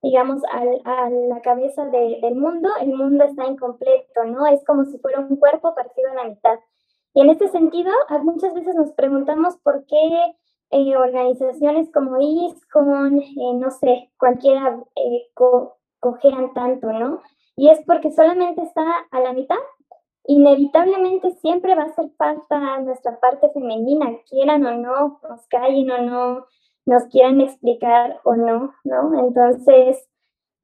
digamos, 0.02 0.42
a 0.50 1.08
la 1.08 1.40
cabeza 1.40 1.84
del 1.86 2.34
mundo, 2.34 2.68
el 2.80 2.92
mundo 2.92 3.22
está 3.22 3.46
incompleto, 3.46 4.24
¿no? 4.24 4.48
Es 4.48 4.64
como 4.64 4.84
si 4.84 4.98
fuera 4.98 5.20
un 5.20 5.36
cuerpo 5.36 5.76
partido 5.76 6.10
a 6.10 6.14
la 6.14 6.24
mitad. 6.24 6.58
Y 7.14 7.20
en 7.20 7.30
este 7.30 7.46
sentido, 7.46 7.92
muchas 8.24 8.52
veces 8.52 8.74
nos 8.74 8.90
preguntamos 8.94 9.56
por 9.58 9.86
qué 9.86 10.34
eh, 10.74 10.96
organizaciones 10.96 11.88
como 11.92 12.20
ISCON, 12.20 13.20
eh, 13.20 13.54
no 13.54 13.70
sé, 13.70 14.10
cualquiera 14.18 14.76
eh, 14.96 15.30
cojean 16.00 16.52
tanto, 16.52 16.92
¿no? 16.92 17.20
Y 17.54 17.68
es 17.68 17.80
porque 17.86 18.10
solamente 18.10 18.62
está 18.62 18.82
a 19.12 19.20
la 19.20 19.32
mitad. 19.32 19.54
Inevitablemente 20.26 21.30
siempre 21.36 21.76
va 21.76 21.84
a 21.84 21.94
ser 21.94 22.10
falta 22.18 22.80
nuestra 22.80 23.20
parte 23.20 23.50
femenina, 23.50 24.18
quieran 24.28 24.66
o 24.66 24.76
no, 24.76 25.20
nos 25.22 25.46
callen 25.46 25.92
o 25.92 25.98
no, 26.02 26.46
nos 26.86 27.04
quieran 27.04 27.40
explicar 27.40 28.18
o 28.24 28.34
no, 28.34 28.74
¿no? 28.82 29.20
Entonces, 29.20 30.08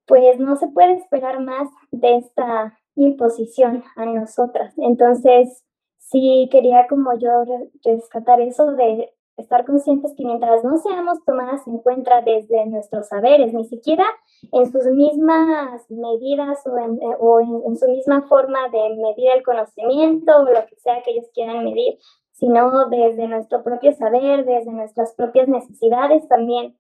pues 0.07 0.41
no 0.41 0.57
se 0.57 0.67
puede 0.67 0.95
esperar 0.95 1.39
más 1.39 1.69
de 1.93 2.17
esta 2.17 2.77
imposición 2.97 3.85
a 3.95 4.07
nosotras. 4.07 4.75
Entonces, 4.77 5.65
sí 5.99 6.49
quería 6.51 6.89
como 6.89 7.17
yo 7.17 7.45
rescatar 7.85 8.41
eso 8.41 8.73
de 8.73 9.13
estar 9.41 9.65
conscientes 9.65 10.15
que 10.17 10.25
mientras 10.25 10.63
no 10.65 10.77
seamos 10.79 11.25
tomadas 11.25 11.67
en 11.67 11.79
cuenta 11.79 12.21
desde 12.23 12.67
nuestros 12.67 13.09
saberes, 13.09 13.53
ni 13.53 13.65
siquiera 13.65 14.05
en 14.53 14.71
sus 14.71 14.85
mismas 14.87 15.91
medidas 15.91 16.65
o, 16.67 16.79
en, 16.79 16.95
eh, 17.01 17.77
su 17.77 17.89
misma 17.89 18.23
forma 18.29 18.69
de 18.69 18.97
medir 18.97 19.31
el 19.35 19.43
conocimiento 19.43 20.37
o 20.37 20.45
lo 20.45 20.67
que 20.67 20.77
sea 20.77 21.03
que 21.03 21.13
ellos 21.13 21.29
quieran 21.35 21.65
medir, 21.65 21.99
sino 22.33 22.87
desde 22.89 23.29
nuestro 23.29 23.63
propio 23.63 23.93
saber, 23.93 24.45
desde 24.45 24.73
nuestras 24.73 25.15
propias 25.15 25.49
necesidades 25.49 26.27
también, 26.29 26.79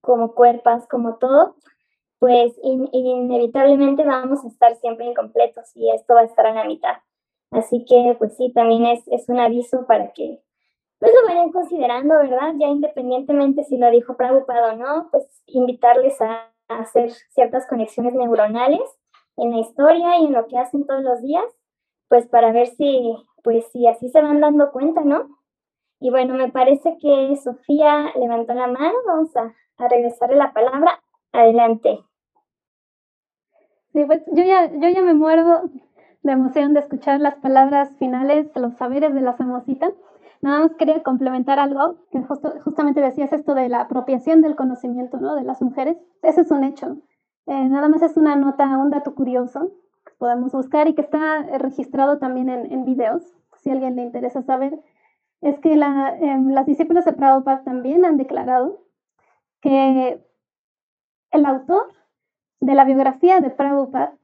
como 0.00 0.34
cuerpos, 0.34 0.86
como 0.88 1.16
todo, 1.16 1.56
pues 2.18 2.52
inevitablemente 2.62 4.04
vamos 4.04 4.44
a 4.44 4.48
estar 4.48 4.76
siempre 4.76 5.06
incompletos 5.06 5.74
y 5.74 5.90
esto 5.90 6.14
va 6.14 6.20
a 6.20 6.24
estar 6.24 6.46
a 6.46 6.54
la 6.54 6.64
mitad. 6.64 6.96
Así 7.50 7.84
que, 7.84 8.16
pues 8.18 8.36
sí, 8.36 8.50
también 8.52 8.86
es, 8.86 9.06
es 9.08 9.28
un 9.28 9.38
aviso 9.38 9.86
para 9.86 10.12
que 10.12 10.40
pues 11.02 11.12
lo 11.20 11.26
vayan 11.26 11.50
considerando, 11.50 12.16
¿verdad? 12.16 12.54
Ya 12.60 12.68
independientemente 12.68 13.64
si 13.64 13.76
lo 13.76 13.90
dijo 13.90 14.16
Prabhupada 14.16 14.74
o 14.74 14.76
no, 14.76 15.08
pues 15.10 15.26
invitarles 15.46 16.20
a, 16.20 16.48
hacer 16.68 17.10
ciertas 17.30 17.66
conexiones 17.66 18.14
neuronales 18.14 18.80
en 19.36 19.50
la 19.50 19.58
historia 19.58 20.16
y 20.18 20.26
en 20.26 20.32
lo 20.32 20.46
que 20.46 20.56
hacen 20.56 20.86
todos 20.86 21.02
los 21.02 21.20
días, 21.20 21.44
pues 22.08 22.28
para 22.28 22.52
ver 22.52 22.68
si, 22.68 23.16
pues 23.42 23.66
si 23.72 23.86
así 23.88 24.08
se 24.10 24.22
van 24.22 24.40
dando 24.40 24.70
cuenta, 24.70 25.00
¿no? 25.02 25.40
Y 25.98 26.10
bueno, 26.10 26.34
me 26.34 26.52
parece 26.52 26.96
que 27.00 27.36
Sofía 27.36 28.12
levantó 28.14 28.54
la 28.54 28.68
mano, 28.68 28.94
vamos 29.04 29.36
a, 29.36 29.52
a 29.78 29.88
regresarle 29.88 30.36
la 30.36 30.52
palabra. 30.52 31.02
Adelante. 31.32 31.98
Sí, 33.92 34.04
pues 34.06 34.22
yo 34.28 34.44
ya, 34.44 34.70
yo 34.70 34.88
ya 34.88 35.02
me 35.02 35.14
muerdo 35.14 35.62
de 36.22 36.32
emoción 36.32 36.74
de 36.74 36.80
escuchar 36.80 37.20
las 37.20 37.34
palabras 37.34 37.90
finales, 37.98 38.46
los 38.54 38.74
saberes 38.76 39.12
de 39.14 39.20
la 39.20 39.36
samosita. 39.36 39.92
Nada 40.42 40.58
más 40.58 40.74
quería 40.74 41.04
complementar 41.04 41.60
algo, 41.60 41.98
que 42.10 42.20
justamente 42.64 43.00
decías 43.00 43.32
esto 43.32 43.54
de 43.54 43.68
la 43.68 43.82
apropiación 43.82 44.42
del 44.42 44.56
conocimiento 44.56 45.18
¿no? 45.18 45.36
de 45.36 45.44
las 45.44 45.62
mujeres. 45.62 45.96
Ese 46.20 46.40
es 46.40 46.50
un 46.50 46.64
hecho. 46.64 46.96
Eh, 47.46 47.68
nada 47.68 47.88
más 47.88 48.02
es 48.02 48.16
una 48.16 48.34
nota, 48.34 48.66
un 48.76 48.90
dato 48.90 49.14
curioso 49.14 49.70
que 50.04 50.12
podemos 50.18 50.50
buscar 50.50 50.88
y 50.88 50.94
que 50.94 51.02
está 51.02 51.42
registrado 51.58 52.18
también 52.18 52.48
en, 52.48 52.84
videos, 52.84 53.22
si 53.58 53.70
a 53.70 53.74
alguien 53.74 53.94
le 53.94 54.02
interesa 54.02 54.42
saber. 54.42 54.82
Es 55.40 55.60
que 55.60 55.74
em, 55.74 56.48
las 56.50 56.66
discípulas 56.66 57.04
de 57.04 57.12
Prabhupada 57.12 57.62
también 57.62 58.04
han 58.04 58.16
declarado 58.16 58.82
que 59.60 60.24
el 61.30 61.46
autor 61.46 61.86
de 62.60 62.74
la 62.74 62.84
biografía 62.84 63.40
de 63.40 63.50
Prabhupada 63.50 64.18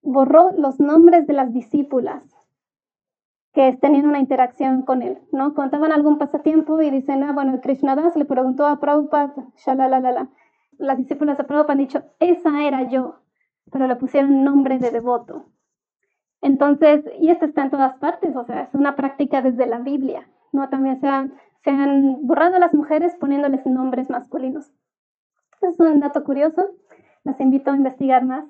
borró 0.00 0.52
los 0.52 0.78
nombres 0.78 1.26
de 1.26 1.32
las 1.32 1.52
discípulas 1.52 2.39
que 3.52 3.76
tenían 3.80 4.06
una 4.06 4.20
interacción 4.20 4.82
con 4.82 5.02
él, 5.02 5.18
¿no? 5.32 5.54
Contaban 5.54 5.92
algún 5.92 6.18
pasatiempo 6.18 6.80
y 6.80 6.90
dicen, 6.90 7.22
ah, 7.24 7.32
bueno, 7.32 7.60
Krishnadas 7.60 8.14
le 8.16 8.24
preguntó 8.24 8.66
a 8.66 8.78
Prabhupada, 8.78 9.34
la 9.66 10.28
Las 10.78 10.98
discípulas 10.98 11.36
de 11.36 11.44
Prabhupada 11.44 11.72
han 11.72 11.78
dicho, 11.78 12.02
esa 12.20 12.62
era 12.62 12.88
yo, 12.88 13.16
pero 13.72 13.86
le 13.86 13.96
pusieron 13.96 14.44
nombre 14.44 14.78
de 14.78 14.90
devoto. 14.90 15.46
Entonces, 16.42 17.04
y 17.18 17.30
esto 17.30 17.44
está 17.44 17.62
en 17.62 17.70
todas 17.70 17.96
partes, 17.98 18.34
o 18.34 18.44
sea, 18.44 18.62
es 18.62 18.74
una 18.74 18.96
práctica 18.96 19.42
desde 19.42 19.66
la 19.66 19.78
Biblia, 19.78 20.26
¿no? 20.52 20.68
También 20.68 21.00
se 21.00 21.08
han, 21.08 21.34
se 21.64 21.70
han 21.70 22.26
borrado 22.26 22.56
a 22.56 22.60
las 22.60 22.72
mujeres 22.72 23.14
poniéndoles 23.16 23.66
nombres 23.66 24.08
masculinos. 24.08 24.72
Es 25.60 25.78
un 25.78 26.00
dato 26.00 26.24
curioso, 26.24 26.70
las 27.24 27.38
invito 27.40 27.70
a 27.70 27.76
investigar 27.76 28.24
más, 28.24 28.44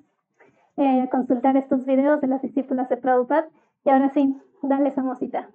eh, 0.77 1.03
a 1.03 1.11
consultar 1.11 1.57
estos 1.57 1.85
videos 1.85 2.21
de 2.21 2.29
las 2.29 2.43
discípulas 2.43 2.89
de 2.89 2.97
Prabhupada. 2.97 3.49
Y 3.85 3.91
ahora 3.91 4.11
sí, 4.13 4.37
Dale, 4.63 4.93
Samosita. 4.95 5.49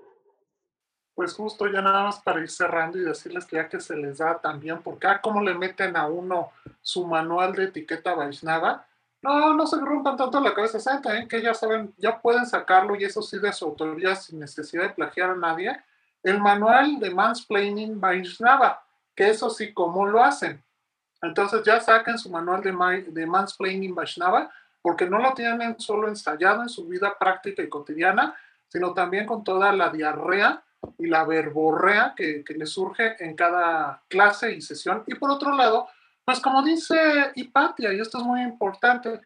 Pues 1.14 1.34
justo 1.34 1.68
ya 1.68 1.82
nada 1.82 2.04
más 2.04 2.20
para 2.20 2.42
ir 2.42 2.50
cerrando 2.50 2.98
y 2.98 3.02
decirles 3.02 3.46
que 3.46 3.56
ya 3.56 3.70
que 3.70 3.80
se 3.80 3.96
les 3.96 4.18
da 4.18 4.40
también, 4.40 4.82
porque 4.82 5.08
ah, 5.08 5.22
cómo 5.22 5.42
le 5.42 5.54
meten 5.54 5.96
a 5.96 6.08
uno 6.08 6.52
su 6.82 7.06
manual 7.06 7.54
de 7.54 7.66
etiqueta 7.66 8.16
Vaishnava, 8.16 8.86
no, 9.22 9.54
no 9.54 9.66
se 9.66 9.80
rompan 9.80 10.18
tanto 10.18 10.40
la 10.42 10.54
cabeza, 10.54 10.80
saben 10.80 11.02
también 11.02 11.28
que 11.28 11.42
ya 11.42 11.54
saben, 11.54 11.94
ya 11.98 12.22
pueden 12.22 12.46
sacarlo 12.46 12.96
y 12.96 13.06
eso 13.06 13.22
sí 13.22 13.40
de 13.40 13.54
su 13.54 13.66
autoría 13.66 14.16
sin 14.16 14.40
necesidad 14.40 14.84
de 14.84 14.90
plagiar 14.90 15.32
a 15.32 15.36
nadie, 15.36 15.76
el 16.22 16.40
manual 16.40 17.00
de 17.00 17.12
Mansplaining 17.12 18.00
Vaishnava, 18.00 18.84
que 19.16 19.30
eso 19.30 19.50
sí, 19.50 19.74
¿cómo 19.74 20.06
lo 20.06 20.22
hacen? 20.22 20.62
Entonces 21.22 21.64
ya 21.64 21.80
saquen 21.80 22.18
su 22.18 22.30
manual 22.30 22.62
de, 22.62 22.72
de 23.08 23.26
Mansplaining 23.26 23.96
Vaishnava, 23.96 24.52
porque 24.86 25.10
no 25.10 25.18
lo 25.18 25.34
tienen 25.34 25.80
solo 25.80 26.08
ensayado 26.08 26.62
en 26.62 26.70
su 26.70 26.88
vida 26.88 27.18
práctica 27.18 27.64
y 27.64 27.70
cotidiana, 27.70 28.36
sino 28.68 28.94
también 28.94 29.26
con 29.26 29.44
toda 29.44 29.72
la 29.72 29.90
diarrea 29.90 30.62
y 31.00 31.08
la 31.08 31.26
verborrea 31.26 32.14
que, 32.16 32.44
que 32.44 32.54
le 32.54 32.68
surge 32.68 33.16
en 33.18 33.36
cada 33.36 34.04
clase 34.08 34.54
y 34.54 34.62
sesión. 34.62 35.04
Y 35.08 35.16
por 35.16 35.32
otro 35.32 35.56
lado, 35.56 35.88
pues 36.24 36.40
como 36.40 36.62
dice 36.62 37.32
Hipatia, 37.34 37.94
y 37.94 38.00
esto 38.00 38.20
es 38.20 38.24
muy 38.26 38.44
importante, 38.44 39.22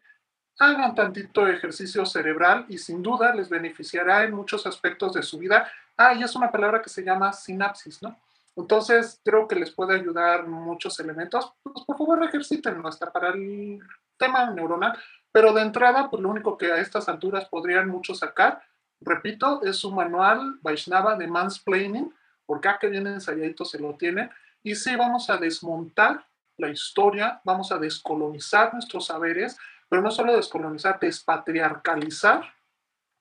hagan 0.58 0.94
tantito 0.94 1.46
ejercicio 1.46 2.06
cerebral 2.06 2.64
y 2.70 2.78
sin 2.78 3.02
duda 3.02 3.34
les 3.34 3.50
beneficiará 3.50 4.24
en 4.24 4.32
muchos 4.32 4.66
aspectos 4.66 5.12
de 5.12 5.22
su 5.22 5.36
vida. 5.36 5.70
Ah, 5.94 6.14
y 6.14 6.22
es 6.22 6.34
una 6.34 6.50
palabra 6.50 6.80
que 6.80 6.88
se 6.88 7.04
llama 7.04 7.34
sinapsis, 7.34 8.02
¿no? 8.02 8.16
Entonces, 8.56 9.20
creo 9.22 9.46
que 9.46 9.56
les 9.56 9.70
puede 9.72 9.94
ayudar 9.94 10.46
muchos 10.46 10.98
elementos. 11.00 11.52
Pues 11.62 11.84
por 11.84 11.98
favor, 11.98 12.24
ejerciten 12.24 12.80
hasta 12.86 13.12
para 13.12 13.28
el 13.28 13.78
tema 14.16 14.48
neuronal. 14.50 14.98
Pero 15.32 15.52
de 15.52 15.62
entrada, 15.62 16.10
pues 16.10 16.22
lo 16.22 16.28
único 16.28 16.58
que 16.58 16.72
a 16.72 16.78
estas 16.78 17.08
alturas 17.08 17.46
podrían 17.46 17.88
muchos 17.88 18.18
sacar 18.18 18.62
Repito, 19.00 19.62
es 19.62 19.82
un 19.84 19.94
manual 19.94 20.58
Vaishnava 20.60 21.16
de 21.16 21.26
mansplaining, 21.26 22.14
porque 22.44 22.68
acá 22.68 22.78
que 22.80 22.88
viene 22.88 23.10
ensayadito 23.10 23.64
se 23.64 23.78
lo 23.78 23.94
tiene. 23.94 24.30
Y 24.62 24.74
sí, 24.74 24.94
vamos 24.94 25.30
a 25.30 25.38
desmontar 25.38 26.26
la 26.58 26.68
historia, 26.68 27.40
vamos 27.44 27.72
a 27.72 27.78
descolonizar 27.78 28.74
nuestros 28.74 29.06
saberes, 29.06 29.56
pero 29.88 30.02
no 30.02 30.10
solo 30.10 30.36
descolonizar, 30.36 31.00
despatriarcalizar 31.00 32.54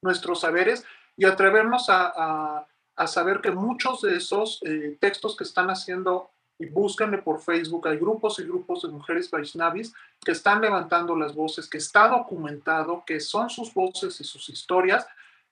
nuestros 0.02 0.42
saberes 0.42 0.86
y 1.16 1.26
atrevernos 1.26 1.90
a, 1.90 2.66
a, 2.96 3.08
saber 3.08 3.40
que 3.40 3.52
muchos 3.52 4.02
de 4.02 4.18
esos 4.18 4.60
eh, 4.66 4.98
textos 5.00 5.38
que 5.38 5.46
están 5.46 5.70
haciendo 5.70 6.32
y 6.60 6.68
búsquenle 6.68 7.20
por 7.20 7.42
Facebook. 7.42 7.88
Hay 7.88 7.98
grupos 7.98 8.38
y 8.40 8.44
grupos 8.44 8.84
de 8.84 8.90
mujeres 8.90 9.32
Vaishnavis 9.32 9.94
que 10.24 10.34
están 10.34 10.62
levantando 10.62 11.16
las 11.16 11.34
voces, 11.34 11.68
que 11.68 11.80
está 11.80 12.10
documentado, 12.10 13.04
que 13.08 13.20
son 13.20 13.50
sus 13.50 13.74
voces 13.74 14.20
y 14.20 14.24
sus 14.24 14.50
historias 14.50 15.08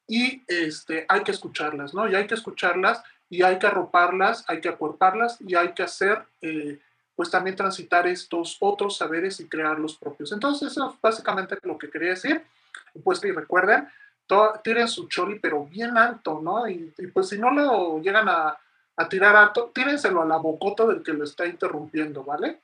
y 0.08 0.44
este, 0.48 1.06
hay 1.10 1.22
que 1.24 1.32
escucharlas, 1.32 1.94
¿no? 1.94 2.08
Y 2.08 2.16
hay 2.16 2.28
que 2.28 2.36
escucharlas 2.36 3.04
y 3.30 3.44
hay 3.44 3.60
que 3.60 3.68
arroparlas, 3.68 4.46
hay 4.48 4.62
que 4.62 4.70
acuerparlas 4.70 5.38
y 5.42 5.56
hay 5.56 5.74
que 5.74 5.84
hacer, 5.84 6.24
eh, 6.42 6.80
pues 7.16 7.30
también 7.30 7.56
transitar 7.56 8.08
estos 8.08 8.58
otros 8.62 8.98
saberes 8.98 9.40
y 9.40 9.50
crear 9.50 9.80
los 9.80 9.98
propios. 9.98 10.32
Entonces, 10.32 10.72
eso 10.72 10.92
es 10.92 11.02
básicamente 11.02 11.58
lo 11.64 11.78
que 11.78 11.90
quería 11.90 12.12
decir. 12.12 12.42
Pues 13.04 13.24
y 13.24 13.32
recuerden, 13.32 13.88
tiren 14.64 14.88
su 14.88 15.08
choli, 15.08 15.40
pero 15.40 15.66
bien 15.66 15.98
alto, 15.98 16.40
¿no? 16.42 16.68
Y, 16.70 16.94
pues 17.14 17.30
si 17.30 17.38
no 17.38 17.52
lo 17.52 18.00
llegan 18.02 18.30
a, 18.30 18.58
a, 18.98 19.08
tirar 19.10 19.36
alto, 19.36 19.72
tírenselo 19.74 20.22
a 20.22 20.26
la 20.26 20.38
bocota 20.38 20.86
del 20.86 21.04
que 21.04 21.14
lo 21.14 21.24
está 21.24 21.46
interrumpiendo, 21.46 22.24
¿vale? 22.24 22.62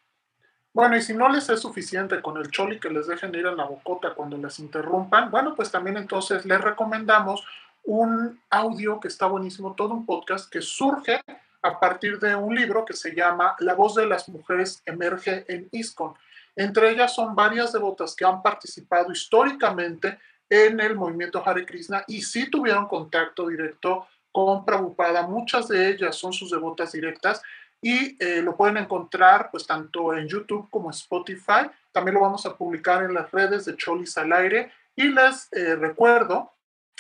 Bueno, 0.73 0.97
y 0.97 1.01
si 1.01 1.13
no 1.13 1.29
les 1.29 1.49
es 1.49 1.59
suficiente 1.59 2.21
con 2.21 2.37
el 2.37 2.49
choli 2.49 2.79
que 2.79 2.89
les 2.89 3.07
dejen 3.07 3.35
ir 3.35 3.45
a 3.45 3.53
la 3.53 3.65
bocota 3.65 4.15
cuando 4.15 4.37
les 4.37 4.57
interrumpan, 4.57 5.29
bueno, 5.29 5.55
pues 5.55 5.71
también 5.71 5.97
entonces 5.97 6.45
les 6.45 6.59
recomendamos 6.59 7.45
un 7.83 8.41
audio 8.49 8.99
que 8.99 9.07
está 9.07 9.27
buenísimo, 9.27 9.75
todo 9.75 9.93
un 9.93 10.05
podcast 10.05 10.51
que 10.51 10.61
surge 10.61 11.21
a 11.61 11.79
partir 11.79 12.19
de 12.19 12.35
un 12.35 12.55
libro 12.55 12.85
que 12.85 12.93
se 12.93 13.13
llama 13.13 13.55
La 13.59 13.75
voz 13.75 13.95
de 13.95 14.05
las 14.05 14.27
mujeres 14.29 14.81
emerge 14.85 15.45
en 15.47 15.69
ISCON. 15.71 16.13
Entre 16.55 16.89
ellas 16.89 17.13
son 17.13 17.35
varias 17.35 17.71
devotas 17.71 18.15
que 18.15 18.25
han 18.25 18.41
participado 18.41 19.11
históricamente 19.11 20.19
en 20.49 20.79
el 20.79 20.95
movimiento 20.95 21.41
Hare 21.43 21.65
Krishna 21.65 22.03
y 22.07 22.21
sí 22.21 22.49
tuvieron 22.49 22.87
contacto 22.87 23.47
directo 23.47 24.07
con 24.33 24.65
Prabhupada. 24.65 25.25
Muchas 25.27 25.69
de 25.69 25.89
ellas 25.89 26.17
son 26.17 26.33
sus 26.33 26.51
devotas 26.51 26.91
directas 26.91 27.41
y 27.81 28.17
eh, 28.21 28.41
lo 28.41 28.57
pueden 28.57 28.77
encontrar 28.77 29.49
pues 29.51 29.65
tanto 29.65 30.13
en 30.13 30.27
YouTube 30.27 30.69
como 30.69 30.89
en 30.89 30.95
Spotify. 30.95 31.69
También 31.93 32.15
lo 32.15 32.21
vamos 32.21 32.45
a 32.45 32.57
publicar 32.57 33.03
en 33.03 33.13
las 33.13 33.31
redes 33.31 33.63
de 33.63 33.77
Cholis 33.77 34.17
al 34.17 34.33
aire 34.33 34.71
y 34.95 35.03
les 35.03 35.47
eh, 35.53 35.75
recuerdo, 35.75 36.53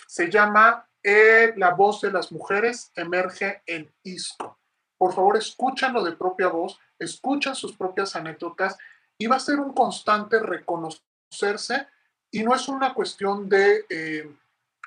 se 0.07 0.29
llama 0.29 0.87
eh, 1.01 1.53
La 1.57 1.71
voz 1.71 2.01
de 2.01 2.11
las 2.11 2.31
mujeres 2.31 2.91
emerge 2.95 3.63
en 3.65 3.91
ISCO. 4.03 4.59
Por 4.97 5.13
favor, 5.13 5.35
escúchanlo 5.35 6.03
de 6.03 6.13
propia 6.13 6.47
voz, 6.47 6.79
escuchan 6.99 7.55
sus 7.55 7.75
propias 7.75 8.15
anécdotas 8.15 8.77
y 9.17 9.27
va 9.27 9.37
a 9.37 9.39
ser 9.39 9.59
un 9.59 9.73
constante 9.73 10.39
reconocerse 10.39 11.87
y 12.31 12.43
no 12.43 12.55
es 12.55 12.67
una 12.67 12.93
cuestión 12.93 13.47
de 13.49 13.85
eh, 13.89 14.31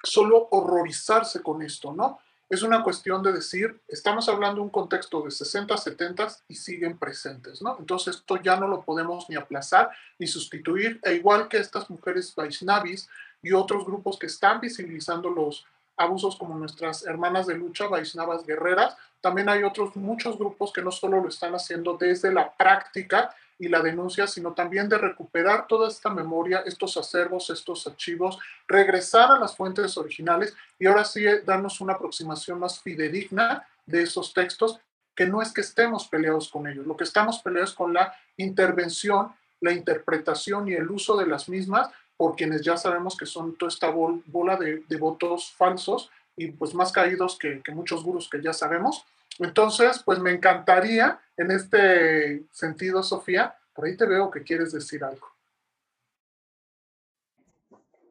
solo 0.02 0.48
horrorizarse 0.50 1.42
con 1.42 1.62
esto, 1.62 1.92
¿no? 1.92 2.18
Es 2.48 2.62
una 2.62 2.84
cuestión 2.84 3.24
de 3.24 3.32
decir, 3.32 3.80
estamos 3.88 4.28
hablando 4.28 4.56
de 4.56 4.66
un 4.66 4.70
contexto 4.70 5.22
de 5.22 5.32
60, 5.32 5.76
70 5.76 6.28
y 6.46 6.54
siguen 6.54 6.96
presentes, 6.96 7.60
¿no? 7.60 7.76
Entonces 7.80 8.16
esto 8.16 8.40
ya 8.40 8.56
no 8.56 8.68
lo 8.68 8.82
podemos 8.82 9.28
ni 9.28 9.34
aplazar 9.34 9.90
ni 10.18 10.28
sustituir, 10.28 11.00
e 11.02 11.14
igual 11.14 11.48
que 11.48 11.58
estas 11.58 11.90
mujeres 11.90 12.32
Vaishnavis 12.36 13.08
y 13.42 13.52
otros 13.52 13.84
grupos 13.84 14.16
que 14.16 14.26
están 14.26 14.60
visibilizando 14.60 15.28
los 15.28 15.66
abusos 15.96 16.36
como 16.36 16.56
nuestras 16.56 17.06
hermanas 17.06 17.46
de 17.46 17.56
lucha, 17.56 17.88
Vaishnavas 17.88 18.46
guerreras, 18.46 18.96
también 19.20 19.48
hay 19.48 19.62
otros 19.62 19.96
muchos 19.96 20.38
grupos 20.38 20.72
que 20.72 20.82
no 20.82 20.90
solo 20.90 21.20
lo 21.20 21.28
están 21.28 21.54
haciendo 21.54 21.96
desde 21.96 22.32
la 22.32 22.52
práctica, 22.52 23.34
y 23.58 23.68
la 23.68 23.80
denuncia, 23.80 24.26
sino 24.26 24.52
también 24.52 24.88
de 24.88 24.98
recuperar 24.98 25.66
toda 25.66 25.88
esta 25.88 26.10
memoria, 26.10 26.62
estos 26.66 26.96
acervos, 26.96 27.50
estos 27.50 27.86
archivos, 27.86 28.38
regresar 28.68 29.30
a 29.30 29.38
las 29.38 29.56
fuentes 29.56 29.96
originales 29.96 30.54
y 30.78 30.86
ahora 30.86 31.04
sí 31.04 31.26
eh, 31.26 31.40
darnos 31.40 31.80
una 31.80 31.94
aproximación 31.94 32.60
más 32.60 32.80
fidedigna 32.80 33.66
de 33.86 34.02
esos 34.02 34.34
textos, 34.34 34.78
que 35.14 35.26
no 35.26 35.40
es 35.40 35.52
que 35.52 35.62
estemos 35.62 36.06
peleados 36.08 36.50
con 36.50 36.66
ellos, 36.66 36.86
lo 36.86 36.96
que 36.96 37.04
estamos 37.04 37.38
peleados 37.38 37.72
con 37.72 37.94
la 37.94 38.14
intervención, 38.36 39.32
la 39.60 39.72
interpretación 39.72 40.68
y 40.68 40.74
el 40.74 40.90
uso 40.90 41.16
de 41.16 41.26
las 41.26 41.48
mismas 41.48 41.88
por 42.16 42.36
quienes 42.36 42.62
ya 42.62 42.76
sabemos 42.76 43.16
que 43.16 43.26
son 43.26 43.56
toda 43.56 43.68
esta 43.68 43.90
bola 43.90 44.56
de, 44.56 44.96
votos 44.98 45.52
falsos 45.52 46.10
y 46.36 46.52
pues 46.52 46.74
más 46.74 46.92
caídos 46.92 47.38
que, 47.38 47.62
que 47.62 47.72
muchos 47.72 48.02
gurus 48.02 48.28
que 48.28 48.42
ya 48.42 48.52
sabemos 48.52 49.06
entonces, 49.38 50.02
pues 50.04 50.18
me 50.18 50.30
encantaría 50.32 51.18
en 51.36 51.50
este 51.50 52.44
sentido, 52.52 53.02
Sofía, 53.02 53.54
por 53.74 53.84
ahí 53.84 53.96
te 53.96 54.06
veo 54.06 54.30
que 54.30 54.42
quieres 54.42 54.72
decir 54.72 55.04
algo. 55.04 55.26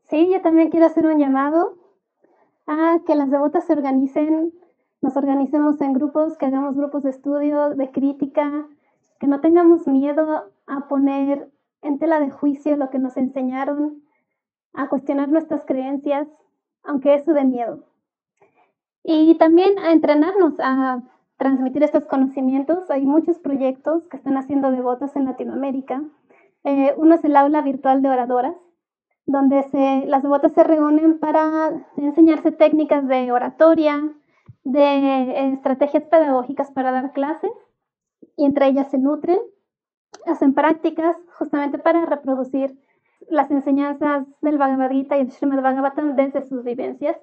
Sí, 0.09 0.29
yo 0.31 0.41
también 0.41 0.69
quiero 0.69 0.85
hacer 0.85 1.05
un 1.07 1.19
llamado 1.19 1.77
a 2.67 2.99
que 3.07 3.15
las 3.15 3.31
devotas 3.31 3.65
se 3.65 3.73
organicen, 3.73 4.53
nos 5.01 5.17
organicemos 5.17 5.81
en 5.81 5.93
grupos, 5.93 6.37
que 6.37 6.45
hagamos 6.45 6.75
grupos 6.75 7.03
de 7.03 7.09
estudio, 7.09 7.71
de 7.71 7.91
crítica, 7.91 8.67
que 9.19 9.27
no 9.27 9.41
tengamos 9.41 9.87
miedo 9.87 10.51
a 10.67 10.87
poner 10.87 11.49
en 11.85 11.99
tela 11.99 12.19
de 12.19 12.31
juicio 12.31 12.75
lo 12.75 12.89
que 12.89 12.99
nos 12.99 13.15
enseñaron, 13.17 14.03
a 14.73 14.89
cuestionar 14.89 15.29
nuestras 15.29 15.63
creencias, 15.65 16.27
aunque 16.83 17.13
eso 17.13 17.33
de 17.33 17.45
miedo. 17.45 17.85
Y 19.03 19.35
también 19.35 19.77
a 19.79 19.91
entrenarnos 19.91 20.53
a 20.59 21.01
transmitir 21.37 21.83
estos 21.83 22.05
conocimientos. 22.05 22.89
Hay 22.89 23.05
muchos 23.05 23.39
proyectos 23.39 24.07
que 24.07 24.17
están 24.17 24.37
haciendo 24.37 24.71
devotas 24.71 25.15
en 25.15 25.25
Latinoamérica. 25.25 26.03
Eh, 26.63 26.93
uno 26.97 27.15
es 27.15 27.23
el 27.23 27.35
aula 27.35 27.61
virtual 27.61 28.01
de 28.01 28.09
oradoras, 28.09 28.55
donde 29.25 29.65
las 30.07 30.23
devotas 30.23 30.53
se 30.53 30.63
reúnen 30.63 31.19
para 31.19 31.85
enseñarse 31.97 32.51
técnicas 32.51 33.07
de 33.07 33.31
oratoria, 33.31 34.11
de 34.63 35.53
estrategias 35.53 36.03
pedagógicas 36.03 36.71
para 36.71 36.91
dar 36.91 37.13
clases, 37.13 37.51
y 38.35 38.45
entre 38.45 38.67
ellas 38.67 38.89
se 38.89 38.97
nutren, 38.97 39.39
hacen 40.25 40.53
prácticas 40.53 41.15
justamente 41.37 41.77
para 41.77 42.05
reproducir 42.05 42.77
las 43.29 43.49
enseñanzas 43.51 44.25
del 44.41 44.57
Bhagavad 44.57 44.91
Gita 44.91 45.17
y 45.17 45.21
el 45.21 45.31
Srimad 45.31 45.61
Bhagavatam 45.61 46.15
desde 46.15 46.43
sus 46.43 46.63
vivencias. 46.63 47.17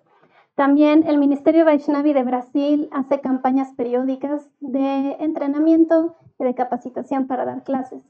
También 0.55 1.05
el 1.07 1.19
Ministerio 1.19 1.65
Vaishnavi 1.65 2.13
de 2.13 2.25
Brasil 2.25 2.89
hace 2.93 3.21
campañas 3.21 3.73
periódicas 3.75 4.51
de 4.61 5.17
entrenamiento 5.21 6.17
y 6.39 6.45
de 6.45 6.55
capacitación 6.55 7.27
para 7.27 7.45
dar 7.45 7.63
clases. 7.63 8.03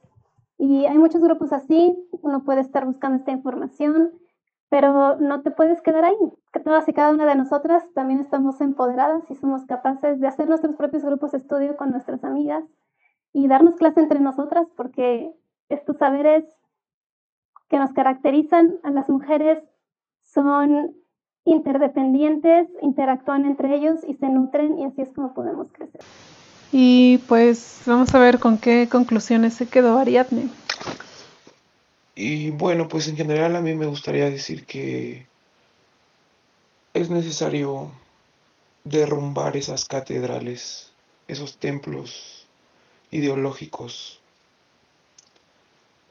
Y 0.59 0.87
hay 0.87 0.99
muchos 0.99 1.21
grupos 1.21 1.53
así, 1.53 1.97
uno 2.23 2.45
puede 2.45 2.61
estar 2.61 2.85
buscando 2.85 3.19
esta 3.19 3.31
información, 3.33 4.13
pero 4.69 5.17
no 5.17 5.43
te 5.43 5.51
puedes 5.51 5.81
quedar 5.83 6.05
ahí. 6.05 6.17
Todas 6.65 6.89
y 6.89 6.93
cada 6.93 7.11
una 7.11 7.27
de 7.27 7.35
nosotras 7.35 7.85
también 7.95 8.21
estamos 8.21 8.61
empoderadas 8.61 9.31
y 9.31 9.35
somos 9.35 9.65
capaces 9.67 10.21
de 10.21 10.27
hacer 10.27 10.49
nuestros 10.49 10.77
propios 10.77 11.05
grupos 11.05 11.33
de 11.33 11.39
estudio 11.39 11.77
con 11.77 11.91
nuestras 11.91 12.25
amigas 12.25 12.65
y 13.33 13.49
darnos 13.49 13.77
clase 13.77 14.01
entre 14.01 14.21
nosotras, 14.21 14.67
porque 14.77 15.31
estos 15.69 15.97
saberes 15.99 16.45
que 17.69 17.79
nos 17.79 17.93
caracterizan 17.93 18.79
a 18.83 18.91
las 18.91 19.09
mujeres 19.09 19.63
son 20.23 20.95
interdependientes, 21.45 22.69
interactúan 22.83 23.47
entre 23.47 23.75
ellos 23.75 24.01
y 24.07 24.15
se 24.15 24.29
nutren 24.29 24.79
y 24.79 24.85
así 24.85 25.03
es 25.03 25.13
como 25.13 25.35
podemos 25.35 25.69
crecer. 25.73 26.01
Y 26.71 27.19
pues 27.29 27.83
vamos 27.87 28.15
a 28.15 28.19
ver 28.19 28.39
con 28.39 28.59
qué 28.59 28.89
conclusiones 28.91 29.55
se 29.55 29.67
quedó 29.67 29.99
Ariadne. 29.99 30.49
Y 32.15 32.51
bueno, 32.51 32.89
pues 32.89 33.09
en 33.09 33.17
general 33.17 33.57
a 33.57 33.61
mí 33.61 33.75
me 33.75 33.87
gustaría 33.87 34.31
decir 34.31 34.65
que 34.67 35.27
es 36.95 37.11
necesario 37.11 37.91
derrumbar 38.85 39.57
esas 39.57 39.87
catedrales, 39.87 40.93
esos 41.27 41.57
templos 41.57 42.42
ideológicos 43.13 44.19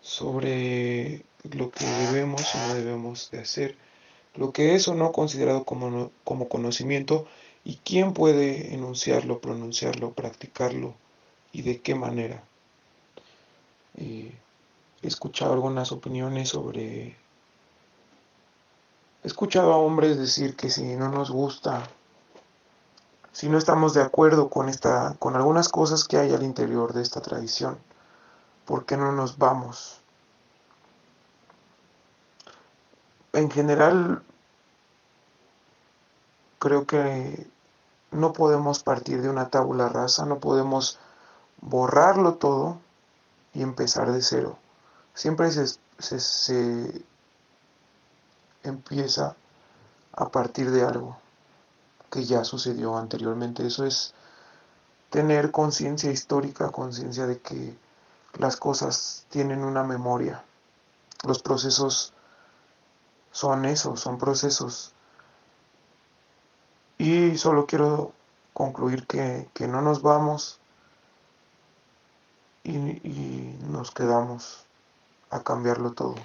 sobre 0.02 1.24
lo 1.52 1.72
que 1.72 1.86
debemos 1.86 2.44
y 2.56 2.58
no 2.58 2.76
debemos 2.76 3.30
de 3.32 3.40
hacer 3.40 3.76
lo 4.36 4.54
que 4.54 4.76
es 4.76 4.88
o 4.88 4.96
no 4.96 5.12
considerado 5.12 5.66
como, 5.66 6.12
como 6.24 6.48
conocimiento 6.48 7.28
y 7.66 7.78
quién 7.84 8.14
puede 8.14 8.74
enunciarlo, 8.74 9.40
pronunciarlo, 9.40 10.14
practicarlo 10.14 10.96
y 11.52 11.64
de 11.64 11.82
qué 11.82 11.96
manera. 11.96 12.44
he 13.98 14.32
escuchado 15.02 15.54
algunas 15.54 15.92
opiniones 15.92 16.50
sobre... 16.50 17.18
He 19.24 19.28
escuchado 19.28 19.74
a 19.74 19.78
hombres 19.78 20.18
decir 20.18 20.56
que 20.56 20.70
si 20.70 20.84
no 20.96 21.10
nos 21.10 21.30
gusta, 21.30 21.88
si 23.32 23.50
no 23.50 23.58
estamos 23.58 23.94
de 23.94 24.02
acuerdo 24.02 24.50
con, 24.50 24.70
esta, 24.70 25.16
con 25.20 25.36
algunas 25.36 25.70
cosas 25.70 26.06
que 26.06 26.18
hay 26.18 26.34
al 26.34 26.44
interior 26.44 26.94
de 26.94 27.02
esta 27.02 27.22
tradición, 27.22 27.78
¿por 28.66 28.86
qué 28.86 28.98
no 28.98 29.12
nos 29.12 29.38
vamos? 29.38 30.02
en 33.34 33.50
general 33.50 34.24
creo 36.60 36.86
que 36.86 37.48
no 38.12 38.34
podemos 38.34 38.84
partir 38.84 39.22
de 39.22 39.30
una 39.30 39.50
tabula 39.50 39.90
rasa, 39.90 40.26
no 40.26 40.40
podemos 40.40 41.00
borrarlo 41.62 42.36
todo 42.36 42.78
y 43.54 43.62
empezar 43.62 44.12
de 44.12 44.22
cero. 44.22 44.58
Siempre 45.14 45.52
se, 45.52 45.68
se, 46.20 47.04
empieza 48.64 49.36
a 50.14 50.30
partir 50.30 50.72
de 50.72 50.84
algo 50.84 51.18
que 52.12 52.26
ya 52.26 52.44
sucedió 52.44 52.98
anteriormente. 52.98 53.66
Eso 53.66 53.86
es 53.86 54.14
tener 55.10 55.52
conciencia 55.52 56.12
histórica, 56.12 56.70
conciencia 56.70 57.26
de 57.26 57.40
que 57.40 57.76
las 58.38 58.58
cosas 58.58 59.26
tienen 59.30 59.64
una 59.64 59.84
memoria. 59.84 60.44
Los 61.24 61.42
procesos 61.42 62.14
son 63.32 63.66
eso, 63.66 63.96
son 63.96 64.18
procesos. 64.18 64.94
Y 66.98 67.38
solo 67.38 67.66
quiero 67.66 68.14
concluir 68.54 69.08
que, 69.08 69.50
no 69.68 69.82
nos 69.82 70.02
vamos 70.02 70.60
y, 72.64 72.78
y 72.78 73.58
nos 73.68 73.92
quedamos 73.92 74.66
a 75.30 75.42
cambiarlo 75.42 75.94
todo. 75.94 76.16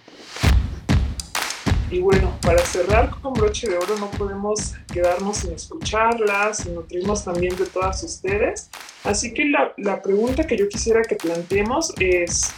Y 1.88 2.00
bueno, 2.00 2.36
para 2.42 2.64
cerrar 2.64 3.10
con 3.10 3.32
broche 3.32 3.68
de 3.68 3.76
oro 3.76 3.96
no 3.98 4.10
podemos 4.10 4.74
quedarnos 4.92 5.38
sin 5.38 5.52
escucharlas, 5.52 6.58
sin 6.58 6.74
nutrirnos 6.74 7.24
también 7.24 7.54
de 7.56 7.66
todas 7.66 8.02
ustedes. 8.02 8.70
Así 9.04 9.32
que 9.32 9.44
la, 9.44 9.72
la 9.76 10.02
pregunta 10.02 10.46
que 10.46 10.56
yo 10.56 10.68
quisiera 10.68 11.02
que 11.02 11.14
planteemos 11.14 11.92
es, 12.00 12.52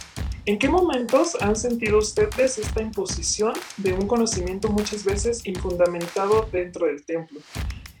¿en 0.45 0.57
qué 0.57 0.67
momentos 0.67 1.37
han 1.41 1.55
sentido 1.55 1.99
ustedes 1.99 2.57
esta 2.57 2.81
imposición 2.81 3.53
de 3.77 3.93
un 3.93 4.07
conocimiento 4.07 4.67
muchas 4.69 5.03
veces 5.03 5.45
infundamentado 5.45 6.49
dentro 6.51 6.87
del 6.87 7.05
templo? 7.05 7.39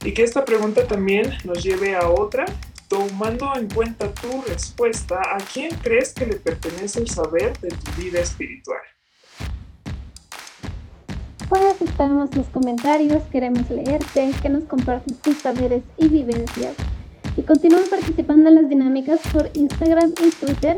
Y 0.03 0.13
que 0.13 0.23
esta 0.23 0.45
pregunta 0.45 0.87
también 0.87 1.37
nos 1.43 1.61
lleve 1.63 1.95
a 1.95 2.09
otra, 2.09 2.45
tomando 2.87 3.55
en 3.55 3.69
cuenta 3.69 4.11
tu 4.13 4.41
respuesta, 4.47 5.21
¿a 5.21 5.37
quién 5.53 5.69
crees 5.83 6.11
que 6.11 6.25
le 6.25 6.37
pertenece 6.37 7.01
el 7.01 7.07
saber 7.07 7.55
de 7.59 7.69
tu 7.69 8.01
vida 8.01 8.19
espiritual? 8.19 8.79
Esperamos 11.99 12.33
los 12.35 12.47
comentarios, 12.47 13.23
queremos 13.31 13.69
leerte, 13.69 14.31
que 14.41 14.49
nos 14.49 14.63
compartas 14.65 15.17
tus 15.17 15.37
saberes 15.39 15.83
y 15.97 16.07
vivencias. 16.07 16.75
Y 17.35 17.41
continúa 17.41 17.81
participando 17.89 18.49
en 18.49 18.55
las 18.55 18.69
dinámicas 18.69 19.19
por 19.33 19.49
Instagram 19.53 20.13
y 20.23 20.29
Twitter. 20.29 20.75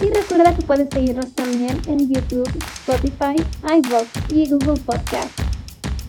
Y 0.00 0.06
recuerda 0.06 0.56
que 0.56 0.62
puedes 0.62 0.88
seguirnos 0.90 1.32
también 1.34 1.80
en 1.86 2.08
YouTube, 2.08 2.48
Spotify, 2.56 3.36
iVoox 3.62 4.32
y 4.32 4.48
Google 4.50 4.80
Podcast. 4.80 5.38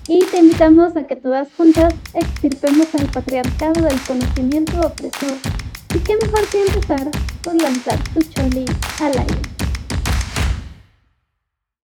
Y 0.08 0.26
te 0.26 0.38
invitamos 0.40 0.96
a 0.96 1.06
que 1.06 1.16
todas 1.16 1.48
juntas 1.56 1.94
extirpemos 2.14 2.88
al 2.96 3.08
patriarcado 3.08 3.82
del 3.82 4.00
conocimiento 4.02 4.80
opresor. 4.80 5.38
Y 5.94 6.00
qué 6.00 6.16
mejor 6.22 6.48
que 6.48 6.62
empezar 6.62 7.12
por 7.44 7.62
lanzar 7.62 8.00
tu 8.14 8.22
choli 8.22 8.66
al 9.02 9.18
aire. 9.20 9.55